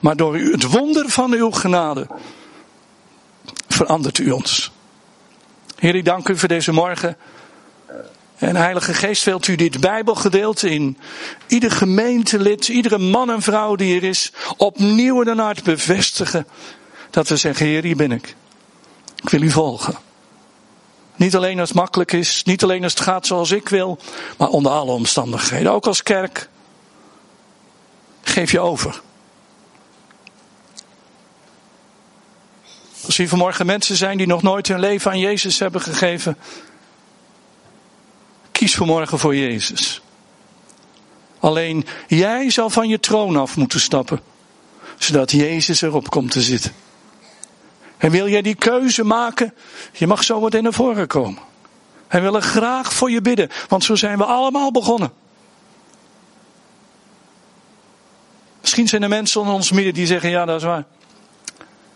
Maar 0.00 0.16
door 0.16 0.36
het 0.36 0.62
wonder 0.62 1.08
van 1.08 1.32
uw 1.32 1.50
genade 1.50 2.06
verandert 3.68 4.18
u 4.18 4.30
ons. 4.30 4.70
Heer, 5.78 5.94
ik 5.94 6.04
dank 6.04 6.28
u 6.28 6.38
voor 6.38 6.48
deze 6.48 6.72
morgen. 6.72 7.16
En 8.38 8.56
Heilige 8.56 8.94
Geest 8.94 9.24
wilt 9.24 9.46
u 9.46 9.56
dit 9.56 9.80
Bijbelgedeelte 9.80 10.70
in 10.70 10.98
ieder 11.46 11.70
gemeentelid, 11.70 12.68
iedere 12.68 12.98
man 12.98 13.30
en 13.30 13.42
vrouw 13.42 13.76
die 13.76 13.96
er 13.96 14.02
is, 14.02 14.32
opnieuw 14.56 15.20
in 15.20 15.28
een 15.28 15.38
hart 15.38 15.62
bevestigen. 15.62 16.46
Dat 17.10 17.28
we 17.28 17.36
zeggen, 17.36 17.66
Heer, 17.66 17.82
hier 17.82 17.96
ben 17.96 18.12
ik. 18.12 18.36
Ik 19.22 19.28
wil 19.28 19.42
u 19.42 19.50
volgen. 19.50 19.94
Niet 21.16 21.36
alleen 21.36 21.60
als 21.60 21.68
het 21.68 21.78
makkelijk 21.78 22.12
is, 22.12 22.42
niet 22.42 22.62
alleen 22.62 22.82
als 22.82 22.92
het 22.92 23.02
gaat 23.02 23.26
zoals 23.26 23.50
ik 23.50 23.68
wil, 23.68 23.98
maar 24.38 24.48
onder 24.48 24.72
alle 24.72 24.92
omstandigheden. 24.92 25.72
Ook 25.72 25.86
als 25.86 26.02
kerk. 26.02 26.48
Geef 28.22 28.50
je 28.50 28.60
over. 28.60 29.00
Als 33.04 33.16
hier 33.16 33.28
vanmorgen 33.28 33.66
mensen 33.66 33.96
zijn 33.96 34.18
die 34.18 34.26
nog 34.26 34.42
nooit 34.42 34.68
hun 34.68 34.80
leven 34.80 35.10
aan 35.10 35.18
Jezus 35.18 35.58
hebben 35.58 35.80
gegeven, 35.80 36.36
kies 38.64 38.74
vanmorgen 38.74 39.18
voor 39.18 39.36
Jezus. 39.36 40.00
Alleen 41.38 41.86
jij 42.06 42.50
zal 42.50 42.70
van 42.70 42.88
je 42.88 43.00
troon 43.00 43.36
af 43.36 43.56
moeten 43.56 43.80
stappen, 43.80 44.20
zodat 44.98 45.30
Jezus 45.30 45.82
erop 45.82 46.10
komt 46.10 46.30
te 46.30 46.42
zitten. 46.42 46.72
En 47.96 48.10
wil 48.10 48.28
jij 48.28 48.42
die 48.42 48.54
keuze 48.54 49.04
maken, 49.04 49.54
je 49.92 50.06
mag 50.06 50.24
zo 50.24 50.40
meteen 50.40 50.62
naar 50.62 50.72
voren 50.72 51.06
komen. 51.06 51.42
En 52.08 52.22
willen 52.22 52.42
graag 52.42 52.92
voor 52.92 53.10
je 53.10 53.20
bidden, 53.20 53.50
want 53.68 53.84
zo 53.84 53.94
zijn 53.94 54.18
we 54.18 54.24
allemaal 54.24 54.72
begonnen. 54.72 55.12
Misschien 58.60 58.88
zijn 58.88 59.02
er 59.02 59.08
mensen 59.08 59.40
onder 59.40 59.54
ons 59.54 59.72
midden 59.72 59.94
die 59.94 60.06
zeggen: 60.06 60.30
Ja, 60.30 60.44
dat 60.44 60.56
is 60.56 60.66
waar. 60.66 60.84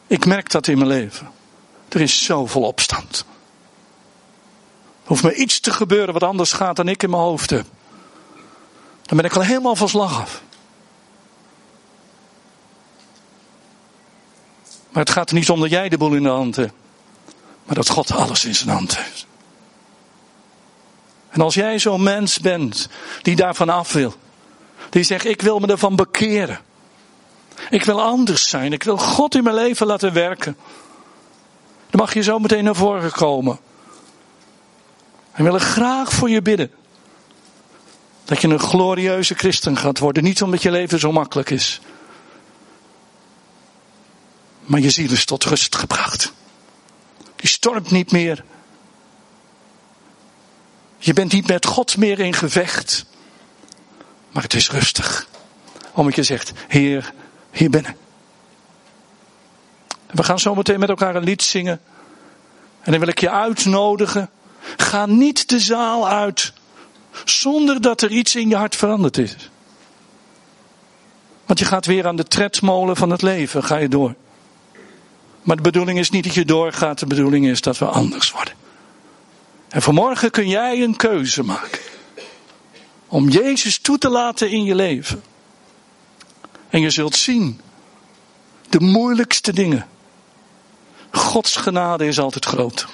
Ik 0.06 0.26
merk 0.26 0.50
dat 0.50 0.66
in 0.66 0.78
mijn 0.78 0.90
leven. 0.90 1.30
Er 1.88 2.00
is 2.00 2.24
zoveel 2.24 2.62
opstand. 2.62 3.24
Hoeft 5.08 5.22
me 5.22 5.34
iets 5.34 5.60
te 5.60 5.70
gebeuren 5.70 6.12
wat 6.12 6.22
anders 6.22 6.52
gaat 6.52 6.76
dan 6.76 6.88
ik 6.88 7.02
in 7.02 7.10
mijn 7.10 7.22
hoofd 7.22 7.50
heb. 7.50 7.66
Dan 9.02 9.16
ben 9.16 9.26
ik 9.26 9.36
al 9.36 9.42
helemaal 9.42 9.76
van 9.76 9.88
slag 9.88 10.20
af. 10.20 10.42
Maar 14.88 15.02
het 15.02 15.10
gaat 15.10 15.28
er 15.28 15.34
niet 15.34 15.50
om 15.50 15.60
dat 15.60 15.70
jij 15.70 15.88
de 15.88 15.98
boel 15.98 16.14
in 16.14 16.22
de 16.22 16.28
hand 16.28 16.56
hebt. 16.56 16.72
Maar 17.64 17.74
dat 17.74 17.88
God 17.88 18.12
alles 18.12 18.44
in 18.44 18.54
zijn 18.54 18.68
hand 18.68 18.98
heeft. 18.98 19.26
En 21.28 21.40
als 21.40 21.54
jij 21.54 21.78
zo'n 21.78 22.02
mens 22.02 22.38
bent 22.38 22.88
die 23.22 23.36
daarvan 23.36 23.68
af 23.68 23.92
wil. 23.92 24.14
Die 24.90 25.02
zegt, 25.02 25.24
ik 25.24 25.42
wil 25.42 25.58
me 25.58 25.66
ervan 25.66 25.96
bekeren. 25.96 26.60
Ik 27.70 27.84
wil 27.84 28.02
anders 28.02 28.48
zijn. 28.48 28.72
Ik 28.72 28.82
wil 28.82 28.98
God 28.98 29.34
in 29.34 29.42
mijn 29.42 29.56
leven 29.56 29.86
laten 29.86 30.12
werken. 30.12 30.56
Dan 31.90 32.00
mag 32.00 32.14
je 32.14 32.22
zo 32.22 32.38
meteen 32.38 32.64
naar 32.64 32.74
voren 32.74 33.12
komen. 33.12 33.58
En 35.38 35.44
willen 35.44 35.60
graag 35.60 36.12
voor 36.12 36.30
je 36.30 36.42
bidden. 36.42 36.70
Dat 38.24 38.40
je 38.40 38.48
een 38.48 38.58
glorieuze 38.58 39.34
christen 39.34 39.76
gaat 39.76 39.98
worden. 39.98 40.22
Niet 40.22 40.42
omdat 40.42 40.62
je 40.62 40.70
leven 40.70 40.98
zo 40.98 41.12
makkelijk 41.12 41.50
is. 41.50 41.80
Maar 44.60 44.80
je 44.80 44.90
ziel 44.90 45.10
is 45.10 45.24
tot 45.24 45.44
rust 45.44 45.76
gebracht. 45.76 46.32
Die 47.36 47.48
stormt 47.48 47.90
niet 47.90 48.12
meer. 48.12 48.44
Je 50.98 51.12
bent 51.12 51.32
niet 51.32 51.46
met 51.46 51.66
God 51.66 51.96
meer 51.96 52.18
in 52.18 52.34
gevecht. 52.34 53.06
Maar 54.30 54.42
het 54.42 54.54
is 54.54 54.70
rustig. 54.70 55.28
Omdat 55.92 56.14
je 56.14 56.22
zegt, 56.22 56.52
Heer, 56.68 57.12
hier 57.50 57.70
ben 57.70 57.86
ik. 57.86 57.96
We 60.10 60.22
gaan 60.22 60.38
zo 60.38 60.54
meteen 60.54 60.80
met 60.80 60.88
elkaar 60.88 61.16
een 61.16 61.24
lied 61.24 61.42
zingen. 61.42 61.80
En 62.80 62.90
dan 62.90 63.00
wil 63.00 63.08
ik 63.08 63.20
je 63.20 63.30
uitnodigen. 63.30 64.30
Ga 64.76 65.06
niet 65.06 65.48
de 65.48 65.60
zaal 65.60 66.08
uit 66.08 66.52
zonder 67.24 67.80
dat 67.80 68.02
er 68.02 68.10
iets 68.10 68.34
in 68.34 68.48
je 68.48 68.56
hart 68.56 68.76
veranderd 68.76 69.18
is. 69.18 69.36
Want 71.46 71.58
je 71.58 71.64
gaat 71.64 71.86
weer 71.86 72.06
aan 72.06 72.16
de 72.16 72.24
tredmolen 72.24 72.96
van 72.96 73.10
het 73.10 73.22
leven, 73.22 73.64
ga 73.64 73.76
je 73.76 73.88
door. 73.88 74.14
Maar 75.42 75.56
de 75.56 75.62
bedoeling 75.62 75.98
is 75.98 76.10
niet 76.10 76.24
dat 76.24 76.34
je 76.34 76.44
doorgaat, 76.44 76.98
de 76.98 77.06
bedoeling 77.06 77.46
is 77.46 77.60
dat 77.60 77.78
we 77.78 77.84
anders 77.84 78.30
worden. 78.30 78.54
En 79.68 79.82
vanmorgen 79.82 80.30
kun 80.30 80.48
jij 80.48 80.82
een 80.82 80.96
keuze 80.96 81.42
maken. 81.42 81.80
Om 83.06 83.28
Jezus 83.28 83.78
toe 83.78 83.98
te 83.98 84.08
laten 84.08 84.50
in 84.50 84.64
je 84.64 84.74
leven. 84.74 85.22
En 86.68 86.80
je 86.80 86.90
zult 86.90 87.16
zien, 87.16 87.60
de 88.68 88.80
moeilijkste 88.80 89.52
dingen. 89.52 89.86
Gods 91.10 91.56
genade 91.56 92.06
is 92.06 92.18
altijd 92.18 92.44
groot. 92.44 92.86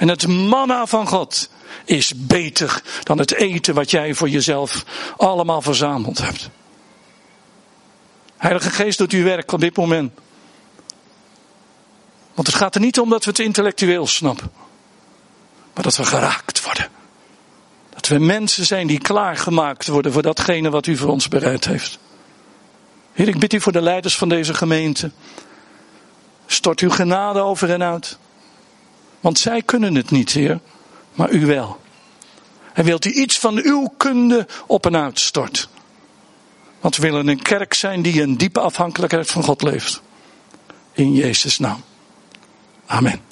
En 0.00 0.08
het 0.08 0.26
manna 0.26 0.86
van 0.86 1.06
God 1.06 1.50
is 1.84 2.12
beter 2.16 2.82
dan 3.02 3.18
het 3.18 3.34
eten 3.34 3.74
wat 3.74 3.90
jij 3.90 4.14
voor 4.14 4.28
jezelf 4.28 4.84
allemaal 5.16 5.62
verzameld 5.62 6.18
hebt. 6.18 6.50
Heilige 8.36 8.70
Geest 8.70 8.98
doet 8.98 9.12
uw 9.12 9.24
werk 9.24 9.52
op 9.52 9.60
dit 9.60 9.76
moment. 9.76 10.12
Want 12.34 12.46
het 12.46 12.56
gaat 12.56 12.74
er 12.74 12.80
niet 12.80 13.00
om 13.00 13.10
dat 13.10 13.24
we 13.24 13.30
het 13.30 13.38
intellectueel 13.38 14.06
snappen. 14.06 14.50
Maar 15.74 15.84
dat 15.84 15.96
we 15.96 16.04
geraakt 16.04 16.64
worden. 16.64 16.88
Dat 17.90 18.06
we 18.06 18.18
mensen 18.18 18.66
zijn 18.66 18.86
die 18.86 19.00
klaargemaakt 19.00 19.86
worden 19.86 20.12
voor 20.12 20.22
datgene 20.22 20.70
wat 20.70 20.86
u 20.86 20.96
voor 20.96 21.08
ons 21.08 21.28
bereid 21.28 21.64
heeft. 21.64 21.98
Heer, 23.12 23.28
ik 23.28 23.38
bid 23.38 23.52
u 23.52 23.60
voor 23.60 23.72
de 23.72 23.82
leiders 23.82 24.16
van 24.16 24.28
deze 24.28 24.54
gemeente. 24.54 25.10
Stort 26.46 26.80
uw 26.80 26.90
genade 26.90 27.40
over 27.40 27.68
hen 27.68 27.82
uit. 27.82 28.18
Want 29.20 29.38
zij 29.38 29.62
kunnen 29.62 29.94
het 29.94 30.10
niet, 30.10 30.32
Heer, 30.32 30.60
maar 31.14 31.30
u 31.30 31.46
wel. 31.46 31.80
En 32.72 32.84
wilt 32.84 33.04
u 33.04 33.10
iets 33.10 33.38
van 33.38 33.58
uw 33.62 33.92
kunde 33.96 34.46
op 34.66 34.86
en 34.86 34.96
uitstort. 34.96 35.68
Want 36.80 36.96
we 36.96 37.02
willen 37.02 37.28
een 37.28 37.42
kerk 37.42 37.74
zijn 37.74 38.02
die 38.02 38.22
een 38.22 38.36
diepe 38.36 38.60
afhankelijkheid 38.60 39.30
van 39.30 39.42
God 39.42 39.62
leeft. 39.62 40.02
In 40.92 41.14
Jezus' 41.14 41.58
naam. 41.58 41.82
Amen. 42.86 43.29